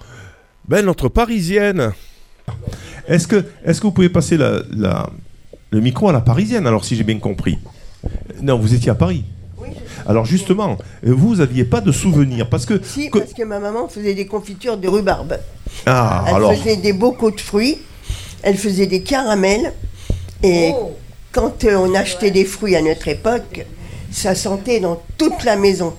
ben, 0.67 0.85
notre 0.85 1.07
parisienne. 1.07 1.93
Est-ce 3.07 3.25
que, 3.25 3.45
est 3.63 3.79
que 3.79 3.83
vous 3.83 3.93
pouvez 3.93 4.09
passer 4.09 4.37
le 4.37 5.79
micro 5.79 6.09
à 6.09 6.11
la 6.11 6.19
parisienne, 6.19 6.67
alors 6.67 6.83
si 6.83 6.97
j'ai 6.97 7.05
bien 7.05 7.19
compris? 7.19 7.59
Non, 8.41 8.59
vous 8.59 8.73
étiez 8.73 8.91
à 8.91 8.95
Paris. 8.95 9.23
Alors 10.05 10.25
justement, 10.25 10.77
vous 11.03 11.35
n'aviez 11.35 11.63
pas 11.63 11.81
de 11.81 11.91
souvenirs 11.91 12.49
parce 12.49 12.65
que... 12.65 12.81
Si, 12.83 13.09
parce 13.09 13.33
que 13.33 13.43
ma 13.43 13.59
maman 13.59 13.87
faisait 13.87 14.13
des 14.13 14.25
confitures 14.25 14.77
de 14.77 14.87
rhubarbe. 14.87 15.37
Ah, 15.85 16.25
elle 16.27 16.35
alors... 16.35 16.53
faisait 16.53 16.77
des 16.77 16.93
bocaux 16.93 17.31
de 17.31 17.41
fruits, 17.41 17.77
elle 18.41 18.57
faisait 18.57 18.87
des 18.87 19.01
caramels. 19.01 19.73
Et 20.43 20.73
quand 21.31 21.63
euh, 21.63 21.77
on 21.77 21.95
achetait 21.95 22.31
des 22.31 22.45
fruits 22.45 22.75
à 22.75 22.81
notre 22.81 23.07
époque, 23.07 23.65
ça 24.11 24.35
sentait 24.35 24.79
dans 24.79 25.01
toute 25.17 25.43
la 25.43 25.55
maison. 25.55 25.93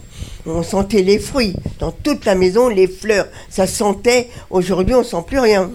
On 0.47 0.63
sentait 0.63 1.03
les 1.03 1.19
fruits 1.19 1.57
dans 1.79 1.91
toute 1.91 2.27
la 2.27 2.35
maison, 2.35 2.69
les 2.69 2.87
fleurs. 2.87 3.27
Ça 3.49 3.67
sentait. 3.67 4.29
Aujourd'hui, 4.51 4.95
on 4.95 5.03
sent 5.03 5.25
plus 5.27 5.39
rien. 5.39 5.71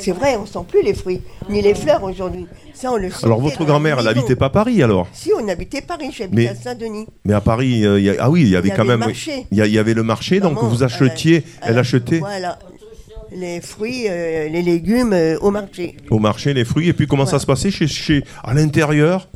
C'est 0.00 0.12
vrai, 0.12 0.36
on 0.36 0.46
sent 0.46 0.64
plus 0.68 0.82
les 0.82 0.94
fruits 0.94 1.20
ni 1.48 1.62
les 1.62 1.74
fleurs 1.74 2.02
aujourd'hui. 2.02 2.46
Ça, 2.74 2.92
on 2.92 2.96
le 2.96 3.10
sentait 3.10 3.26
Alors 3.26 3.40
votre 3.40 3.64
grand-mère, 3.64 3.98
elle 3.98 4.06
n'habitait 4.06 4.36
pas 4.36 4.48
Paris 4.50 4.82
alors 4.82 5.06
Si, 5.12 5.30
on 5.38 5.46
habitait 5.48 5.82
Paris. 5.82 6.10
J'habitais 6.16 6.48
à 6.48 6.54
Saint-Denis. 6.54 7.06
Mais 7.24 7.34
à 7.34 7.40
Paris, 7.40 7.84
euh, 7.84 7.98
il 7.98 8.04
y 8.06 8.10
a- 8.10 8.14
ah 8.20 8.30
oui, 8.30 8.42
il 8.42 8.48
y 8.48 8.56
avait 8.56 8.68
y 8.68 8.70
quand 8.72 8.80
avait 8.82 8.88
même... 8.90 9.00
le 9.00 9.06
marché. 9.06 9.46
Il 9.50 9.58
y, 9.58 9.78
avait 9.78 9.94
le 9.94 10.02
marché, 10.02 10.40
donc 10.40 10.58
vous 10.62 10.82
achetiez, 10.82 11.44
elle 11.62 11.78
achetait 11.78 12.18
Voilà. 12.18 12.58
Les 13.32 13.60
fruits, 13.60 14.06
euh, 14.08 14.48
les 14.48 14.62
légumes 14.62 15.12
euh, 15.12 15.38
au 15.40 15.50
marché. 15.52 15.96
au 16.10 16.18
marché 16.18 16.52
les 16.52 16.64
fruits, 16.64 16.88
et 16.88 16.92
puis 16.92 17.06
comment 17.06 17.26
ça 17.26 17.38
se 17.38 17.46
passait 17.46 17.70
chez, 17.70 17.86
chez, 17.86 18.24
à 18.42 18.54
l'intérieur? 18.54 19.28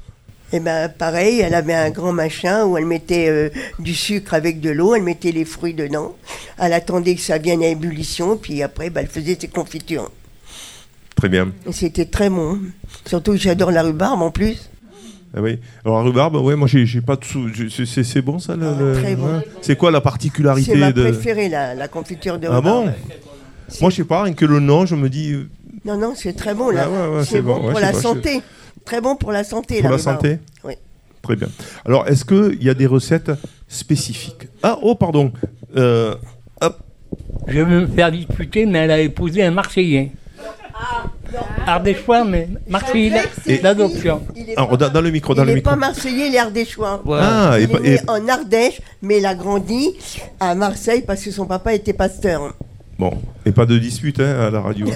Et 0.53 0.61
ben 0.61 0.89
pareil, 0.89 1.41
elle 1.41 1.55
avait 1.55 1.75
un 1.75 1.91
grand 1.91 2.13
machin 2.13 2.65
où 2.65 2.77
elle 2.77 2.87
mettait 2.87 3.29
euh, 3.29 3.51
du 3.79 3.95
sucre 3.95 4.35
avec 4.35 4.61
de 4.61 4.71
l'eau, 4.71 4.95
elle 4.95 5.03
mettait 5.03 5.33
les 5.33 5.45
fruits 5.45 5.75
dedans. 5.75 6.15
Elle 6.59 6.73
attendait 6.73 7.15
que 7.15 7.21
ça 7.21 7.39
vienne 7.39 7.63
à 7.63 7.69
ébullition, 7.69 8.37
puis 8.37 8.63
après 8.63 8.91
ben, 8.91 9.03
elle 9.03 9.09
faisait 9.09 9.37
ses 9.41 9.49
confitures. 9.49 10.11
Très 11.17 11.29
bien. 11.29 11.53
C'était 11.71 12.07
très 12.07 12.29
bon. 12.31 12.59
Surtout 13.07 13.33
que 13.33 13.39
j'adore 13.39 13.71
la 13.71 13.83
rhubarbe 13.83 14.21
en 14.23 14.31
plus. 14.31 14.71
Ah 15.37 15.41
oui. 15.43 15.59
Alors 15.85 15.99
la 15.99 16.05
rhubarbe, 16.05 16.37
ouais, 16.37 16.55
moi 16.57 16.69
j'ai 16.69 17.01
pas 17.01 17.17
de 17.17 17.25
sou... 17.25 17.49
je- 17.53 17.85
c'est- 17.85 18.23
bon 18.23 18.39
ça 18.39 18.55
le- 18.57 18.63
le- 18.79 18.95
Ah, 18.97 19.01
très 19.01 19.17
bon. 19.17 19.39
ouais. 19.39 19.45
C'est 19.63 19.77
quoi 19.77 19.91
la 19.91 20.01
particularité 20.01 20.73
C'est 20.73 20.79
ma 20.79 20.93
de... 20.93 21.03
préférée, 21.03 21.49
la, 21.49 21.75
la 21.75 21.89
confiture 21.89 22.39
de 22.39 22.47
Ah 22.47 22.57
rhubarbe. 22.59 22.87
bon 22.87 22.93
Moi 23.81 23.91
je 23.91 23.97
sais 23.97 24.05
pas, 24.05 24.23
rien 24.23 24.33
que 24.35 24.45
le 24.45 24.61
nom, 24.61 24.87
je 24.87 24.95
me 24.95 25.09
dis... 25.09 25.33
euh, 25.33 25.49
Non, 25.85 25.99
non, 25.99 26.13
c'est 26.17 26.35
très 26.35 26.55
bon. 26.55 26.71
Là. 26.71 26.85
Ah 26.87 26.91
ouais, 27.11 27.17
ouais, 27.17 27.25
c'est 27.25 27.43
bon, 27.43 27.57
bon, 27.59 27.67
ouais, 27.67 27.71
pour 27.73 27.81
la 27.81 27.93
pas, 27.93 28.01
santé. 28.01 28.43
Très 28.85 29.01
bon 29.01 29.17
pour 29.17 29.33
la 29.33 29.43
santé. 29.45 29.81
Pour 29.81 29.91
la 29.91 29.99
santé 29.99 30.39
Oui. 30.63 30.75
Très 31.23 31.37
bien. 31.37 31.49
Alors, 31.87 32.07
est-ce 32.07 32.25
qu'il 32.25 32.63
y 32.63 32.69
a 32.69 32.75
des 32.75 32.87
recettes 32.87 33.31
spécifiques? 33.67 34.47
Ah, 34.63 34.79
oh, 34.83 34.95
pardon. 34.95 35.33
Euh, 35.77 36.15
hop. 36.61 36.79
Je 37.49 37.61
veux 37.61 37.81
me 37.81 37.87
faire 37.87 38.13
disputer, 38.13 38.67
mais 38.67 38.81
elle 38.81 38.91
a 38.91 39.01
épousé 39.01 39.43
un 39.43 39.51
Marseillais. 39.51 40.13
Ardéchois, 41.67 42.25
mais 42.25 42.49
Marseillais 42.69 43.23
Et- 43.47 43.59
d'adoption. 43.59 44.23
Alors, 44.57 44.77
dans, 44.79 44.89
dans 44.91 45.01
le 45.01 45.11
micro, 45.11 45.35
dans 45.35 45.43
il 45.43 45.47
le 45.47 45.51
n'est 45.53 45.57
micro. 45.57 45.71
pas 45.71 45.77
marseillais, 45.77 46.29
il 46.29 46.35
est 46.35 46.39
ardéchois. 46.39 47.03
Ah, 47.13 47.57
et 47.59 47.63
il 47.63 47.69
pas- 47.69 47.79
est 47.79 47.83
né 47.83 47.95
et- 47.95 48.11
en 48.11 48.29
Ardèche, 48.29 48.81
mais 49.03 49.19
il 49.19 49.27
a 49.27 49.35
grandi 49.35 49.91
à 50.41 50.55
Marseille 50.55 51.03
parce 51.07 51.23
que 51.23 51.31
son 51.31 51.47
papa 51.47 51.75
était 51.75 51.93
pasteur. 51.93 52.55
Bon, 52.99 53.13
et 53.45 53.51
pas 53.51 53.67
de 53.67 53.77
dispute 53.79 54.21
hein, 54.21 54.47
à 54.47 54.51
la 54.51 54.61
radio. 54.61 54.87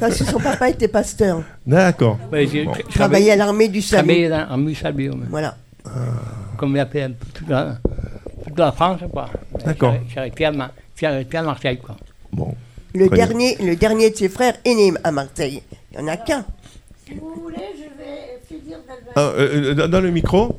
Parce 0.00 0.18
que 0.18 0.24
son 0.24 0.38
papa 0.38 0.68
était 0.70 0.88
pasteur. 0.88 1.42
D'accord. 1.66 2.18
Ouais, 2.32 2.46
j'ai 2.46 2.64
Bon. 2.64 2.72
tra- 2.72 2.82
Il 2.88 2.94
travaillait 2.94 3.30
à 3.32 3.36
l'armée 3.36 3.68
du 3.68 3.80
salut. 3.82 4.28
Travaillé 4.28 4.28
dans 4.28 4.74
salut. 4.74 5.10
ouais. 5.10 5.16
Voilà. 5.30 5.56
Comme 6.56 6.76
il 6.76 6.80
a 6.80 6.86
fait 6.86 7.02
un 7.02 7.10
peu 7.10 7.26
toute 7.34 7.48
la, 7.48 7.76
toute 8.44 8.58
la 8.58 8.72
France, 8.72 9.00
quoi. 9.12 9.26
D'accord. 9.64 9.94
J'ai- 10.08 10.12
J'ai 10.14 10.18
arrêté 10.18 10.44
à, 10.44 10.50
Ma- 10.52 10.70
j'ai 10.96 11.06
arrêté 11.06 11.36
à 11.36 11.42
Marseille, 11.42 11.78
quoi. 11.78 11.96
Bon. 12.32 12.54
Le 12.94 13.08
dernier, 13.08 13.56
le 13.60 13.76
dernier 13.76 14.10
de 14.10 14.16
ses 14.16 14.28
frères 14.28 14.54
est 14.64 14.74
né 14.74 14.92
à 15.04 15.12
Marseille. 15.12 15.62
Il 15.92 15.98
n'y 15.98 16.04
en 16.04 16.08
a 16.08 16.16
qu'un. 16.16 16.44
Ah, 19.14 19.20
euh, 19.20 19.74
euh, 19.78 19.88
dans 19.88 20.00
le 20.00 20.10
micro. 20.10 20.56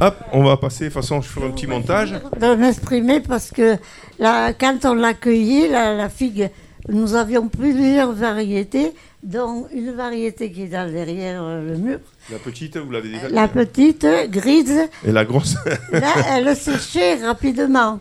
Hop, 0.00 0.16
on 0.32 0.42
va 0.42 0.56
passer. 0.56 0.84
De 0.84 0.88
toute 0.88 0.94
façon, 0.94 1.20
je 1.20 1.28
ferai 1.28 1.46
un 1.46 1.50
petit 1.50 1.66
montage. 1.66 2.14
de 2.40 2.54
m'exprimer 2.54 3.20
parce 3.20 3.50
que 3.50 3.76
là, 4.18 4.52
quand 4.52 4.84
on 4.84 4.94
l'a 4.94 5.14
cueillie, 5.14 5.68
la, 5.68 5.94
la 5.94 6.08
figue, 6.08 6.50
nous 6.88 7.14
avions 7.14 7.48
plusieurs 7.48 8.12
variétés, 8.12 8.92
dont 9.22 9.66
une 9.72 9.92
variété 9.92 10.50
qui 10.50 10.62
est 10.62 10.68
dans 10.68 10.90
derrière 10.90 11.42
euh, 11.44 11.72
le 11.72 11.78
mur. 11.78 11.98
La 12.30 12.38
petite, 12.38 12.76
vous 12.76 12.90
l'avez 12.90 13.10
déjà 13.10 13.28
La 13.28 13.48
petite, 13.48 14.06
grise, 14.28 14.88
Et 15.06 15.12
la 15.12 15.24
grosse 15.24 15.56
là, 15.92 16.12
elle 16.30 16.56
séchait 16.56 17.24
rapidement, 17.24 18.00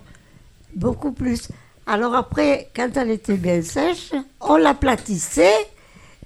beaucoup 0.76 1.12
plus. 1.12 1.50
Alors 1.88 2.16
après, 2.16 2.70
quand 2.76 2.90
elle 2.96 3.12
était 3.12 3.38
bien 3.38 3.62
sèche, 3.62 4.12
on 4.40 4.56
l'aplatissait 4.58 5.68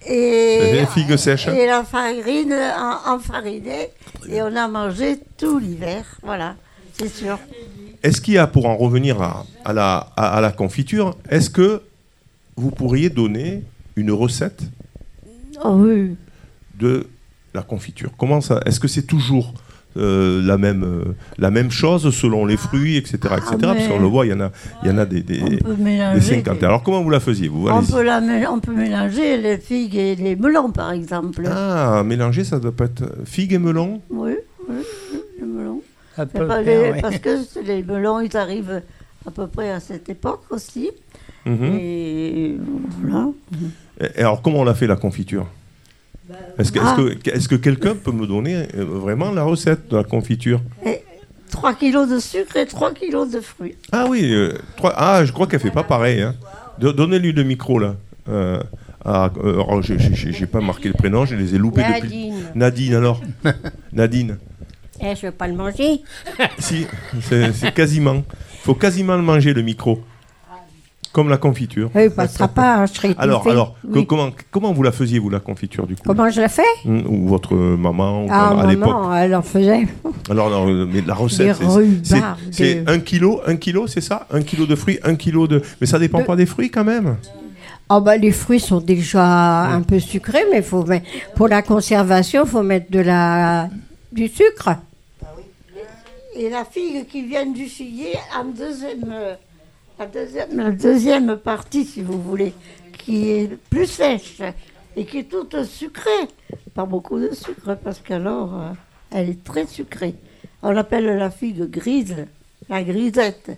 et, 0.05 0.71
Les 0.73 0.85
figues 0.85 1.15
sèches. 1.15 1.47
et 1.47 1.65
la 1.65 1.83
farine 1.83 2.53
en, 2.53 3.13
enfarinée 3.15 3.89
et 4.29 4.41
on 4.41 4.55
a 4.55 4.67
mangé 4.67 5.19
tout 5.37 5.57
l'hiver. 5.57 6.05
Voilà, 6.21 6.55
c'est 6.93 7.09
sûr. 7.09 7.39
Est-ce 8.03 8.21
qu'il 8.21 8.35
y 8.35 8.37
a, 8.37 8.45
pour 8.47 8.67
en 8.67 8.75
revenir 8.77 9.21
à, 9.21 9.45
à 9.63 9.73
la, 9.73 10.11
à, 10.15 10.37
à 10.37 10.41
la 10.41 10.51
confiture, 10.51 11.15
est-ce 11.29 11.49
que 11.49 11.81
vous 12.55 12.69
pourriez 12.71 13.09
donner 13.09 13.63
une 13.95 14.11
recette 14.11 14.61
Oh 15.63 15.69
oui. 15.77 16.15
de 16.77 17.07
la 17.53 17.63
confiture? 17.63 18.11
Comment 18.17 18.41
ça? 18.41 18.59
Est-ce 18.65 18.79
que 18.79 18.87
c'est 18.89 19.03
toujours 19.07 19.53
euh, 19.97 20.41
la, 20.45 20.57
même, 20.57 20.83
euh, 20.83 21.13
la 21.37 21.51
même 21.51 21.71
chose 21.71 22.13
selon 22.13 22.45
les 22.45 22.57
fruits, 22.57 22.97
etc. 22.97 23.17
etc. 23.37 23.37
Ah, 23.51 23.57
Parce 23.61 23.87
qu'on 23.87 23.99
le 23.99 24.07
voit, 24.07 24.25
il 24.25 24.29
y 24.31 24.33
en 24.33 24.41
a, 24.41 24.51
il 24.83 24.89
y 24.89 24.91
en 24.91 24.97
a 24.97 25.05
des, 25.05 25.21
des, 25.21 25.39
peut 25.57 25.73
des 25.73 25.83
mélanger 25.83 26.19
cinquantaines. 26.21 26.59
des- 26.59 26.65
Alors 26.65 26.83
comment 26.83 27.01
vous 27.03 27.09
la 27.09 27.19
faisiez 27.19 27.47
vous? 27.47 27.67
On 27.69 27.83
peut, 27.83 28.03
la 28.03 28.21
on 28.51 28.59
peut 28.59 28.73
mélanger 28.73 29.37
les 29.37 29.57
figues 29.57 29.95
et 29.95 30.15
les 30.15 30.35
melons, 30.35 30.71
par 30.71 30.91
exemple. 30.91 31.43
Ah, 31.49 32.03
mélanger, 32.05 32.43
ça 32.43 32.59
doit 32.59 32.71
pas 32.75 32.85
être 32.85 33.03
figue 33.25 33.53
et 33.53 33.57
melon 33.59 34.01
Oui, 34.09 34.33
oui, 34.69 34.75
les 35.39 35.45
melons. 35.45 35.81
Les- 36.17 36.77
ouais. 36.91 37.01
Parce 37.01 37.17
que 37.19 37.29
les 37.65 37.83
melons, 37.83 38.19
ils 38.21 38.35
arrivent 38.37 38.81
à 39.27 39.31
peu 39.31 39.47
près 39.47 39.71
à 39.71 39.79
cette 39.79 40.07
époque 40.09 40.43
aussi. 40.49 40.89
Mhm. 41.45 41.77
Et 41.79 42.57
voilà. 43.01 43.27
Et 44.01 44.05
et 44.17 44.19
alors 44.19 44.41
comment 44.41 44.59
on 44.59 44.63
l'a 44.63 44.73
fait 44.75 44.87
la 44.87 44.95
confiture? 44.97 45.47
Est-ce 46.57 46.71
que, 46.71 46.79
est-ce 46.79 46.87
Ah. 46.87 46.95
que, 47.23 47.29
est-ce 47.29 47.47
que 47.47 47.55
quelqu'un 47.55 47.95
peut 47.95 48.11
me 48.11 48.25
donner 48.27 48.67
euh, 48.75 48.83
vraiment 48.85 49.31
la 49.31 49.43
recette 49.43 49.89
de 49.89 49.97
la 49.97 50.03
confiture 50.03 50.61
3 51.51 51.73
kilos 51.75 52.09
de 52.09 52.19
sucre 52.19 52.57
et 52.57 52.65
3 52.65 52.93
kilos 52.93 53.29
de 53.31 53.39
fruits. 53.39 53.75
Ah 53.91 54.05
oui, 54.09 54.31
euh, 54.33 54.53
ah, 54.95 55.23
je 55.23 55.31
crois 55.31 55.47
qu'elle 55.47 55.59
fait 55.59 55.71
pas 55.71 55.83
pareil. 55.83 56.21
Hein. 56.21 56.35
Do- 56.79 56.91
Donnez-lui 56.91 57.31
le 57.31 57.43
micro 57.43 57.79
là. 57.79 57.95
Euh, 58.27 58.59
ah, 59.05 59.29
euh, 59.43 59.53
alors, 59.61 59.81
j'ai- 59.83 60.45
pas 60.47 60.59
marqué 60.61 60.87
le 60.89 60.95
prénom, 60.95 61.25
je 61.25 61.35
les 61.35 61.53
ai 61.55 61.57
loupés 61.57 61.83
depuis. 61.83 62.29
Nadine. 62.31 62.43
Nadine 62.55 62.93
alors. 62.95 63.21
Nadine. 63.93 64.37
Eh, 64.99 65.15
je 65.15 65.25
ne 65.27 65.31
veux 65.31 65.37
pas 65.37 65.47
le 65.47 65.53
manger. 65.53 66.01
Si, 66.57 66.87
c'est 67.21 67.53
c'est 67.53 67.73
quasiment. 67.73 68.23
faut 68.63 68.75
quasiment 68.75 69.15
le 69.15 69.21
manger 69.21 69.53
le 69.53 69.61
micro. 69.61 70.01
Comme 71.15 71.29
la 71.29 71.37
confiture. 71.37 71.89
Oui, 71.95 72.03
il 72.05 72.09
passera 72.11 72.49
pas, 72.49 72.75
hein, 72.75 72.85
je 72.87 72.93
serai 72.93 73.15
Alors, 73.17 73.47
alors 73.47 73.75
que- 73.93 73.99
comment, 74.01 74.31
comment 74.51 74.73
vous 74.73 74.83
la 74.83 74.91
faisiez, 74.91 75.17
vous, 75.17 75.29
la 75.29 75.39
confiture, 75.39 75.87
du 75.87 75.95
coup? 75.95 76.01
Comment 76.05 76.29
je 76.29 76.41
la 76.41 76.49
fais? 76.49 76.61
Hmm, 76.83 77.03
Ou 77.07 77.29
votre 77.29 77.55
maman, 77.55 78.25
ou 78.25 78.27
Ah, 78.29 78.49
à 78.63 78.67
l'époque. 78.67 78.93
elle 79.15 79.33
en 79.33 79.41
faisait. 79.41 79.87
Alors, 80.29 80.49
non, 80.49 80.65
mais 80.85 80.99
la 81.07 81.13
recette, 81.13 81.55
c'est- 82.51 82.83
un 82.85 82.99
kilo, 82.99 83.39
un 83.47 83.55
kilo, 83.55 83.87
c'est 83.87 84.01
ça? 84.01 84.27
Un 84.29 84.41
kilo 84.41 84.65
de 84.65 84.75
fruits, 84.75 84.99
un 85.05 85.15
kilo 85.15 85.47
de... 85.47 85.61
Mais 85.79 85.87
ça 85.87 85.99
dépend 85.99 86.19
De- 86.19 86.25
pas 86.25 86.35
des 86.35 86.45
fruits, 86.45 86.69
quand 86.69 86.83
même. 86.83 87.15
Ah 87.87 88.01
bah, 88.01 88.17
les 88.17 88.31
fruits 88.33 88.59
sont 88.59 88.81
déjà 88.81 89.61
un 89.71 89.83
peu 89.83 89.99
sucrés, 90.01 90.43
mais 90.51 90.61
faut 90.61 90.83
mettre- 90.83 91.05
pour 91.37 91.47
la 91.47 91.61
conservation, 91.61 92.43
il 92.43 92.49
faut 92.49 92.61
mettre 92.63 92.91
de 92.91 92.99
la, 92.99 93.69
du 94.11 94.27
sucre. 94.27 94.69
Et 96.37 96.49
la 96.49 96.65
figue 96.65 97.07
qui 97.07 97.21
vient 97.25 97.45
du 97.45 97.67
figuier 97.67 98.15
en 98.37 98.43
deuxième, 98.43 99.05
euh, 99.09 99.35
la 99.99 100.05
deuxième, 100.07 100.57
la 100.57 100.71
deuxième 100.71 101.37
partie, 101.37 101.85
si 101.85 102.01
vous 102.01 102.21
voulez, 102.21 102.53
qui 102.97 103.29
est 103.29 103.57
plus 103.69 103.87
sèche 103.87 104.41
et 104.95 105.05
qui 105.05 105.19
est 105.19 105.29
toute 105.29 105.63
sucrée. 105.63 106.27
Pas 106.73 106.85
beaucoup 106.85 107.19
de 107.19 107.33
sucre 107.33 107.77
parce 107.81 107.99
qu'alors 107.99 108.53
euh, 108.53 108.71
elle 109.11 109.29
est 109.29 109.43
très 109.43 109.65
sucrée. 109.65 110.15
On 110.61 110.71
l'appelle 110.71 111.05
la 111.05 111.29
figue 111.29 111.69
grise, 111.69 112.15
la 112.69 112.83
grisette. 112.83 113.51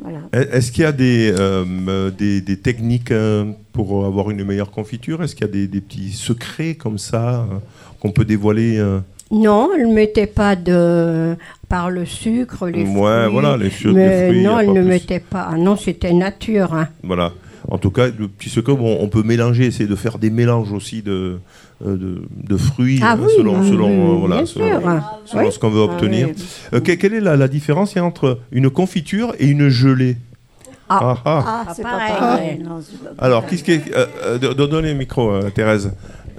Voilà. 0.00 0.20
Est-ce 0.32 0.70
qu'il 0.70 0.82
y 0.82 0.86
a 0.86 0.92
des, 0.92 1.34
euh, 1.36 2.10
des, 2.10 2.40
des 2.40 2.56
techniques 2.56 3.10
euh, 3.10 3.44
pour 3.72 4.06
avoir 4.06 4.30
une 4.30 4.44
meilleure 4.44 4.70
confiture? 4.70 5.22
Est-ce 5.22 5.34
qu'il 5.34 5.46
y 5.46 5.50
a 5.50 5.52
des, 5.52 5.66
des 5.66 5.80
petits 5.80 6.12
secrets 6.12 6.76
comme 6.76 6.98
ça 6.98 7.46
qu'on 7.98 8.12
peut 8.12 8.24
dévoiler 8.24 8.80
Non, 9.32 9.70
elle 9.74 9.88
ne 9.88 9.94
mettait 9.94 10.28
pas 10.28 10.54
de... 10.54 11.36
par 11.68 11.90
le 11.90 12.04
sucre, 12.06 12.66
les 12.68 12.84
Ouais, 12.84 13.22
fruits. 13.22 13.32
voilà, 13.32 13.56
les 13.56 13.70
sucres, 13.70 13.94
mais 13.94 14.08
les 14.22 14.26
fruits, 14.28 14.42
non, 14.44 14.58
elle 14.58 14.68
ne 14.72 14.80
plus. 14.80 14.82
mettait 14.88 15.20
pas. 15.20 15.48
Ah 15.52 15.56
non, 15.56 15.76
c'était 15.76 16.12
nature. 16.12 16.72
hein. 16.74 16.88
Voilà. 17.02 17.32
En 17.70 17.76
tout 17.76 17.90
cas, 17.90 18.06
le 18.06 18.28
petit 18.28 18.48
secret, 18.48 18.74
bon, 18.74 18.96
on 19.00 19.08
peut 19.08 19.22
mélanger, 19.22 19.66
essayer 19.66 19.88
de 19.88 19.96
faire 19.96 20.18
des 20.18 20.30
mélanges 20.30 20.72
aussi 20.72 21.02
de, 21.02 21.38
euh, 21.84 21.96
de, 21.96 22.22
de 22.34 22.56
fruits 22.56 23.00
Ah 23.02 23.14
euh, 23.18 23.24
oui, 23.26 23.32
selon, 23.36 23.60
oui, 23.60 23.68
selon, 23.68 23.88
oui, 23.88 24.14
euh, 24.14 24.18
voilà, 24.26 24.46
selon, 24.46 24.80
sûr. 24.80 25.02
selon 25.26 25.44
Oui. 25.44 25.52
ce 25.52 25.58
qu'on 25.58 25.68
veut 25.70 25.82
Ah 25.82 25.92
obtenir. 25.92 26.28
Euh, 26.72 26.80
quelle 26.80 27.12
est 27.14 27.20
la, 27.20 27.36
la 27.36 27.48
différence 27.48 27.94
entre 27.98 28.38
une 28.52 28.70
confiture 28.70 29.34
et 29.38 29.48
une 29.48 29.68
gelée 29.68 30.16
Ah, 30.88 31.18
ah. 31.26 31.44
Ah, 31.68 31.72
c'est 31.76 31.82
pas 31.82 31.90
pareil. 31.90 32.14
pareil. 32.18 32.58
non, 32.64 32.80
c'est 32.80 32.98
pas 33.16 33.22
Alors, 33.22 33.44
qu'est-ce 33.44 33.64
qui 33.64 33.72
est. 33.72 33.94
euh, 33.94 34.06
euh, 34.42 34.54
donnez 34.54 34.92
le 34.92 34.98
micro, 34.98 35.30
euh, 35.30 35.50
Thérèse. 35.50 35.92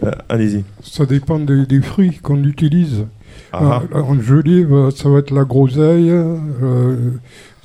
Euh, 0.04 0.12
Allez-y. 0.30 0.64
Ça 0.82 1.06
dépend 1.06 1.38
des, 1.40 1.66
des 1.68 1.82
fruits 1.82 2.18
qu'on 2.24 2.44
utilise. 2.44 3.06
Ah. 3.52 3.82
En- 3.94 4.00
En 4.02 4.22
gelée, 4.22 4.64
bah, 4.64 4.90
ça 4.96 5.10
va 5.10 5.20
être 5.20 5.32
la 5.32 5.44
groseille, 5.44 6.10
euh, 6.12 7.12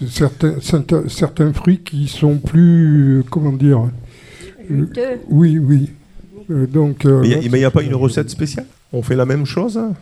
certains, 0.08 0.54
certains, 0.60 1.08
certains 1.08 1.52
fruits 1.52 1.80
qui 1.80 2.08
sont 2.08 2.38
plus, 2.38 3.18
euh, 3.18 3.22
comment 3.30 3.52
dire 3.52 3.88
euh. 4.70 4.86
Oui, 5.28 5.58
oui. 5.58 5.90
Euh, 6.50 6.66
donc, 6.66 7.04
euh, 7.06 7.20
Mais 7.22 7.40
il 7.42 7.50
n'y 7.52 7.64
a, 7.64 7.70
pas 7.70 7.82
une 7.82 7.94
recette 7.94 8.30
spéciale? 8.30 8.66
On 8.92 9.02
fait 9.02 9.16
la 9.16 9.26
même 9.26 9.44
chose 9.46 9.76
hein? 9.78 9.92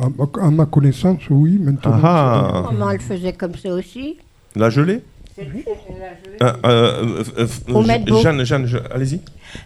À, 0.00 0.08
ma- 0.08 0.46
à 0.46 0.50
ma 0.50 0.66
connaissance, 0.66 1.22
oui. 1.30 1.58
Maintenant, 1.60 1.98
Ah, 2.02 2.50
ah. 2.54 2.64
Comment 2.68 2.90
elle 2.90 3.00
faisait 3.00 3.32
comme 3.32 3.54
ça 3.56 3.70
aussi 3.72 4.16
La 4.54 4.70
gelée? 4.70 5.00
Ah, 6.40 6.56
euh, 6.66 7.22
euh, 7.38 7.46
euh. 7.68 8.20
Jeanne, 8.22 8.44
Jeanne, 8.44 8.66
je- 8.66 8.78
allez-y. 8.92 9.20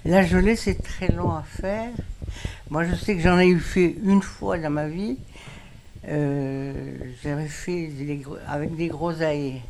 La 0.04 0.24
gelée, 0.24 0.56
c'est 0.56 0.82
très 0.82 1.08
long 1.14 1.30
à 1.30 1.42
faire. 1.46 1.88
Moi, 2.72 2.84
je 2.84 2.94
sais 2.94 3.14
que 3.14 3.20
j'en 3.20 3.38
ai 3.38 3.48
eu 3.48 3.58
fait 3.58 3.96
une 4.02 4.22
fois 4.22 4.56
dans 4.56 4.70
ma 4.70 4.88
vie. 4.88 5.18
Euh, 6.08 6.72
J'avais 7.22 7.46
fait 7.46 7.90
avec 8.48 8.74
des 8.76 8.86
groseilles. 8.86 9.60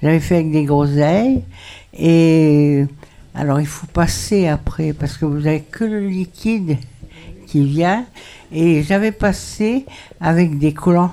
J'avais 0.00 0.20
fait 0.20 0.36
avec 0.36 0.52
des 0.52 0.62
groseilles. 0.62 1.42
Et 1.92 2.84
alors, 3.34 3.60
il 3.60 3.66
faut 3.66 3.88
passer 3.88 4.46
après, 4.46 4.92
parce 4.92 5.18
que 5.18 5.24
vous 5.24 5.40
n'avez 5.40 5.62
que 5.62 5.82
le 5.82 6.06
liquide 6.06 6.76
qui 7.48 7.64
vient. 7.64 8.06
Et 8.52 8.84
j'avais 8.84 9.10
passé 9.10 9.84
avec 10.20 10.60
des 10.60 10.72
collants. 10.72 11.12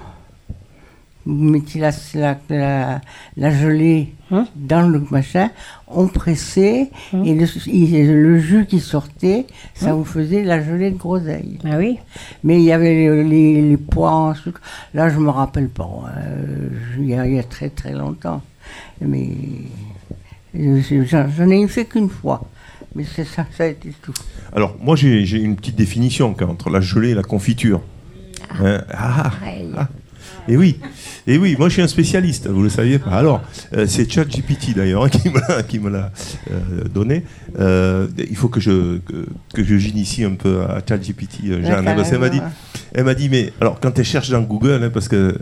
Vous 1.26 1.34
mettiez 1.34 1.82
la, 1.82 1.91
la, 2.15 2.39
la, 2.49 3.01
la 3.38 3.51
gelée 3.51 4.13
dans 4.55 4.88
le 4.88 5.03
machin, 5.11 5.49
on 5.88 6.07
pressait, 6.07 6.89
et 7.13 7.34
le, 7.36 8.39
jus 8.39 8.65
qui 8.67 8.80
sortait, 8.80 9.45
ça 9.74 9.89
Hein 9.89 9.93
vous 9.93 10.05
faisait 10.05 10.43
la 10.43 10.63
gelée 10.63 10.91
de 10.91 10.97
groseille. 10.97 11.59
Ah 11.65 11.78
oui. 11.78 11.99
Mais 12.43 12.55
il 12.55 12.63
y 12.63 12.72
avait 12.72 12.93
les, 12.93 13.24
les, 13.24 13.61
les 13.70 13.78
pois 13.78 14.11
en 14.11 14.34
sucre. 14.34 14.61
Là, 14.93 15.09
je 15.09 15.20
me 15.20 15.30
rappelle 15.30 15.70
pas. 15.70 15.89
euh, 16.17 16.70
il, 16.99 17.07
y 17.07 17.15
a, 17.15 17.26
il 17.28 17.36
y 17.36 17.39
a 17.39 17.43
très 17.43 17.70
très 17.70 17.91
longtemps. 17.91 18.41
Mais 19.01 19.30
j'en 20.53 21.49
ai 21.49 21.67
fait 21.67 21.86
qu'une 21.86 22.09
fois. 22.09 22.47
Mais 22.95 23.03
c'est 23.03 23.26
ça, 23.26 23.45
ça 23.55 23.63
a 23.65 23.67
été 23.67 23.93
tout. 24.01 24.13
Alors, 24.53 24.76
moi, 24.82 24.95
j'ai 24.95 25.38
une 25.38 25.55
petite 25.55 25.76
définition 25.76 26.36
entre 26.41 26.70
la 26.70 26.82
gelée 26.82 27.09
et 27.09 27.15
la 27.15 27.24
confiture. 27.24 27.82
Hein, 28.59 28.82
ah, 28.91 29.32
ah. 29.78 29.88
Et 30.50 30.58
oui, 30.58 30.80
et 31.32 31.38
oui, 31.38 31.55
moi 31.57 31.69
je 31.69 31.73
suis 31.73 31.82
un 31.82 31.88
spécialiste, 31.88 32.47
vous 32.47 32.61
le 32.63 32.69
saviez 32.69 32.99
pas. 32.99 33.11
Alors, 33.11 33.41
euh, 33.75 33.86
c'est 33.88 34.09
ChatGPT 34.11 34.75
d'ailleurs 34.75 35.03
hein, 35.05 35.09
qui 35.11 35.30
me 35.30 35.39
l'a, 35.39 35.63
qui 35.63 35.80
me 35.80 35.89
l'a 35.89 36.11
euh, 36.51 36.84
donné. 36.93 37.23
Euh, 37.59 38.07
il 38.17 38.36
faut 38.36 38.49
que 38.49 38.59
je 38.59 38.97
que, 38.99 39.25
que 39.53 39.63
je 39.63 39.77
j'initie 39.77 40.23
un 40.23 40.36
peu 40.36 40.61
à 40.63 40.80
ChatGPT, 40.88 41.45
Jeanne, 41.45 41.86
Ouais, 41.88 42.03
qu'elle 42.09 42.19
m'a 42.19 42.30
dit, 42.30 42.41
elle 42.93 43.03
m'a 43.03 43.13
dit, 43.13 43.30
mais 43.30 43.53
alors 43.61 43.80
quand 43.80 43.97
elle 43.97 44.05
cherche 44.05 44.30
dans 44.30 44.41
Google, 44.41 44.82
hein, 44.84 44.89
parce 44.93 45.07
que 45.07 45.36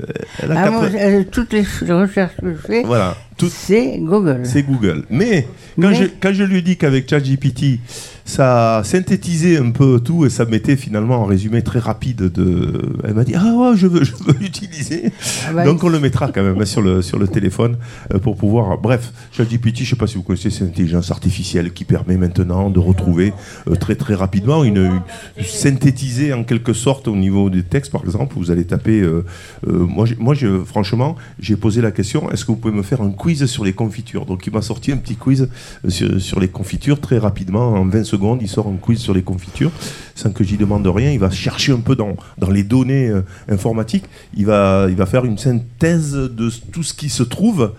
elle 0.43 0.51
a 0.51 0.63
Ah, 0.65 0.71
moi, 0.71 0.89
toutes 1.31 1.53
les 1.53 1.61
recherches 1.93 2.35
que 2.41 2.51
je 2.51 2.57
fais, 2.57 2.83
voilà, 2.83 3.15
tout- 3.37 3.49
c'est 3.49 3.97
Google. 3.99 4.41
c'est 4.43 4.63
Google. 4.63 5.05
Mais 5.09 5.47
quand, 5.79 5.89
Mais- 5.89 5.95
Je, 5.95 6.03
quand 6.21 6.33
je 6.33 6.43
lui 6.43 6.57
ai 6.57 6.61
dit 6.61 6.75
qu'avec 6.77 7.09
ChatGPT, 7.09 7.79
ça 8.25 8.81
synthétisait 8.83 9.57
un 9.57 9.71
peu 9.71 10.01
tout 10.01 10.25
et 10.25 10.29
ça 10.29 10.43
mettait 10.43 10.75
finalement 10.75 11.23
un 11.23 11.27
résumé 11.27 11.61
très 11.61 11.79
rapide 11.79 12.23
de. 12.31 12.73
Elle 13.05 13.13
m'a 13.13 13.23
dit 13.23 13.33
Ah 13.35 13.53
ouais, 13.55 13.77
je 13.77 13.87
veux, 13.87 14.03
je 14.03 14.11
veux 14.25 14.33
l'utiliser. 14.41 15.11
Ah 15.47 15.53
bah, 15.53 15.63
Donc 15.65 15.76
on 15.83 15.89
le 15.89 15.99
mettra 15.99 16.31
quand 16.31 16.43
même 16.43 16.61
hein, 16.61 16.65
sur, 16.65 16.81
le, 16.81 17.27
téléphone 17.27 17.77
euh, 18.13 18.19
pour 18.19 18.37
pouvoir. 18.37 18.77
Bref, 18.77 19.11
ChatGPT, 19.31 19.77
je 19.77 19.81
ne 19.81 19.87
sais 19.87 19.95
pas 19.95 20.07
si 20.07 20.15
vous 20.15 20.23
connaissez, 20.23 20.49
c'est 20.49 20.63
l'intelligence 20.63 21.11
artificielle 21.11 21.73
qui 21.73 21.85
permet 21.85 22.17
maintenant 22.17 22.69
de 22.69 22.79
retrouver 22.79 23.33
euh, 23.67 23.75
très 23.75 23.95
très 23.95 24.15
rapidement 24.15 24.63
une, 24.63 25.01
synthétiser 25.43 26.33
en 26.33 26.43
quelque 26.43 26.73
sorte 26.73 27.07
au 27.07 27.15
niveau 27.15 27.49
des 27.49 27.63
textes, 27.63 27.91
par 27.91 28.03
exemple. 28.03 28.35
Vous 28.37 28.51
allez 28.51 28.65
taper. 28.65 29.01
euh, 29.01 29.23
moi, 29.65 30.05
franchement, 30.65 31.15
j'ai 31.39 31.55
posé 31.55 31.81
la 31.81 31.91
question 31.91 32.31
est-ce 32.31 32.45
que 32.45 32.51
vous 32.51 32.57
pouvez 32.57 32.73
me 32.73 32.83
faire 32.83 33.01
un 33.01 33.11
quiz 33.11 33.45
sur 33.45 33.65
les 33.65 33.73
confitures? 33.73 34.25
Donc 34.25 34.45
il 34.47 34.53
m'a 34.53 34.61
sorti 34.61 34.91
un 34.91 34.97
petit 34.97 35.15
quiz 35.15 35.49
sur 35.87 36.39
les 36.39 36.47
confitures 36.47 36.99
très 36.99 37.17
rapidement. 37.17 37.73
En 37.73 37.85
20 37.85 38.03
secondes, 38.03 38.39
il 38.41 38.47
sort 38.47 38.67
un 38.67 38.77
quiz 38.77 38.99
sur 38.99 39.13
les 39.13 39.23
confitures 39.23 39.71
sans 40.17 40.31
que 40.31 40.43
j'y 40.43 40.57
demande 40.57 40.85
rien. 40.87 41.11
Il 41.11 41.19
va 41.19 41.29
chercher 41.29 41.71
un 41.71 41.79
peu 41.79 41.95
dans, 41.95 42.17
dans 42.39 42.49
les 42.49 42.63
données 42.63 43.07
euh, 43.07 43.21
informatiques. 43.49 44.05
Il 44.35 44.45
va, 44.47 44.87
il 44.89 44.95
va 44.95 45.05
faire 45.05 45.25
une 45.25 45.37
synthèse 45.37 46.13
de 46.13 46.49
tout 46.71 46.81
ce 46.83 46.93
qui 46.93 47.09
se 47.09 47.23
trouve 47.23 47.73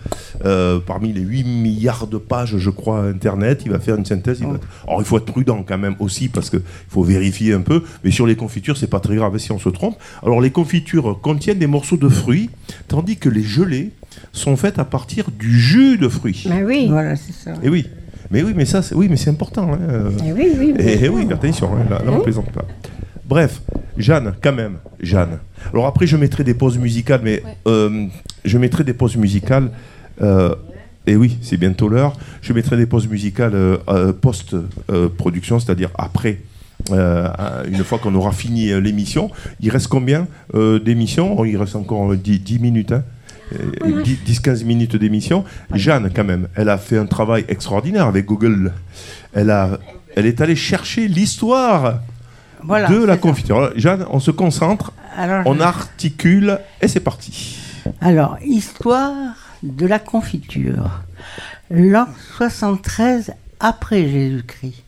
euh, 0.45 0.79
parmi 0.79 1.11
les 1.11 1.21
8 1.21 1.43
milliards 1.43 2.07
de 2.07 2.17
pages, 2.17 2.57
je 2.57 2.69
crois, 2.69 3.03
Internet. 3.03 3.63
Il 3.65 3.71
va 3.71 3.79
faire 3.79 3.95
une 3.95 4.05
synthèse. 4.05 4.39
Il 4.39 4.47
va- 4.47 4.59
Alors 4.87 5.01
il 5.01 5.05
faut 5.05 5.17
être 5.17 5.25
prudent 5.25 5.63
quand 5.67 5.77
même 5.77 5.95
aussi 5.99 6.29
parce 6.29 6.49
qu'il 6.49 6.61
faut 6.89 7.03
vérifier 7.03 7.53
un 7.53 7.61
peu. 7.61 7.83
Mais 8.03 8.11
sur 8.11 8.25
les 8.25 8.35
confitures, 8.35 8.77
c'est 8.77 8.87
pas 8.87 8.99
très 9.01 9.15
grave 9.17 9.37
si 9.37 9.51
on 9.51 9.59
se 9.59 9.69
trompe. 9.69 9.97
Alors 10.23 10.39
les 10.41 10.51
confitures 10.51 11.19
contiennent 11.21 11.59
des 11.59 11.67
morceaux 11.67 11.97
de 11.97 12.07
fruits, 12.09 12.49
tandis 12.87 13.17
que 13.17 13.27
les 13.29 13.43
gelées 13.43 13.91
sont 14.31 14.55
faites 14.55 14.79
à 14.79 14.85
partir 14.85 15.25
du 15.37 15.59
jus 15.59 15.97
de 15.97 16.07
fruits. 16.07 16.45
Mais 16.49 16.63
oui. 16.63 16.87
Voilà, 16.89 17.15
c'est 17.15 17.33
ça. 17.33 17.53
Et 17.63 17.69
oui. 17.69 17.85
Mais 18.31 18.43
oui, 18.43 18.53
mais 18.55 18.65
ça, 18.65 18.81
c'est 18.81 18.95
oui, 18.95 19.07
mais 19.09 19.17
c'est 19.17 19.29
important. 19.29 19.73
hein, 19.73 19.79
euh. 19.89 20.11
Eh 20.25 20.31
oui, 20.33 20.49
oui, 20.57 20.73
oui. 20.77 20.83
Et, 20.85 21.05
et 21.05 21.09
oui, 21.09 21.27
attention, 21.31 21.69
hein, 21.75 21.85
là, 21.89 22.01
là, 22.05 22.11
on 22.11 22.19
plaisante 22.21 22.51
pas. 22.51 22.65
Bref, 23.25 23.61
Jeanne, 23.97 24.33
quand 24.41 24.53
même, 24.53 24.77
Jeanne. 24.99 25.39
Alors 25.73 25.85
après, 25.87 26.07
je 26.07 26.17
mettrai 26.17 26.43
des 26.43 26.53
pauses 26.53 26.77
musicales, 26.77 27.21
mais 27.23 27.43
euh, 27.67 28.05
je 28.45 28.57
mettrai 28.57 28.83
des 28.83 28.93
pauses 28.93 29.17
musicales. 29.17 29.71
euh, 30.21 30.53
et 31.07 31.15
oui, 31.15 31.37
c'est 31.41 31.57
bientôt 31.57 31.89
l'heure. 31.89 32.13
Je 32.41 32.53
mettrai 32.53 32.77
des 32.77 32.85
pauses 32.85 33.07
musicales 33.07 33.53
euh, 33.55 34.13
post-production, 34.13 35.59
c'est-à-dire 35.59 35.89
après. 35.97 36.39
une 36.91 37.83
fois 37.83 37.97
qu'on 37.99 38.13
aura 38.15 38.31
fini 38.31 38.67
l'émission, 38.81 39.31
il 39.59 39.69
reste 39.71 39.87
combien 39.87 40.27
d'émissions? 40.53 41.35
Oh, 41.39 41.45
Il 41.45 41.57
reste 41.57 41.75
encore 41.75 42.11
euh, 42.11 42.15
10, 42.17 42.39
10 42.39 42.59
minutes. 42.59 42.91
hein. 42.91 43.03
Euh, 43.53 44.03
10-15 44.03 44.63
minutes 44.63 44.95
d'émission. 44.95 45.43
Jeanne, 45.73 46.11
quand 46.15 46.23
même, 46.23 46.47
elle 46.55 46.69
a 46.69 46.77
fait 46.77 46.97
un 46.97 47.05
travail 47.07 47.45
extraordinaire 47.47 48.05
avec 48.05 48.25
Google. 48.25 48.73
Elle, 49.33 49.49
a, 49.49 49.79
elle 50.15 50.25
est 50.25 50.39
allée 50.41 50.55
chercher 50.55 51.07
l'histoire 51.07 52.01
Voilà, 52.63 52.87
de 52.89 53.03
la 53.03 53.17
confiture. 53.17 53.57
Alors, 53.57 53.71
Jeanne, 53.75 54.05
on 54.11 54.19
se 54.19 54.31
concentre, 54.31 54.93
Alors, 55.17 55.41
on 55.45 55.55
je- 55.55 55.61
articule 55.61 56.59
et 56.81 56.87
c'est 56.87 56.99
parti. 56.99 57.57
Alors, 58.01 58.37
histoire 58.45 59.13
de 59.63 59.85
la 59.87 59.99
confiture. 59.99 61.01
L'an 61.71 62.07
73 62.37 63.31
après 63.59 64.07
Jésus-Christ. 64.07 64.83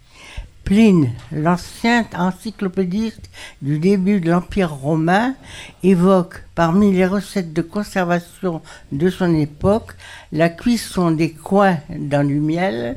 Pline, 0.76 1.10
l'ancien 1.34 2.06
encyclopédiste 2.18 3.30
du 3.62 3.78
début 3.78 4.22
de 4.22 4.32
l'Empire 4.32 4.72
romain, 4.74 5.36
évoque 5.84 6.46
parmi 6.56 6.94
les 6.94 7.06
recettes 7.06 7.52
de 7.52 7.62
conservation 7.62 8.62
de 8.94 9.10
son 9.10 9.36
époque 9.36 9.92
la 10.32 10.48
cuisson 10.48 11.12
des 11.12 11.32
coins 11.34 11.76
dans 11.90 12.26
du 12.26 12.40
miel, 12.40 12.96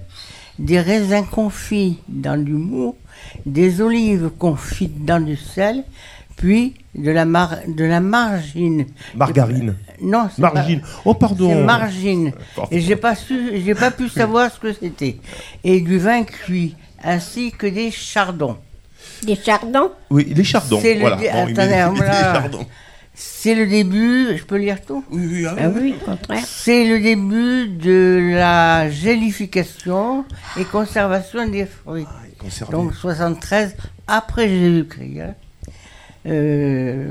des 0.61 0.79
raisins 0.79 1.25
confits 1.29 1.99
dans 2.07 2.41
du 2.41 2.53
mou, 2.53 2.95
des 3.45 3.81
olives 3.81 4.31
confites 4.39 5.05
dans 5.05 5.18
du 5.18 5.35
sel, 5.35 5.83
puis 6.37 6.75
de 6.95 7.11
la, 7.11 7.25
mar- 7.25 7.59
de 7.66 7.85
la 7.85 7.99
margine. 7.99 8.87
Margarine. 9.16 9.75
Non, 10.01 10.29
c'est 10.33 10.43
Margine. 10.43 10.81
pas- 10.81 10.87
Oh, 11.07 11.14
pardon. 11.14 11.49
C'est 11.49 11.64
margine. 11.64 12.33
Et 12.70 12.81
j'ai 12.81 12.95
pas 12.95 13.16
su, 13.16 13.61
j'ai 13.64 13.75
pas 13.75 13.91
pu 13.91 14.09
savoir 14.09 14.53
ce 14.53 14.61
que 14.61 14.72
c'était. 14.72 15.18
Et 15.64 15.81
du 15.81 15.99
vin 15.99 16.22
cuit, 16.22 16.77
ainsi 17.05 17.53
que 17.53 17.67
des 17.67 17.91
chardons. 17.91 18.57
Des 19.23 19.37
chardons 19.37 19.91
Oui, 20.11 20.33
les 20.35 20.45
chardons. 20.45 20.81
C'est 20.81 20.95
le 20.95 21.01
voilà. 21.01 21.17
Bon. 22.51 22.67
C'est 23.17 23.55
le 23.55 23.67
début, 23.67 24.37
je 24.37 24.43
peux 24.45 24.57
lire 24.57 24.81
tout? 24.85 25.05
Oui, 25.11 25.27
oui, 25.31 25.47
Ah 25.47 25.69
oui, 25.69 25.95
au 26.01 26.05
contraire. 26.05 26.43
C'est 26.45 26.85
le 26.85 26.99
début 27.01 27.69
de 27.69 28.33
la 28.35 28.91
gélification 28.91 30.25
et 30.59 30.65
conservation 30.65 31.47
des 31.49 31.67
fruits. 31.67 32.07
conservé. 32.41 32.73
Donc 32.73 32.93
73 32.95 33.77
après 34.09 34.49
Jésus-Christ. 34.49 35.21
hein. 35.21 35.35
Euh, 36.27 37.11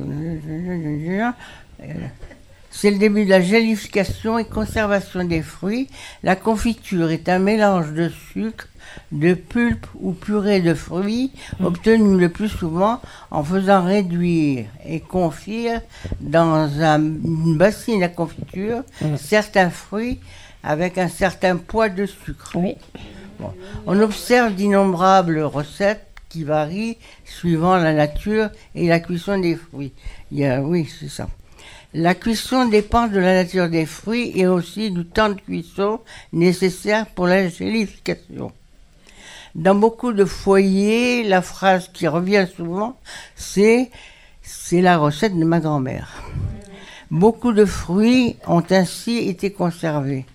C'est 2.71 2.91
le 2.91 2.97
début 2.97 3.23
de 3.25 3.29
la 3.29 3.39
gélification 3.41 4.39
et 4.39 4.45
conservation 4.45 5.23
des 5.23 5.41
fruits. 5.41 5.87
La 6.23 6.35
confiture 6.35 7.11
est 7.11 7.29
un 7.29 7.39
mélange 7.39 7.93
de 7.93 8.09
sucre, 8.33 8.67
de 9.11 9.33
pulpe 9.33 9.85
ou 9.99 10.13
purée 10.13 10.61
de 10.61 10.73
fruits, 10.73 11.31
obtenu 11.63 12.19
le 12.19 12.29
plus 12.29 12.49
souvent 12.49 12.99
en 13.31 13.43
faisant 13.43 13.83
réduire 13.83 14.65
et 14.85 14.99
confire 14.99 15.81
dans 16.19 16.81
un- 16.81 16.99
une 17.01 17.57
bassine 17.57 18.03
à 18.03 18.09
confiture 18.09 18.83
certains 19.17 19.69
fruits 19.69 20.19
avec 20.63 20.97
un 20.97 21.09
certain 21.09 21.57
poids 21.57 21.89
de 21.89 22.05
sucre. 22.05 22.53
Bon. 23.39 23.51
On 23.85 23.99
observe 23.99 24.53
d'innombrables 24.53 25.39
recettes 25.41 26.07
qui 26.29 26.43
varient 26.43 26.97
suivant 27.25 27.75
la 27.75 27.93
nature 27.93 28.49
et 28.73 28.87
la 28.87 28.99
cuisson 28.99 29.37
des 29.39 29.55
fruits. 29.55 29.93
Il 30.31 30.39
y 30.39 30.45
a, 30.45 30.61
oui, 30.61 30.87
c'est 30.99 31.09
ça. 31.09 31.27
La 31.93 32.15
cuisson 32.15 32.67
dépend 32.69 33.07
de 33.07 33.19
la 33.19 33.35
nature 33.43 33.69
des 33.69 33.85
fruits 33.85 34.31
et 34.35 34.47
aussi 34.47 34.89
du 34.89 35.05
temps 35.05 35.29
de 35.29 35.39
cuisson 35.39 35.99
nécessaire 36.31 37.05
pour 37.07 37.27
la 37.27 37.49
gélification. 37.49 38.51
Dans 39.55 39.75
beaucoup 39.75 40.13
de 40.13 40.25
foyers, 40.25 41.23
la 41.23 41.41
phrase 41.41 41.89
qui 41.93 42.07
revient 42.07 42.47
souvent, 42.55 42.97
c'est 43.35 43.91
c'est 44.41 44.81
la 44.81 44.97
recette 44.97 45.37
de 45.37 45.45
ma 45.45 45.59
grand-mère. 45.59 46.21
Beaucoup 47.11 47.53
de 47.53 47.63
fruits 47.65 48.35
ont 48.47 48.63
ainsi 48.71 49.19
été 49.29 49.51
conservés. 49.51 50.25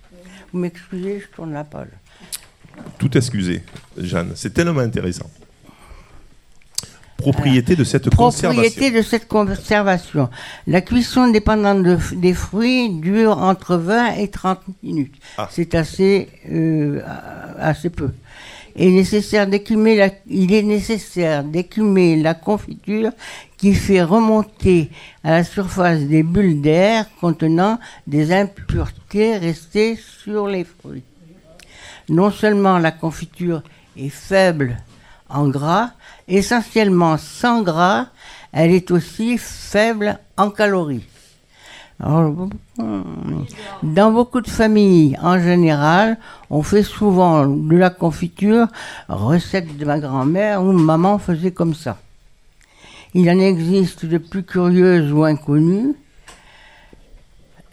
Vous 0.52 0.60
m'excusez, 0.60 1.20
je 1.20 1.26
tourne 1.34 1.52
la 1.52 1.64
page. 1.64 1.88
Tout 2.98 3.16
excusé, 3.18 3.62
Jeanne. 3.98 4.32
C'est 4.36 4.54
tellement 4.54 4.80
intéressant. 4.80 5.28
Propriété 7.16 7.74
de 7.74 7.82
cette 7.82 8.08
conservation. 8.14 8.62
Propriété 8.62 8.96
de 8.96 9.02
cette 9.02 9.26
conservation. 9.26 10.30
La 10.68 10.80
cuisson 10.80 11.28
dépendante 11.28 11.82
de- 11.82 11.98
des 12.14 12.32
fruits 12.32 12.90
dure 12.90 13.36
entre 13.38 13.76
20 13.76 14.12
et 14.18 14.28
30 14.28 14.60
minutes. 14.84 15.16
Ah. 15.36 15.48
C'est 15.50 15.74
assez, 15.74 16.28
euh, 16.48 17.00
assez 17.58 17.90
peu. 17.90 18.10
Il 18.76 18.88
est 18.88 20.62
nécessaire 20.62 21.44
d'écumer 21.44 22.16
la 22.16 22.34
confiture 22.34 23.12
qui 23.56 23.74
fait 23.74 24.02
remonter 24.02 24.90
à 25.24 25.32
la 25.32 25.44
surface 25.44 26.00
des 26.00 26.22
bulles 26.22 26.60
d'air 26.60 27.06
contenant 27.20 27.78
des 28.06 28.32
impuretés 28.32 29.36
restées 29.36 29.96
sur 29.96 30.46
les 30.46 30.64
fruits. 30.64 31.02
Non 32.08 32.30
seulement 32.30 32.78
la 32.78 32.92
confiture 32.92 33.62
est 33.96 34.08
faible 34.08 34.78
en 35.28 35.48
gras, 35.48 35.90
essentiellement 36.26 37.18
sans 37.18 37.62
gras, 37.62 38.06
elle 38.52 38.70
est 38.70 38.90
aussi 38.90 39.36
faible 39.36 40.18
en 40.36 40.50
calories. 40.50 41.04
Dans 42.00 42.62
beaucoup 44.12 44.40
de 44.40 44.48
familles, 44.48 45.16
en 45.20 45.40
général, 45.40 46.18
on 46.48 46.62
fait 46.62 46.84
souvent 46.84 47.46
de 47.46 47.76
la 47.76 47.90
confiture, 47.90 48.68
recette 49.08 49.76
de 49.76 49.84
ma 49.84 49.98
grand-mère 49.98 50.62
ou 50.62 50.72
maman 50.72 51.18
faisait 51.18 51.50
comme 51.50 51.74
ça. 51.74 51.98
Il 53.14 53.28
en 53.30 53.38
existe 53.40 54.06
de 54.06 54.18
plus 54.18 54.44
curieuses 54.44 55.12
ou 55.12 55.24
inconnues. 55.24 55.94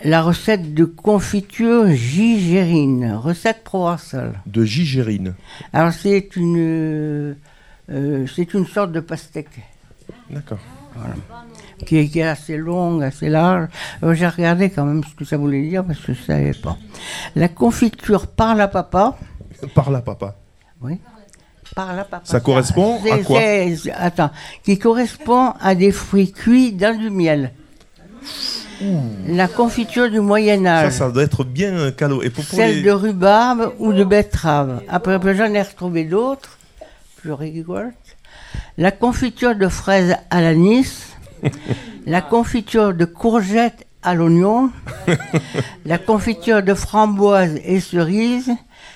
La 0.04 0.22
recette 0.22 0.74
de 0.74 0.86
confiture 0.86 1.88
gigérine, 1.88 3.14
recette 3.16 3.64
provençale. 3.64 4.42
De 4.46 4.66
gigérine. 4.66 5.36
Alors 5.72 5.94
c'est 5.94 6.36
une, 6.36 7.36
euh, 7.90 8.28
c'est 8.36 8.54
une 8.54 8.66
sorte 8.66 8.92
de 8.92 9.00
pastèque. 9.00 9.60
D'accord. 10.30 10.60
Voilà. 10.96 11.16
Qui, 11.86 11.98
est, 11.98 12.08
qui 12.08 12.20
est 12.20 12.24
assez 12.28 12.58
longue, 12.58 13.04
assez 13.04 13.28
large. 13.30 13.68
Euh, 14.04 14.14
J'ai 14.14 14.28
regardé 14.28 14.70
quand 14.70 14.86
même 14.86 15.04
ce 15.04 15.14
que 15.16 15.26
ça 15.26 15.38
voulait 15.38 15.62
dire 15.68 15.84
parce 15.84 16.00
que 16.00 16.14
je 16.14 16.20
ne 16.22 16.26
savais 16.26 16.54
pas. 16.54 16.78
La 17.36 17.48
confiture 17.50 18.28
par 18.28 18.56
la 18.56 18.68
papa. 18.68 19.18
Par 19.74 19.92
la 19.92 20.02
papa. 20.02 20.36
Oui. 20.82 21.00
Par 21.76 21.94
la 21.94 22.06
papa. 22.06 22.22
Ça 22.26 22.40
correspond 22.40 23.00
à 23.12 23.18
quoi 23.20 23.42
Attends. 23.98 24.32
Qui 24.64 24.80
correspond 24.80 25.54
à 25.60 25.76
des 25.76 25.92
fruits 25.92 26.32
cuits 26.32 26.72
dans 26.72 26.98
du 26.98 27.10
miel. 27.10 27.52
La 29.28 29.48
confiture 29.48 30.10
du 30.12 30.20
Moyen 30.20 30.64
Ça, 30.64 30.70
Âge. 30.88 30.92
ça 30.94 31.10
doit 31.12 31.24
être 31.24 31.44
bien 31.44 31.92
calo. 31.92 32.22
Et 32.24 32.30
pour, 32.30 32.44
pour 32.46 32.56
Celle 32.56 32.78
les- 32.78 32.82
de 32.84 32.92
rhubarbe 32.92 33.74
ou 33.80 33.94
de 33.94 34.04
betterave. 34.04 34.82
Après, 34.90 35.18
j'en 35.36 35.54
ai 35.54 35.62
retrouvé 35.62 36.04
d'autres, 36.04 36.58
plus 37.18 37.32
rigolotes. 37.34 37.94
La 38.78 38.92
confiture 38.92 39.56
de 39.56 39.68
fraises 39.70 40.16
à 40.30 40.42
l'anis, 40.42 41.15
la 42.06 42.22
confiture 42.22 42.94
de 42.94 43.06
courgettes 43.06 43.86
à 44.04 44.14
l'oignon, 44.14 44.70
la 45.86 45.98
confiture 45.98 46.62
de 46.62 46.74
framboise 46.74 47.60
et 47.66 47.80
cerise, 47.80 48.52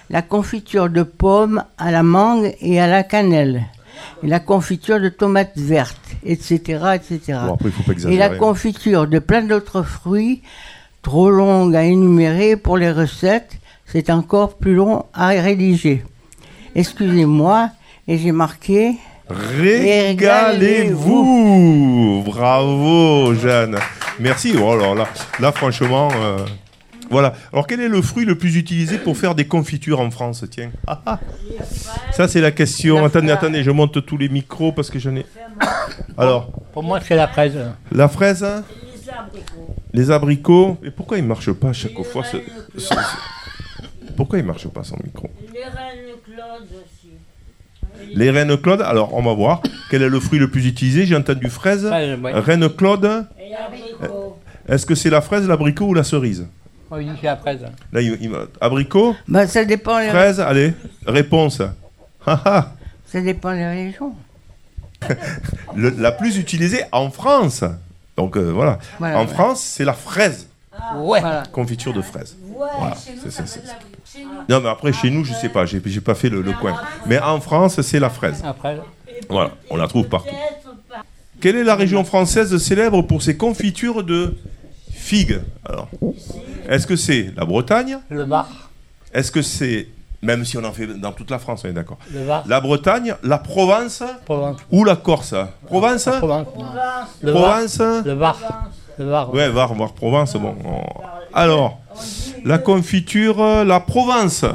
la 0.10 0.22
confiture 0.22 0.90
de 0.90 1.04
pommes 1.04 1.64
à 1.78 1.92
la 1.92 2.04
mangue 2.04 2.56
et 2.62 2.80
à 2.80 2.88
la 2.88 3.04
cannelle, 3.04 3.66
et 4.24 4.28
la 4.28 4.40
confiture 4.40 5.00
de 5.00 5.10
tomates 5.10 5.58
vertes, 5.58 6.16
etc. 6.24 6.60
etc. 6.96 7.40
Bon, 7.48 7.54
après, 7.54 8.12
et 8.12 8.18
la 8.18 8.30
confiture 8.30 9.08
de 9.08 9.20
plein 9.20 9.42
d'autres 9.42 9.82
fruits, 9.82 10.42
trop 11.02 11.32
longue 11.32 11.76
à 11.76 11.84
énumérer 11.84 12.56
pour 12.56 12.78
les 12.78 12.92
recettes, 12.92 13.58
c'est 13.86 14.12
encore 14.12 14.58
plus 14.58 14.76
long 14.76 15.06
à 15.14 15.30
rédiger. 15.30 16.04
Excusez-moi, 16.76 17.72
et 18.08 18.18
j'ai 18.18 18.32
marqué... 18.32 18.98
Régalez-vous 19.30 22.24
Bravo, 22.26 23.34
Jeanne. 23.36 23.78
Merci. 24.20 24.54
Oh 24.62 24.76
là 24.76 24.94
là, 24.96 25.08
là 25.40 25.52
franchement, 25.52 26.10
euh, 26.16 26.38
voilà. 27.10 27.34
Alors, 27.54 27.66
quel 27.68 27.80
est 27.82 27.88
le 27.88 28.02
fruit 28.02 28.26
le 28.26 28.36
plus 28.38 28.56
utilisé 28.58 28.98
pour 28.98 29.16
faire 29.18 29.36
des 29.36 29.46
confitures 29.48 30.00
en 30.00 30.10
France? 30.12 30.44
Tiens. 30.52 30.72
Ah, 30.88 31.02
ah. 31.06 31.20
Ça, 32.12 32.28
c'est 32.28 32.42
la 32.42 32.52
question. 32.52 33.04
Attendez, 33.06 33.32
attendez, 33.32 33.64
je 33.64 33.72
monte 33.72 34.04
tous 34.06 34.18
les 34.18 34.30
micros 34.30 34.72
parce 34.72 34.90
que 34.90 35.00
j'en 35.00 35.16
ai. 35.16 35.26
Alors, 36.18 36.52
Pour 36.74 36.84
moi, 36.84 37.00
c'est 37.06 37.16
la 37.16 37.28
fraise. 37.28 37.58
la 37.92 38.08
fraise, 38.10 38.44
hein? 38.44 38.64
Les 39.94 40.12
abricots. 40.12 40.78
Et 40.84 40.92
pourquoi 40.92 41.18
il 41.18 41.24
marche 41.24 41.52
pas 41.52 41.70
à 41.70 41.74
chaque 41.74 42.00
fois 42.04 42.24
ce- 42.24 42.38
ce- 42.78 42.94
ce- 42.94 44.14
Pourquoi 44.16 44.38
il 44.40 44.46
marche 44.46 44.68
pas 44.68 44.84
son 44.84 44.98
micro? 45.04 45.28
Les 45.54 45.64
reines 45.64 46.16
Claude 46.26 46.68
aussi. 46.74 46.99
Les 48.14 48.32
reines 48.32 48.58
Claude, 48.58 48.82
alors 48.82 49.14
on 49.14 49.22
va 49.22 49.34
voir. 49.34 49.62
Quel 49.92 50.02
est 50.02 50.10
le 50.10 50.20
fruit 50.20 50.40
le 50.40 50.50
plus 50.50 50.66
utilisé? 50.66 51.06
J'ai 51.06 51.16
entendu 51.16 51.50
fraise. 51.50 51.86
Fraise, 51.88 52.20
ouais. 52.20 52.32
Reine 52.34 52.68
Claude. 52.70 53.26
Et 53.40 53.52
l'abricot. 53.52 54.38
Est-ce 54.68 54.86
que 54.86 54.96
c'est 54.96 55.10
la 55.10 55.22
fraise, 55.22 55.48
l'abricot 55.48 55.86
ou 55.86 55.94
la 55.94 56.04
cerise? 56.04 56.48
Dis 56.92 57.08
c'est 57.22 57.28
la 57.28 57.38
fraise. 57.38 57.62
Là, 57.94 58.02
il, 58.02 58.18
il 58.20 58.30
m'a- 58.32 58.46
abricot, 58.62 59.16
Bah, 59.28 59.46
ça 59.48 59.64
dépend. 59.64 60.00
les- 60.00 60.10
fraise, 60.10 60.40
allez, 60.40 60.74
réponse. 61.06 61.62
Ah, 62.26 62.42
ah. 62.46 62.72
Ça 63.06 63.22
dépend 63.22 63.54
des 63.54 63.66
régions. 63.66 64.14
Le- 65.76 65.94
la 65.98 66.12
plus 66.12 66.38
utilisée 66.38 66.82
en 66.92 67.10
France. 67.12 67.64
Donc 68.18 68.38
euh, 68.38 68.52
voilà. 68.52 68.80
Voilà, 69.00 69.20
en 69.20 69.22
ouais. 69.22 69.28
France, 69.34 69.62
c'est 69.62 69.86
la 69.86 69.94
fraise. 69.94 70.48
Ouais. 70.98 71.20
Voilà. 71.22 71.44
Confiture 71.52 71.94
de 71.94 72.02
fraise. 72.02 72.36
Ouais, 72.60 72.66
Voilà, 72.78 72.96
chez 72.96 73.14
nous, 73.16 73.32
ça 73.32 73.46
ça, 73.46 73.60
chez 74.06 74.24
nous. 74.24 74.30
Non, 74.50 74.60
mais 74.62 74.70
après, 74.70 74.92
chez 74.92 75.10
nous, 75.10 75.24
je 75.24 75.34
sais 75.34 75.48
pas, 75.50 75.66
j'ai 75.66 75.80
pas 76.02 76.14
fait 76.16 76.30
le, 76.30 76.42
le 76.42 76.52
coin. 76.54 76.76
Mais 77.06 77.18
en 77.20 77.40
France, 77.40 77.80
c'est 77.82 78.00
la 78.00 78.10
fraise. 78.10 78.44
Voilà, 79.30 79.52
on 79.70 79.78
la 79.78 79.88
trouve 79.88 80.08
partout. 80.10 80.36
Quelle 81.40 81.56
est 81.56 81.64
la 81.64 81.76
région 81.76 82.04
française 82.04 82.58
célèbre 82.58 83.02
pour 83.04 83.22
ses 83.22 83.38
confitures 83.38 84.04
de 84.04 84.36
figues 84.92 85.40
Alors, 85.64 85.88
est-ce 86.68 86.86
que 86.86 86.98
c'est 86.98 87.32
la 87.38 87.46
Bretagne? 87.46 88.00
Le 88.10 88.26
bar. 88.26 88.50
Est-ce 89.14 89.32
que 89.32 89.42
c'est, 89.42 89.88
même 90.22 90.44
si 90.44 90.58
on 90.58 90.64
en 90.66 90.74
fait 90.74 90.86
dans 90.88 91.14
toute 91.14 91.32
la 91.32 91.40
France, 91.40 91.62
on 91.66 91.70
est 91.70 91.74
d'accord 91.74 91.98
Le 92.14 92.26
bar. 92.26 92.44
La 92.46 92.60
Bretagne, 92.60 93.16
la 93.24 93.38
Provence 93.38 94.04
Provence. 94.26 94.58
ou 94.70 94.84
la 94.84 94.98
Corse? 94.98 95.34
Provence? 95.66 96.06
La 96.08 96.18
Provence. 96.18 96.48
Le 97.24 97.32
Provence? 97.32 97.78
Bar. 97.78 98.04
Le 98.06 98.16
bar. 98.16 98.38
Le 98.98 99.06
bar. 99.06 99.34
Ouais, 99.34 99.50
Var, 99.50 99.74
Var, 99.74 99.94
Provence, 99.94 100.34
bon. 100.36 100.56
on- 100.66 101.19
Alors, 101.34 101.80
la 102.46 102.58
confiture, 102.58 103.42
euh, 103.42 103.64
la 103.64 103.80
Provence. 103.80 104.46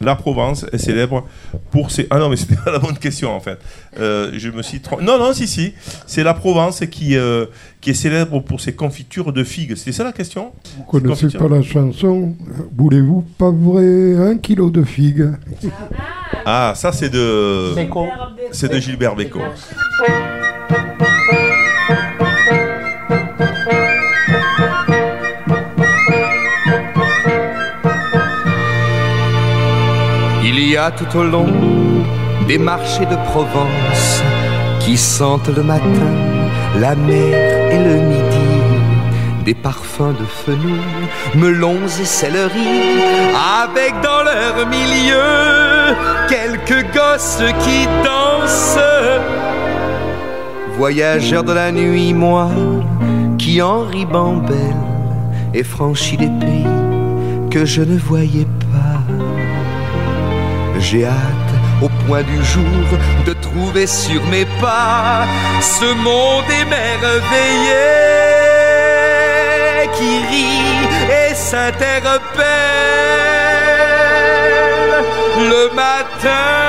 La 0.00 0.14
Provence 0.14 0.66
est 0.72 0.78
célèbre 0.78 1.26
pour 1.70 1.90
ses... 1.90 2.06
Ah 2.10 2.18
non, 2.18 2.28
mais 2.28 2.36
c'était 2.36 2.56
pas 2.56 2.70
la 2.70 2.78
bonne 2.78 2.98
question, 2.98 3.34
en 3.34 3.40
fait. 3.40 3.58
Euh, 3.98 4.30
je 4.36 4.50
me 4.50 4.60
suis 4.60 4.80
trompé. 4.80 5.02
Non, 5.02 5.18
non, 5.18 5.32
si, 5.32 5.48
si. 5.48 5.72
C'est 6.06 6.22
la 6.22 6.34
Provence 6.34 6.82
qui, 6.90 7.16
euh, 7.16 7.46
qui 7.80 7.90
est 7.90 7.94
célèbre 7.94 8.40
pour 8.40 8.60
ses 8.60 8.74
confitures 8.74 9.32
de 9.32 9.42
figues. 9.42 9.74
C'était 9.74 9.92
ça 9.92 10.04
la 10.04 10.12
question? 10.12 10.52
Vous 10.76 10.84
connaissez 10.84 11.28
pas 11.30 11.48
la 11.48 11.62
chanson 11.62 12.34
Voulez-vous 12.76 13.22
pas 13.38 13.50
vrai 13.50 14.16
un 14.16 14.36
kilo 14.36 14.68
de 14.68 14.82
figues? 14.82 15.30
Ah, 16.44 16.74
ça, 16.76 16.92
c'est 16.92 17.08
de... 17.08 17.74
C'est 18.52 18.70
de 18.70 18.78
Gilbert 18.78 19.16
Bécaud. 19.16 19.40
Il 30.48 30.60
y 30.60 30.76
a 30.76 30.92
tout 30.92 31.18
au 31.18 31.24
long 31.24 31.52
des 32.46 32.56
marchés 32.56 33.04
de 33.06 33.16
Provence 33.30 34.22
qui 34.78 34.96
sentent 34.96 35.48
le 35.48 35.64
matin 35.64 36.12
la 36.78 36.94
mer 36.94 37.72
et 37.72 37.78
le 37.78 37.96
midi 38.12 38.46
des 39.44 39.54
parfums 39.54 40.14
de 40.20 40.24
fenouil, 40.24 40.80
melons 41.34 41.86
et 42.00 42.04
céleri, 42.04 42.68
avec 43.62 43.92
dans 44.02 44.22
leur 44.24 44.68
milieu 44.68 45.96
quelques 46.28 46.84
gosses 46.92 47.42
qui 47.60 47.86
dansent. 48.04 48.78
Voyageur 50.76 51.42
de 51.42 51.52
la 51.52 51.72
nuit, 51.72 52.12
moi, 52.12 52.50
qui 53.38 53.62
en 53.62 53.80
ribambelle 53.82 54.84
ai 55.54 55.62
franchi 55.62 56.16
des 56.16 56.30
pays 56.40 56.66
que 57.50 57.64
je 57.64 57.82
ne 57.82 57.96
voyais 57.96 58.48
pas. 58.72 58.95
J'ai 60.78 61.04
hâte 61.04 61.52
au 61.82 61.88
point 62.06 62.22
du 62.22 62.44
jour 62.44 62.64
de 63.26 63.32
trouver 63.32 63.86
sur 63.86 64.22
mes 64.26 64.44
pas 64.60 65.26
ce 65.60 65.92
monde 65.94 66.44
émerveillé 66.50 67.96
qui 69.96 70.18
rit 70.30 71.30
et 71.30 71.34
s'interpelle 71.34 72.20
le 75.38 75.74
matin 75.74 76.66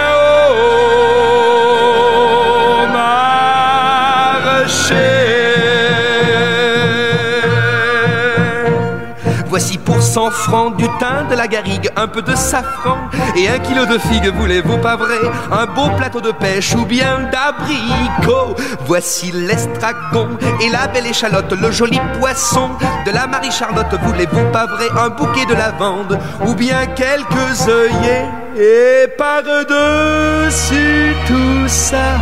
100 10.08 10.32
francs 10.32 10.78
du 10.78 10.86
thym, 11.00 11.28
de 11.30 11.36
la 11.36 11.48
garrigue, 11.48 11.90
un 11.98 12.08
peu 12.08 12.22
de 12.22 12.34
safran 12.34 12.98
et 13.36 13.50
un 13.50 13.60
kilo 13.60 13.86
de 13.86 13.98
figues, 13.98 14.34
voulez-vous 14.34 14.78
pas 14.78 14.96
vrai? 14.96 15.20
Un 15.52 15.66
beau 15.66 15.90
plateau 15.98 16.22
de 16.22 16.32
pêche 16.32 16.74
ou 16.76 16.86
bien 16.86 17.30
d'abricots. 17.32 18.56
Voici 18.86 19.32
l'estragon 19.34 20.30
et 20.62 20.70
la 20.70 20.88
belle 20.88 21.08
échalote, 21.08 21.52
le 21.62 21.72
joli 21.72 22.00
poisson 22.20 22.70
de 23.06 23.12
la 23.12 23.28
Marie-Charlotte, 23.28 23.94
voulez-vous 24.02 24.46
pas 24.52 24.66
vrai? 24.66 24.88
Un 24.98 25.10
bouquet 25.10 25.46
de 25.46 25.54
lavande 25.54 26.18
ou 26.46 26.56
bien 26.56 26.86
quelques 26.96 27.68
œillets 27.68 28.28
et 28.56 29.08
par-dessus 29.18 31.16
tout 31.28 31.68
ça, 31.68 32.16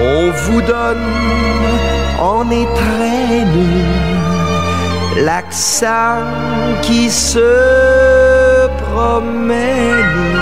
on 0.00 0.30
vous 0.30 0.62
donne 0.62 1.06
en 2.20 2.50
étrennes 2.50 4.07
l'accent 5.24 6.22
qui 6.82 7.10
se 7.10 8.68
promène 8.84 10.38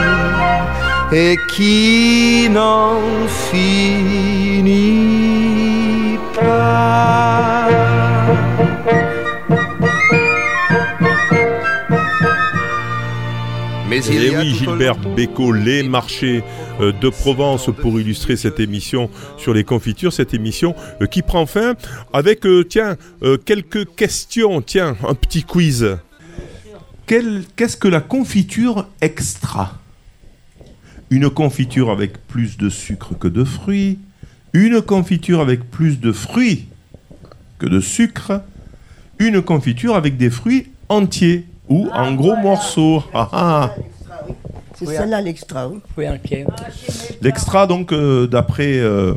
et 1.13 1.37
qui 1.49 2.49
n'en 2.51 3.01
finit 3.51 4.59
pas. 6.35 7.69
Mais 13.97 14.05
il 14.15 14.25
Et 14.25 14.31
y 14.31 14.35
a 14.35 14.41
oui, 14.41 14.53
tout 14.53 14.59
Gilbert 14.59 14.99
Bécaud, 14.99 15.53
les 15.53 15.83
marchés 15.83 16.45
euh, 16.83 16.93
de 16.93 17.09
Provence 17.09 17.71
pour 17.81 17.99
illustrer 17.99 18.37
cette 18.37 18.61
émission 18.61 19.09
sur 19.39 19.55
les 19.55 19.65
confitures, 19.65 20.13
cette 20.13 20.35
émission 20.35 20.75
euh, 21.01 21.07
qui 21.07 21.23
prend 21.23 21.47
fin 21.47 21.77
avec, 22.13 22.45
euh, 22.45 22.63
tiens, 22.63 22.99
quelques 23.47 23.95
questions, 23.95 24.61
tiens, 24.61 24.99
un 25.09 25.15
petit 25.15 25.45
quiz. 25.45 25.97
Qu'est-ce 27.07 27.79
que 27.79 27.89
la 27.89 28.03
confiture 28.03 28.87
extra? 29.01 29.79
Une 31.09 31.31
confiture 31.31 31.91
avec 31.91 32.27
plus 32.27 32.59
de 32.59 32.69
sucre 32.69 33.19
que 33.19 33.29
de 33.29 33.45
fruits 33.45 33.99
Une 34.53 34.83
confiture 34.83 35.41
avec 35.41 35.71
plus 35.71 36.01
de 36.01 36.13
fruits 36.13 36.67
que 37.59 37.67
de 37.67 37.81
sucre 37.81 38.43
Une 39.19 39.41
confiture 39.41 39.95
avec 39.95 40.19
des 40.19 40.29
fruits 40.29 40.67
entiers 40.91 41.47
ou 41.69 41.89
en 41.93 42.13
gros 42.15 42.37
morceaux 42.37 43.03
Ah, 43.15 43.29
ah. 43.33 43.75
C'est 44.79 44.87
celle-là 44.87 45.21
l'extra, 45.23 45.69
oui. 45.69 45.79
Oui, 45.97 46.09
entier. 46.09 46.45
L'extra, 47.23 47.67
donc, 47.67 47.93
euh, 47.93 48.27
d'après 48.27 48.77
euh, 48.79 49.15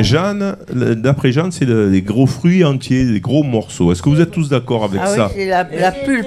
Jeanne. 0.00 0.54
D'après 0.70 1.32
Jeanne, 1.32 1.50
c'est 1.50 1.64
le- 1.64 1.88
les 1.88 2.02
gros 2.02 2.26
fruits 2.26 2.62
entiers, 2.62 3.04
les 3.04 3.20
gros 3.20 3.42
morceaux. 3.42 3.90
Est-ce 3.90 4.02
que 4.02 4.10
vous 4.10 4.20
êtes 4.20 4.30
tous 4.30 4.50
d'accord 4.50 4.84
avec 4.84 5.00
Ah 5.02 5.08
oui, 5.10 5.16
ça 5.16 5.30
c'est 5.34 5.46
la, 5.46 5.62
la 5.64 5.92
pulpe. 5.92 6.26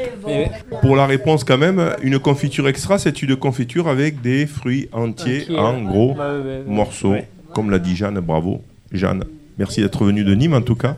Pour 0.82 0.96
la 0.96 1.06
réponse, 1.06 1.44
quand 1.44 1.60
même, 1.60 1.92
une 2.02 2.18
confiture 2.20 2.68
extra, 2.68 2.98
c'est 2.98 3.22
une 3.22 3.36
confiture 3.36 3.88
avec 3.88 4.22
des 4.22 4.48
fruits 4.48 4.90
entiers 4.92 5.44
Entiers, 5.44 5.60
en 5.60 5.82
gros 5.84 6.14
Ouais, 6.14 6.18
ouais, 6.20 6.26
ouais. 6.44 6.64
morceaux. 6.68 7.12
Ouais. 7.12 7.28
Comme 7.54 7.70
l'a 7.70 7.80
dit 7.80 7.96
Jeanne, 7.96 8.20
bravo. 8.20 8.62
Jeanne, 8.92 9.24
merci 9.60 9.82
d'être 9.82 10.04
venue 10.04 10.24
de 10.24 10.34
Nîmes, 10.34 10.56
en 10.56 10.62
tout 10.62 10.76
cas. 10.76 10.96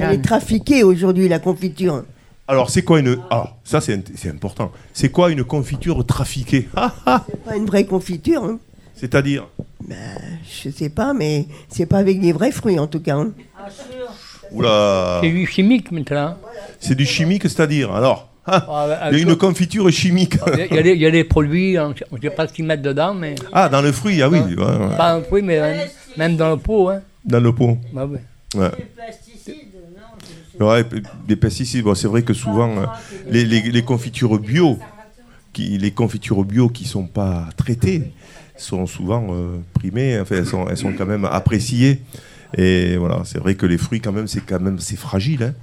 Elle 0.00 0.14
est 0.14 0.22
trafiquée 0.24 0.82
aujourd'hui, 0.82 1.28
la 1.28 1.38
confiture. 1.38 2.04
Alors, 2.48 2.70
c'est 2.70 2.82
quoi 2.82 3.00
une... 3.00 3.18
Ah, 3.30 3.54
ça, 3.64 3.80
c'est 3.80 4.02
c'est 4.16 4.30
important. 4.30 4.70
C'est 4.92 5.08
quoi 5.10 5.30
une 5.30 5.42
confiture 5.44 6.04
trafiquée 6.06 6.68
Ah, 6.76 6.92
ah 7.06 7.24
C'est 7.28 7.42
pas 7.44 7.56
une 7.56 7.66
vraie 7.66 7.84
confiture. 7.86 8.44
hein. 8.44 8.58
C'est-à-dire 8.94 9.46
Je 9.88 10.70
sais 10.70 10.88
pas, 10.88 11.12
mais 11.12 11.46
c'est 11.68 11.86
pas 11.86 11.98
avec 11.98 12.20
des 12.20 12.32
vrais 12.32 12.52
fruits 12.52 12.78
en 12.78 12.86
tout 12.86 13.00
cas. 13.00 13.16
hein. 13.16 13.32
Oula 14.52 15.18
C'est 15.22 15.30
du 15.30 15.46
chimique 15.46 15.90
maintenant. 15.90 16.36
C'est 16.80 16.94
du 16.94 17.04
chimique, 17.04 17.42
c'est-à-dire 17.42 17.92
Alors 17.92 18.28
ah, 18.46 18.64
Ah, 18.68 19.08
Il 19.10 19.18
y 19.18 19.20
a 19.20 19.24
une 19.24 19.36
confiture 19.36 19.90
chimique. 19.90 20.34
Il 20.54 20.58
y, 20.58 20.78
a- 20.78 20.80
il 20.94 21.00
y 21.00 21.06
a 21.06 21.10
des- 21.10 21.24
produits, 21.24 21.76
on 21.80 21.88
ne 21.90 22.20
sait 22.22 22.30
pas 22.30 22.46
ce 22.46 22.52
qu'ils 22.52 22.64
mettent 22.64 22.80
dedans, 22.82 23.12
mais. 23.12 23.34
Ah, 23.52 23.68
dans 23.68 23.82
le 23.82 23.90
fruit, 23.90 24.22
ah 24.22 24.28
oui. 24.28 24.38
ouais, 24.38 24.54
ouais. 24.54 24.96
Pas 24.96 25.14
un 25.14 25.22
fruit, 25.22 25.42
mais 25.42 25.58
même, 25.60 25.88
même 26.16 26.36
dans 26.36 26.50
le 26.50 26.56
pot. 26.58 26.88
Hein. 26.90 27.00
Dans 27.24 27.40
le 27.40 27.52
pot. 27.52 27.76
Bah 27.92 28.06
ouais. 28.06 28.20
Ouais. 28.54 28.70
Ouais, 30.60 30.84
des 31.26 31.36
pesticides. 31.36 31.84
Bon, 31.84 31.94
c'est 31.94 32.08
vrai 32.08 32.22
que 32.22 32.32
souvent, 32.32 32.70
euh, 32.78 32.86
les, 33.30 33.44
les- 33.44 33.82
confitures 33.82 34.38
bio, 34.38 34.78
qui, 35.52 35.76
les 35.78 35.90
confitures 35.90 36.44
bio 36.44 36.68
qui 36.68 36.84
sont 36.86 37.06
pas 37.06 37.48
traitées, 37.56 38.02
sont 38.56 38.86
souvent 38.86 39.26
euh, 39.30 39.58
primées. 39.74 40.18
Enfin, 40.20 40.36
elles 40.36 40.46
sont, 40.46 40.66
elles 40.68 40.78
sont 40.78 40.92
quand 40.92 41.06
même 41.06 41.24
appréciées. 41.26 42.00
Et 42.56 42.96
voilà, 42.96 43.22
c'est 43.24 43.38
vrai 43.38 43.54
que 43.54 43.66
les 43.66 43.76
fruits, 43.78 44.00
quand 44.00 44.12
même, 44.12 44.28
c'est 44.28 44.40
quand 44.46 44.60
même 44.60 44.78
c'est 44.78 44.96
fragile. 44.96 45.42
hein. 45.42 45.54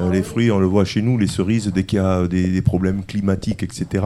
Euh, 0.00 0.10
les 0.10 0.22
fruits, 0.22 0.50
on 0.50 0.58
le 0.58 0.66
voit 0.66 0.86
chez 0.86 1.02
nous, 1.02 1.18
les 1.18 1.26
cerises, 1.26 1.66
dès 1.68 1.84
qu'il 1.84 1.98
y 1.98 2.00
a 2.02 2.26
des, 2.26 2.62
problèmes 2.62 3.04
climatiques, 3.04 3.62
etc. 3.62 4.04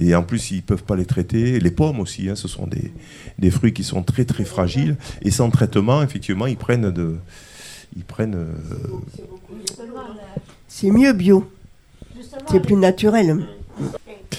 Et 0.00 0.12
en 0.14 0.24
plus, 0.24 0.50
ils 0.50 0.62
peuvent 0.62 0.82
pas 0.82 0.96
les 0.96 1.04
traiter. 1.04 1.60
Les 1.60 1.70
pommes 1.70 2.00
aussi, 2.00 2.28
hein, 2.28 2.34
ce 2.34 2.48
sont 2.48 2.66
des, 2.66 2.92
des 3.38 3.50
fruits 3.50 3.72
qui 3.72 3.84
sont 3.84 4.02
très 4.02 4.24
très 4.24 4.44
fragiles. 4.44 4.96
Et 5.22 5.30
sans 5.30 5.50
traitement, 5.50 6.02
effectivement, 6.02 6.46
ils 6.46 6.56
prennent 6.56 6.90
de, 6.90 7.16
ils 7.96 8.04
prennent. 8.04 8.36
C'est 10.68 10.90
mieux 10.90 11.12
bio. 11.12 11.50
C'est 12.50 12.60
plus 12.60 12.76
naturel. 12.76 13.46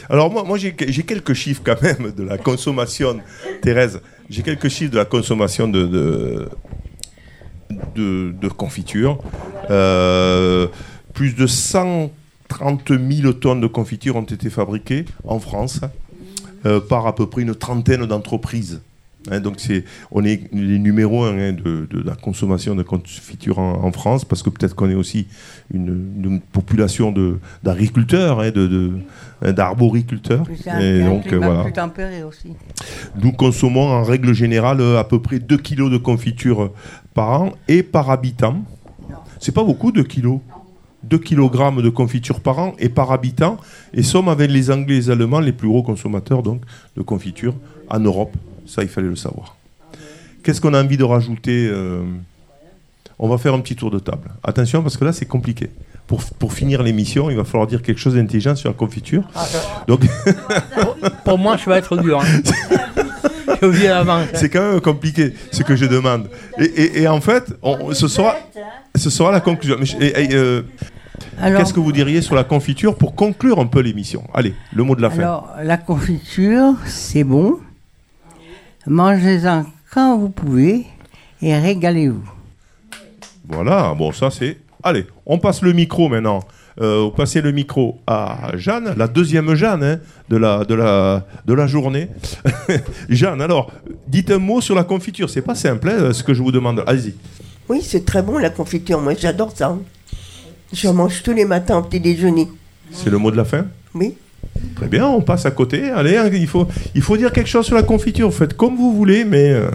Alors 0.09 0.31
moi, 0.31 0.43
moi 0.43 0.57
j'ai 0.57 0.75
j'ai 0.87 1.03
quelques 1.03 1.33
chiffres 1.33 1.61
quand 1.63 1.81
même 1.81 2.11
de 2.11 2.23
la 2.23 2.37
consommation, 2.37 3.19
Thérèse. 3.61 4.01
J'ai 4.29 4.43
quelques 4.43 4.69
chiffres 4.69 4.91
de 4.91 4.97
la 4.97 5.05
consommation 5.05 5.67
de, 5.67 5.85
de, 5.85 6.49
de, 7.95 8.33
de 8.39 8.47
confiture. 8.47 9.19
Euh, 9.69 10.67
plus 11.13 11.35
de 11.35 11.47
130 11.47 12.89
000 12.89 13.33
tonnes 13.33 13.61
de 13.61 13.67
confiture 13.67 14.15
ont 14.15 14.23
été 14.23 14.49
fabriquées 14.49 15.05
en 15.25 15.39
France 15.39 15.81
euh, 16.65 16.79
par 16.79 17.07
à 17.07 17.15
peu 17.15 17.27
près 17.27 17.41
une 17.41 17.55
trentaine 17.55 18.05
d'entreprises. 18.05 18.81
Hein, 19.29 19.39
donc 19.39 19.59
c'est, 19.59 19.83
on 20.11 20.23
est 20.25 20.51
les 20.51 20.79
numéros 20.79 21.25
un 21.25 21.37
hein, 21.37 21.53
de, 21.53 21.87
de 21.87 22.01
la 22.03 22.15
consommation 22.15 22.73
de 22.73 22.81
confiture 22.81 23.59
en, 23.59 23.83
en 23.83 23.91
France 23.91 24.25
parce 24.25 24.41
que 24.41 24.49
peut-être 24.49 24.73
qu'on 24.73 24.89
est 24.89 24.95
aussi 24.95 25.27
une, 25.71 26.15
une 26.23 26.39
population 26.41 27.11
de, 27.11 27.37
d'agriculteurs, 27.61 28.39
hein, 28.39 28.49
de, 28.49 28.93
d'arboriculteurs. 29.43 30.45
Et 30.81 31.03
donc, 31.03 31.27
climat 31.27 31.45
voilà. 31.45 31.63
plus 31.63 31.73
tempéré 31.73 32.23
aussi. 32.23 32.53
Nous 33.21 33.31
consommons 33.31 33.89
en 33.89 34.03
règle 34.03 34.33
générale 34.33 34.81
à 34.97 35.03
peu 35.03 35.21
près 35.21 35.39
2 35.39 35.57
kilos 35.57 35.91
de 35.91 35.97
confiture 35.97 36.71
par 37.13 37.41
an 37.41 37.51
et 37.67 37.83
par 37.83 38.09
habitant. 38.09 38.63
C'est 39.39 39.53
pas 39.53 39.63
beaucoup 39.63 39.91
2 39.91 40.03
kilos. 40.03 40.39
2 41.03 41.17
kg 41.17 41.81
de 41.81 41.89
confiture 41.89 42.39
par 42.41 42.59
an 42.59 42.73
et 42.77 42.89
par 42.89 43.11
habitant. 43.11 43.57
Et 43.93 44.03
sommes 44.03 44.29
avec 44.29 44.51
les 44.51 44.69
Anglais 44.69 44.95
et 44.95 44.99
les 44.99 45.09
Allemands 45.09 45.39
les 45.39 45.51
plus 45.51 45.67
gros 45.67 45.83
consommateurs 45.83 46.43
donc, 46.43 46.61
de 46.95 47.01
confiture 47.01 47.55
en 47.89 47.99
Europe. 47.99 48.35
Ça, 48.65 48.83
il 48.83 48.89
fallait 48.89 49.07
le 49.07 49.15
savoir. 49.15 49.55
Qu'est-ce 50.43 50.59
qu'on 50.61 50.73
a 50.73 50.81
envie 50.83 50.97
de 50.97 51.03
rajouter 51.03 51.67
euh, 51.71 52.01
On 53.19 53.27
va 53.29 53.37
faire 53.37 53.53
un 53.53 53.59
petit 53.59 53.75
tour 53.75 53.91
de 53.91 53.99
table. 53.99 54.29
Attention, 54.43 54.81
parce 54.81 54.97
que 54.97 55.05
là, 55.05 55.13
c'est 55.13 55.25
compliqué. 55.27 55.69
Pour, 56.07 56.23
pour 56.39 56.51
finir 56.53 56.81
l'émission, 56.83 57.29
il 57.29 57.37
va 57.37 57.43
falloir 57.43 57.67
dire 57.67 57.81
quelque 57.81 57.99
chose 57.99 58.15
d'intelligent 58.15 58.55
sur 58.55 58.69
la 58.69 58.73
confiture. 58.75 59.23
Donc, 59.87 60.01
Pour 61.25 61.37
moi, 61.37 61.57
ça 61.57 61.69
va 61.69 61.77
être 61.77 61.95
dur. 61.97 62.19
hein. 62.21 62.41
Je. 63.61 63.67
C'est 64.33 64.49
quand 64.49 64.71
même 64.71 64.81
compliqué 64.81 65.33
ce 65.51 65.63
que 65.63 65.75
je 65.75 65.85
demande. 65.85 66.27
Et, 66.59 66.63
et- 66.65 67.01
et 67.03 67.07
en 67.07 67.21
fait, 67.21 67.53
on- 67.61 67.93
ce, 67.93 68.07
sera, 68.07 68.35
ce 68.95 69.09
sera 69.09 69.31
la 69.31 69.39
conclusion. 69.41 69.77
Je- 69.81 69.95
euh, 70.33 70.63
Qu'est-ce 71.57 71.73
que 71.73 71.79
vous 71.79 71.91
diriez 71.91 72.21
sur 72.21 72.35
la 72.35 72.43
confiture 72.43 72.95
pour 72.95 73.15
conclure 73.15 73.59
un 73.59 73.67
peu 73.67 73.79
l'émission? 73.81 74.23
Allez, 74.33 74.53
le 74.73 74.83
mot 74.83 74.95
de 74.95 75.01
la 75.01 75.09
fin. 75.11 75.19
Alors, 75.19 75.49
la 75.63 75.77
confiture, 75.77 76.73
c'est 76.85 77.23
bon. 77.23 77.59
Mangez-en 78.87 79.65
quand 79.91 80.17
vous 80.17 80.29
pouvez 80.29 80.85
et 81.41 81.55
régalez-vous. 81.57 82.23
Voilà, 83.47 83.93
bon, 83.97 84.11
ça 84.11 84.29
c'est. 84.31 84.57
Allez, 84.83 85.05
on 85.25 85.37
passe 85.37 85.61
le 85.61 85.73
micro 85.73 86.09
maintenant. 86.09 86.39
Euh, 86.79 87.01
on 87.01 87.11
passait 87.11 87.41
le 87.41 87.51
micro 87.51 87.99
à 88.07 88.51
Jeanne, 88.55 88.93
la 88.95 89.07
deuxième 89.07 89.53
Jeanne 89.55 89.83
hein, 89.83 89.99
de, 90.29 90.37
la, 90.37 90.63
de, 90.63 90.73
la, 90.73 91.25
de 91.45 91.53
la 91.53 91.67
journée. 91.67 92.07
Jeanne, 93.09 93.41
alors, 93.41 93.71
dites 94.07 94.31
un 94.31 94.39
mot 94.39 94.61
sur 94.61 94.73
la 94.73 94.85
confiture. 94.85 95.29
C'est 95.29 95.41
pas 95.41 95.53
simple 95.53 95.89
hein, 95.89 96.13
ce 96.13 96.23
que 96.23 96.33
je 96.33 96.41
vous 96.41 96.51
demande. 96.51 96.83
Allez-y. 96.87 97.13
Oui, 97.67 97.81
c'est 97.83 98.05
très 98.05 98.21
bon 98.21 98.37
la 98.37 98.49
confiture. 98.49 99.01
Moi, 99.01 99.13
j'adore 99.19 99.51
ça. 99.55 99.77
Je 100.71 100.87
mange 100.87 101.21
tous 101.21 101.33
les 101.33 101.45
matins 101.45 101.77
au 101.77 101.83
petit 101.83 101.99
déjeuner. 101.99 102.47
C'est 102.91 103.09
le 103.09 103.17
mot 103.17 103.31
de 103.31 103.37
la 103.37 103.45
fin? 103.45 103.65
Oui. 103.93 104.15
Très 104.75 104.87
bien, 104.87 105.07
on 105.07 105.21
passe 105.21 105.45
à 105.45 105.51
côté. 105.51 105.89
Allez, 105.91 106.17
hein, 106.17 106.29
il 106.31 106.47
faut, 106.47 106.67
il 106.95 107.01
faut 107.01 107.17
dire 107.17 107.31
quelque 107.31 107.47
chose 107.49 107.65
sur 107.65 107.75
la 107.75 107.83
confiture. 107.83 108.33
Faites 108.33 108.55
comme 108.55 108.75
vous 108.75 108.93
voulez, 108.93 109.23
mais. 109.25 109.49
euh, 109.51 109.69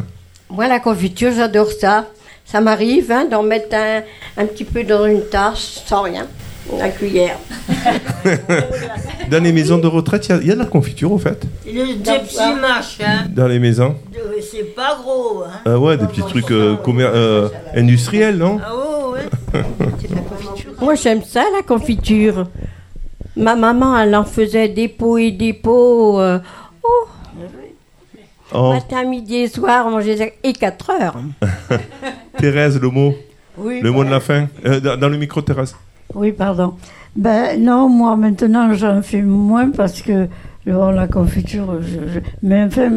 Moi, 0.50 0.66
la 0.68 0.80
confiture, 0.80 1.32
j'adore 1.34 1.70
ça. 1.70 2.06
Ça 2.44 2.60
m'arrive 2.60 3.10
hein, 3.10 3.26
d'en 3.30 3.42
mettre 3.42 3.74
un, 3.74 4.02
un 4.36 4.46
petit 4.46 4.64
peu 4.64 4.84
dans 4.84 5.06
une 5.06 5.22
tasse, 5.28 5.82
sans 5.86 6.02
rien, 6.02 6.26
la 6.78 6.88
cuillère. 6.90 7.38
dans 9.30 9.42
les 9.42 9.52
maisons 9.52 9.78
de 9.78 9.86
retraite, 9.86 10.26
il 10.28 10.30
y 10.30 10.32
a- 10.32 10.40
il 10.42 10.46
y, 10.46 10.50
a 10.52 10.54
de 10.54 10.60
la 10.60 10.64
confiture 10.66 11.10
au 11.12 11.18
fait. 11.18 11.42
Le, 11.66 11.94
des 11.96 12.18
petits 12.20 12.54
machins. 12.60 13.28
Dans 13.34 13.48
les 13.48 13.58
maisons. 13.58 13.96
de- 14.12 14.40
C'est 14.40 14.74
pas 14.76 14.96
gros, 15.02 15.42
hein. 15.44 15.60
Ah 15.64 15.78
ouais, 15.78 15.96
des 15.96 16.06
petits 16.06 16.22
trucs 16.22 16.50
euh, 16.52 16.76
commer- 16.76 17.10
euh, 17.12 17.48
industriels, 17.74 18.36
non 18.36 18.60
Ah 18.64 18.72
ouais, 18.76 19.20
ouais. 19.54 19.62
Moi, 20.80 20.94
j'aime 20.94 21.22
ça, 21.24 21.42
la 21.54 21.62
confiture. 21.62 22.46
Ma 23.36 23.54
maman, 23.54 23.98
elle 23.98 24.14
en 24.16 24.24
faisait 24.24 24.68
des 24.68 24.88
pots 24.88 25.18
et 25.18 25.30
des 25.30 25.52
pots. 25.52 26.20
euh, 26.20 26.38
oh, 26.82 27.06
Oh, 28.54 28.72
matin, 28.72 29.02
midi 29.04 29.36
et 29.36 29.48
soir, 29.48 29.86
on 29.86 29.90
mangeait 29.90 30.16
ça. 30.16 30.24
Et 30.44 30.52
4 30.52 30.90
heures. 30.90 31.16
Thérèse, 32.38 32.80
le 32.80 32.88
mot. 32.90 33.12
Oui. 33.58 33.80
Le 33.80 33.90
mot 33.90 34.04
de 34.04 34.10
la 34.10 34.20
fin. 34.20 34.46
Euh, 34.64 34.78
dans, 34.80 34.96
dans 34.96 35.08
le 35.08 35.16
micro, 35.16 35.42
Thérèse. 35.42 35.74
Oui, 36.14 36.30
pardon. 36.32 36.74
Ben 37.16 37.60
non, 37.62 37.88
moi 37.88 38.14
maintenant 38.16 38.72
j'en 38.74 39.00
fais 39.02 39.22
moins 39.22 39.70
parce 39.70 40.00
que 40.02 40.28
bon, 40.66 40.90
la 40.90 41.08
confiture, 41.08 41.80
je, 41.80 42.12
je- 42.14 42.20
mais 42.42 42.64
enfin, 42.64 42.90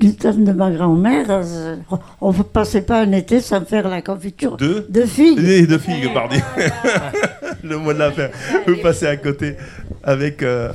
du 0.00 0.14
temps 0.16 0.34
de 0.34 0.52
ma 0.52 0.70
grand-mère, 0.70 1.26
euh, 1.30 1.76
on 2.20 2.32
ne 2.32 2.42
passait 2.42 2.82
pas 2.82 3.02
un 3.02 3.12
été 3.12 3.40
sans 3.40 3.64
faire 3.64 3.88
la 3.88 4.02
confiture 4.02 4.56
De 4.56 4.86
de 4.88 5.02
figues. 5.02 5.38
Et 5.38 5.66
de 5.66 5.78
figues, 5.78 6.12
pardon. 6.12 6.36
le 7.62 7.76
mot 7.78 7.92
de 7.92 7.98
la 7.98 8.10
fin. 8.10 8.28
Vous 8.66 8.76
passez 8.82 9.06
à 9.06 9.16
côté 9.16 9.56
avec. 10.02 10.42
euh, 10.42 10.70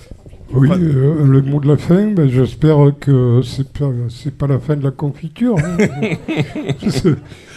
Oui, 0.53 0.69
euh, 0.71 1.25
le 1.25 1.41
mot 1.41 1.59
de 1.59 1.67
la 1.67 1.77
fin, 1.77 2.05
ben, 2.11 2.29
j'espère 2.29 2.77
que 2.99 3.41
c'est 3.43 3.67
pas, 3.73 3.89
pas 4.37 4.47
la 4.53 4.59
fin 4.59 4.75
de 4.75 4.83
la 4.83 4.91
confiture. 4.91 5.57
hein. 5.57 5.77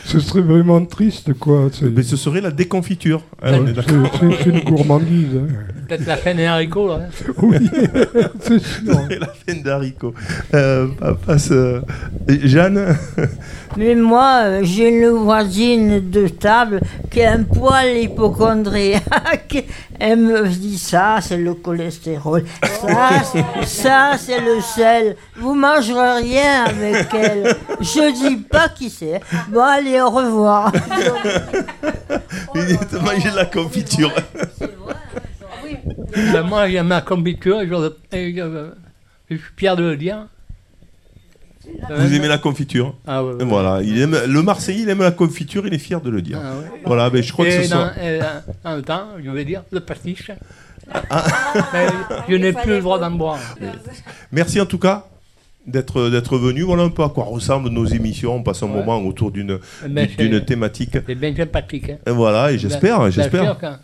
ce, 0.08 0.20
serait 0.20 0.40
vraiment 0.40 0.84
triste, 0.84 1.32
quoi. 1.34 1.68
Mais 1.94 2.02
ce 2.02 2.16
serait 2.16 2.40
la 2.40 2.50
déconfiture. 2.50 3.22
hein, 3.42 3.52
Ouais, 3.52 3.58
on 3.62 3.66
est 3.68 3.72
d'accord. 3.72 4.10
c'est- 4.42 4.48
une 4.50 4.60
gourmandise. 4.60 5.28
hein. 5.36 5.52
Peut-être 5.88 6.06
la 6.06 6.16
fin 6.16 6.34
des 6.34 6.44
haricots, 6.44 6.88
là. 6.88 7.00
hein. 7.02 7.32
Oui, 7.42 7.56
c'est 8.40 8.58
sûr. 8.58 8.92
La 9.20 9.26
fin 9.28 9.60
d'haricot. 9.62 10.12
Euh, 10.54 10.88
passe, 11.26 11.50
euh, 11.50 11.80
Jeanne 12.28 12.96
Mais 13.76 13.94
moi, 13.94 14.62
j'ai 14.62 14.88
une 14.88 15.08
voisine 15.10 16.10
de 16.10 16.28
table 16.28 16.80
qui 17.10 17.22
a 17.22 17.32
un 17.32 17.42
poil 17.42 17.96
hypochondriaque. 17.98 19.64
Elle 20.00 20.18
me 20.20 20.46
dit 20.48 20.78
ça, 20.78 21.16
c'est 21.20 21.36
le 21.36 21.54
cholestérol. 21.54 22.44
Ça, 22.62 23.10
c'est- 23.32 23.66
ça, 23.66 24.12
c'est 24.18 24.40
le 24.40 24.60
sel. 24.60 25.16
Vous 25.36 25.54
mangerez 25.54 26.22
rien 26.22 26.64
avec 26.66 27.06
elle. 27.14 27.56
Je 27.80 28.12
dis 28.28 28.36
pas 28.36 28.68
qui 28.68 28.90
c'est. 28.90 29.20
Bon, 29.52 29.60
allez, 29.62 29.97
au 30.00 30.10
revoir. 30.10 30.72
Il 32.54 32.64
dit 32.66 32.76
de 32.92 32.98
manger 32.98 33.30
de 33.30 33.36
la 33.36 33.44
confiture. 33.46 34.12
Ben, 36.32 36.42
moi, 36.42 36.68
j'aime 36.68 36.88
la 36.88 37.00
confiture, 37.02 37.60
et 37.60 37.66
je, 37.68 37.92
et 38.16 38.34
je- 38.34 38.70
je 39.30 39.36
suis 39.36 39.44
fier 39.56 39.76
de 39.76 39.82
le 39.84 39.96
dire. 39.96 40.26
Vous 41.94 42.14
aimez 42.14 42.28
la 42.28 42.38
confiture 42.38 42.94
Ah 43.06 43.22
ouais, 43.22 43.34
ouais. 43.34 43.44
Voilà, 43.44 43.82
il 43.82 44.00
aime, 44.00 44.16
le 44.26 44.42
Marseillais, 44.42 44.82
il 44.82 44.88
aime 44.88 45.00
la 45.02 45.10
confiture, 45.10 45.66
il 45.66 45.74
est 45.74 45.78
fier 45.78 46.00
de 46.00 46.08
le 46.08 46.22
dire. 46.22 46.40
Ah 46.42 46.56
ouais. 46.56 46.80
Voilà, 46.86 47.10
mais 47.10 47.22
je 47.22 47.30
crois 47.32 47.44
que 47.44 47.50
ce 47.62 47.70
dans, 47.70 47.92
soit. 47.92 48.02
et 48.02 48.18
dans- 48.18 48.42
dans 48.64 48.76
le 48.76 48.82
temps, 48.82 49.04
je 49.22 49.30
vais 49.30 49.44
dire, 49.44 49.62
le 49.70 49.80
pastiche. 49.80 50.30
Ah. 51.10 51.24
Mais 51.74 51.86
je 52.28 52.36
n'ai 52.36 52.54
plus 52.54 52.70
le 52.70 52.80
droit 52.80 52.98
d'en 52.98 53.10
boire. 53.10 53.38
Merci 54.32 54.58
en 54.60 54.66
tout 54.66 54.78
cas 54.78 55.04
d'être 55.68 56.10
d'être 56.10 56.38
venu. 56.38 56.62
Voilà 56.62 56.82
un 56.84 56.88
peu 56.90 57.02
à 57.04 57.08
quoi 57.08 57.24
ressemblent 57.24 57.68
nos 57.70 57.86
émissions. 57.86 58.34
On 58.36 58.42
passe 58.42 58.62
un 58.62 58.66
moment 58.68 58.98
autour 59.04 59.30
d'une 59.30 59.58
Ben, 59.88 60.08
d'une 60.18 60.44
thématique. 60.44 60.96
C'est 61.06 61.14
bien 61.14 61.34
sympathique. 61.36 61.90
hein. 61.90 61.96
Et 62.06 62.10
voilà, 62.10 62.52
et 62.52 62.58
j'espère, 62.58 62.98
Bien- 63.00 63.10
j'espère. 63.10 63.42
bien 63.42 63.50
sûr 63.52 63.60
que- 63.60 63.76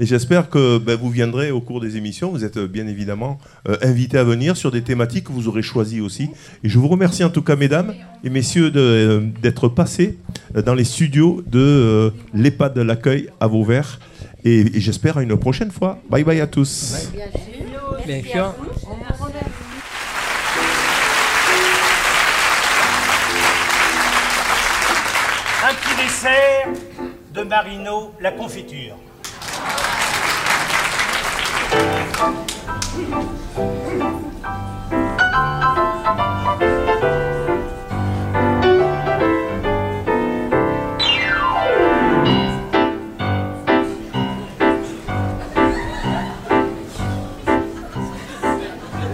Et 0.00 0.06
j'espère 0.06 0.48
que 0.48 0.78
ben, 0.78 0.96
vous 0.96 1.10
viendrez 1.10 1.50
au 1.50 1.60
cours 1.60 1.78
des 1.80 1.98
émissions. 1.98 2.30
Vous 2.30 2.44
êtes 2.46 2.58
bien 2.58 2.86
évidemment 2.86 3.38
euh, 3.68 3.76
invités 3.82 4.16
à 4.16 4.24
venir 4.24 4.56
sur 4.56 4.70
des 4.70 4.80
thématiques 4.80 5.24
que 5.24 5.32
vous 5.32 5.48
aurez 5.48 5.60
choisies 5.62 6.00
aussi. 6.00 6.30
Et 6.64 6.68
je 6.70 6.78
vous 6.78 6.88
remercie 6.88 7.22
en 7.24 7.28
tout 7.30 7.42
cas, 7.42 7.56
mesdames 7.56 7.92
et 8.24 8.30
messieurs, 8.30 8.70
de, 8.70 8.80
euh, 8.80 9.20
d'être 9.42 9.68
passés 9.68 10.16
euh, 10.56 10.62
dans 10.62 10.74
les 10.74 10.84
studios 10.84 11.42
de 11.46 11.58
euh, 11.60 12.10
l'EHPAD 12.32 12.72
de 12.74 12.80
l'accueil 12.80 13.28
à 13.38 13.46
Vauvert. 13.48 14.00
Et, 14.44 14.60
et 14.60 14.80
j'espère 14.80 15.18
à 15.18 15.22
une 15.22 15.36
prochaine 15.36 15.70
fois. 15.70 15.98
Bye 16.10 16.24
bye 16.24 16.40
à 16.40 16.46
tous. 16.46 17.10
Bien 18.06 18.22
sûr. 18.24 18.46
Un 18.46 18.52
petit 18.52 19.21
dessert 26.02 26.68
de 27.32 27.42
Marino, 27.42 28.12
la 28.20 28.32
confiture. 28.32 28.96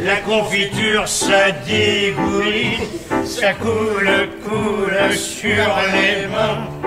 La 0.01 0.17
confiture, 0.23 1.07
ça 1.07 1.51
dégouline, 1.67 2.81
ça 3.27 3.53
coule, 3.55 4.31
coule 4.43 5.13
sur 5.13 5.67
les 5.93 6.27
mains. 6.29 6.78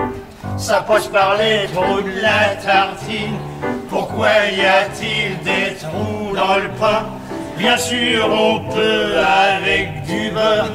Ça 0.62 0.80
passe 0.80 1.08
par 1.08 1.34
les 1.38 1.66
trous 1.74 2.02
de 2.02 2.22
la 2.22 2.54
tartine. 2.64 3.36
Pourquoi 3.90 4.28
y 4.56 4.64
a-t-il 4.64 5.36
des 5.42 5.74
trous 5.74 6.36
dans 6.36 6.54
le 6.54 6.68
pain? 6.80 7.02
Bien 7.58 7.76
sûr, 7.76 8.28
on 8.30 8.60
peut 8.72 9.12
avec 9.18 10.04
du 10.04 10.30
beurre. 10.30 10.70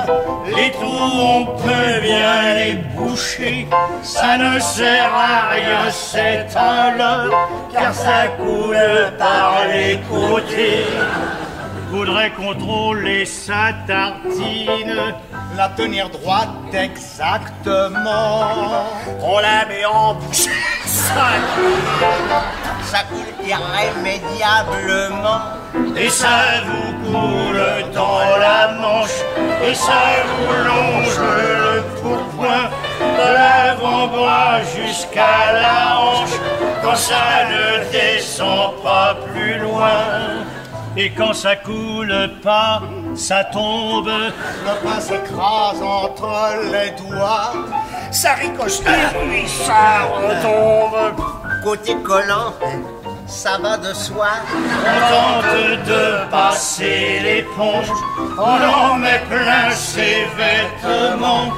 Les 0.45 0.71
trous, 0.71 1.21
on 1.21 1.45
peut 1.45 2.01
bien 2.01 2.53
les 2.55 2.73
boucher. 2.97 3.65
Ça 4.03 4.37
ne 4.37 4.59
sert 4.59 5.09
à 5.15 5.53
rien, 5.53 5.89
c'est 5.89 6.47
un 6.57 6.97
leurre, 6.97 7.49
car 7.71 7.93
ça 7.93 8.27
coule 8.37 8.77
par 9.17 9.53
les 9.73 9.99
côtés. 10.09 10.85
Faudrait 11.89 12.31
contrôler 12.31 13.25
sa 13.25 13.71
tartine, 13.87 15.13
la 15.55 15.69
tenir 15.69 16.09
droite 16.09 16.49
exactement. 16.73 18.43
On 19.21 19.39
la 19.39 19.65
met 19.65 19.85
en 19.85 20.15
bouche, 20.15 20.47
ça 20.85 21.29
coule, 21.55 22.05
ça 22.83 23.03
coule 23.03 23.33
irrémédiablement. 23.45 25.41
Et 25.95 26.09
ça 26.09 26.61
vous 26.65 26.93
coule 27.09 27.63
dans 27.93 28.37
la 28.37 28.73
manche, 28.79 29.23
et 29.65 29.73
ça 29.73 30.25
vous 30.27 30.53
longe 30.53 31.19
le 31.19 31.83
pourpoint, 32.01 32.69
de 32.99 33.27
l'avant-bras 33.33 34.59
jusqu'à 34.75 35.53
la 35.53 35.99
hanche, 35.99 36.37
quand 36.83 36.95
ça 36.95 37.45
ne 37.49 37.89
descend 37.91 38.75
pas 38.83 39.15
plus 39.33 39.57
loin. 39.59 40.45
Et 40.99 41.11
quand 41.11 41.33
ça 41.33 41.55
coule 41.55 42.31
pas, 42.41 42.81
ça 43.15 43.43
tombe. 43.43 44.07
Le 44.07 44.83
pain 44.83 44.99
s'écrase 44.99 45.79
entre 45.79 46.27
les 46.71 46.89
doigts. 46.99 47.53
Ça 48.11 48.33
ricoche 48.33 48.79
puis 48.81 49.47
ça 49.47 50.07
retombe. 50.11 51.21
Côté 51.63 51.95
collant, 52.03 52.53
ça 53.27 53.57
va 53.61 53.77
de 53.77 53.93
soi. 53.93 54.27
On 54.55 54.99
tente 55.13 55.85
de 55.85 56.31
passer 56.31 57.19
l'éponge. 57.21 57.91
On 58.37 58.41
en 58.41 58.95
met 58.95 59.21
plein 59.29 59.69
ses 59.71 60.25
vêtements. 60.37 61.51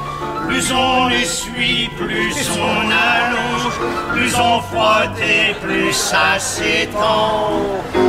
Plus 0.48 0.72
on 0.74 1.10
essuie, 1.10 1.90
plus 1.98 2.50
on 2.58 2.90
allonge. 2.90 3.74
Plus 4.14 4.36
on 4.36 4.62
frotte 4.62 5.20
et 5.22 5.54
plus 5.56 5.94
ça 5.94 6.40
s'étend. 6.40 7.52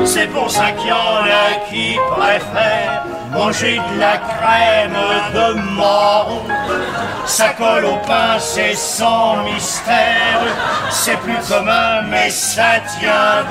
C'est 0.05 0.29
pour 0.29 0.51
ça 0.51 0.73
qu'il 0.73 0.89
y 0.89 0.93
en 0.93 1.23
a 1.25 1.69
qui 1.71 1.97
préfèrent 2.17 3.05
manger 3.41 3.80
de 3.91 3.99
la 3.99 4.16
crème 4.18 5.01
de 5.38 5.47
marron. 5.78 6.43
Ça 7.24 7.49
colle 7.59 7.86
au 7.86 7.97
pain, 8.07 8.38
c'est 8.38 8.74
sans 8.74 9.43
mystère. 9.45 10.43
C'est 10.91 11.18
plus 11.24 11.41
commun, 11.49 12.03
mais 12.11 12.28
ça 12.30 12.72
tient. 12.93 13.45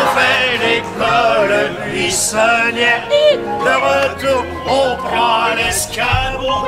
On 0.00 0.06
fait 0.16 0.50
l'école 0.64 1.56
buissonnière. 1.84 3.04
De 3.66 3.74
retour, 3.90 4.44
on 4.80 4.88
prend 5.06 5.44
l'escabeau. 5.58 6.58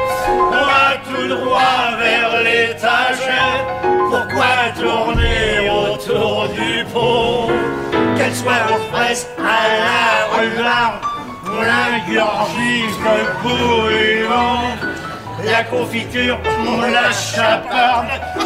On 0.59 0.65
va 0.73 0.89
tout 1.07 1.29
droit 1.35 1.85
vers 2.05 2.33
l'étagère. 2.47 3.65
Pourquoi 4.11 4.53
tourner 4.81 5.71
autour 5.71 6.49
du 6.59 6.85
pot? 6.93 7.51
Qu'elle 8.17 8.37
soit 8.43 8.65
aux 8.75 8.83
fraises 8.93 9.27
à 9.39 9.61
la 9.85 11.14
l'ingurgite 11.63 12.99
de 12.99 13.17
bouillon. 13.43 14.59
La 15.45 15.63
confiture, 15.65 16.39
on 16.67 16.81
la 16.81 17.13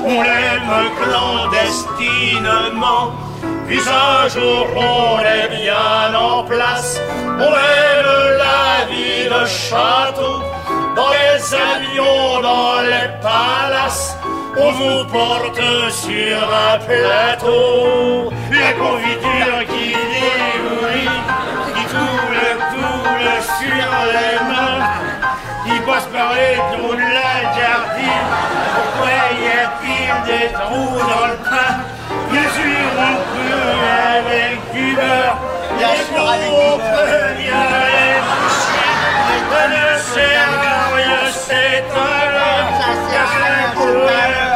on 0.05 0.23
l'aime 0.23 0.91
clandestinement. 1.01 3.13
Puis 3.69 3.81
un 3.87 4.27
jour 4.29 4.67
on 4.75 5.21
est 5.21 5.49
bien 5.49 6.15
en 6.19 6.43
place, 6.45 7.01
on 7.17 7.39
mène 7.39 8.37
la 8.39 8.85
vie 8.91 9.29
de 9.29 9.45
château, 9.47 10.43
dans 10.97 11.11
les 11.11 11.55
avions, 11.55 12.41
dans 12.43 12.81
les 12.81 13.11
palaces, 13.23 14.17
on 14.57 14.73
vous 14.73 15.05
porte 15.05 15.61
sur 15.91 16.39
un 16.71 16.79
plateau. 16.79 18.33
La 18.51 18.73
confiture 18.73 19.67
qui 19.69 19.95
sur 23.57 23.89
les 24.13 24.37
mains, 24.51 24.85
qui 25.65 25.81
passe 25.81 26.07
par 26.07 26.33
les 26.35 26.57
trous 26.71 26.95
de 26.95 27.09
la 27.19 27.35
jardine. 27.57 28.29
Pourquoi 28.75 29.15
y 29.33 29.49
a-t-il 29.63 30.15
des 30.29 30.53
trous 30.53 30.99
dans 31.13 31.27
le 31.33 31.37
pain 31.49 31.73
Bien 32.31 32.49
sûr, 32.57 32.85
on 33.09 33.17
peut 33.35 33.69
avec 34.17 34.73
du 34.73 34.95
beurre, 34.95 35.39
bien 35.79 35.95
sûr, 36.09 36.25
on 36.51 36.79
peut 36.79 37.35
bien 37.39 37.65
les 37.89 38.19
toucher. 38.31 38.91
ne 39.75 39.89
sert 40.13 40.53
à 40.65 40.97
rien, 40.97 41.23
c'est 41.33 41.85
un 41.95 42.29
car 43.11 44.48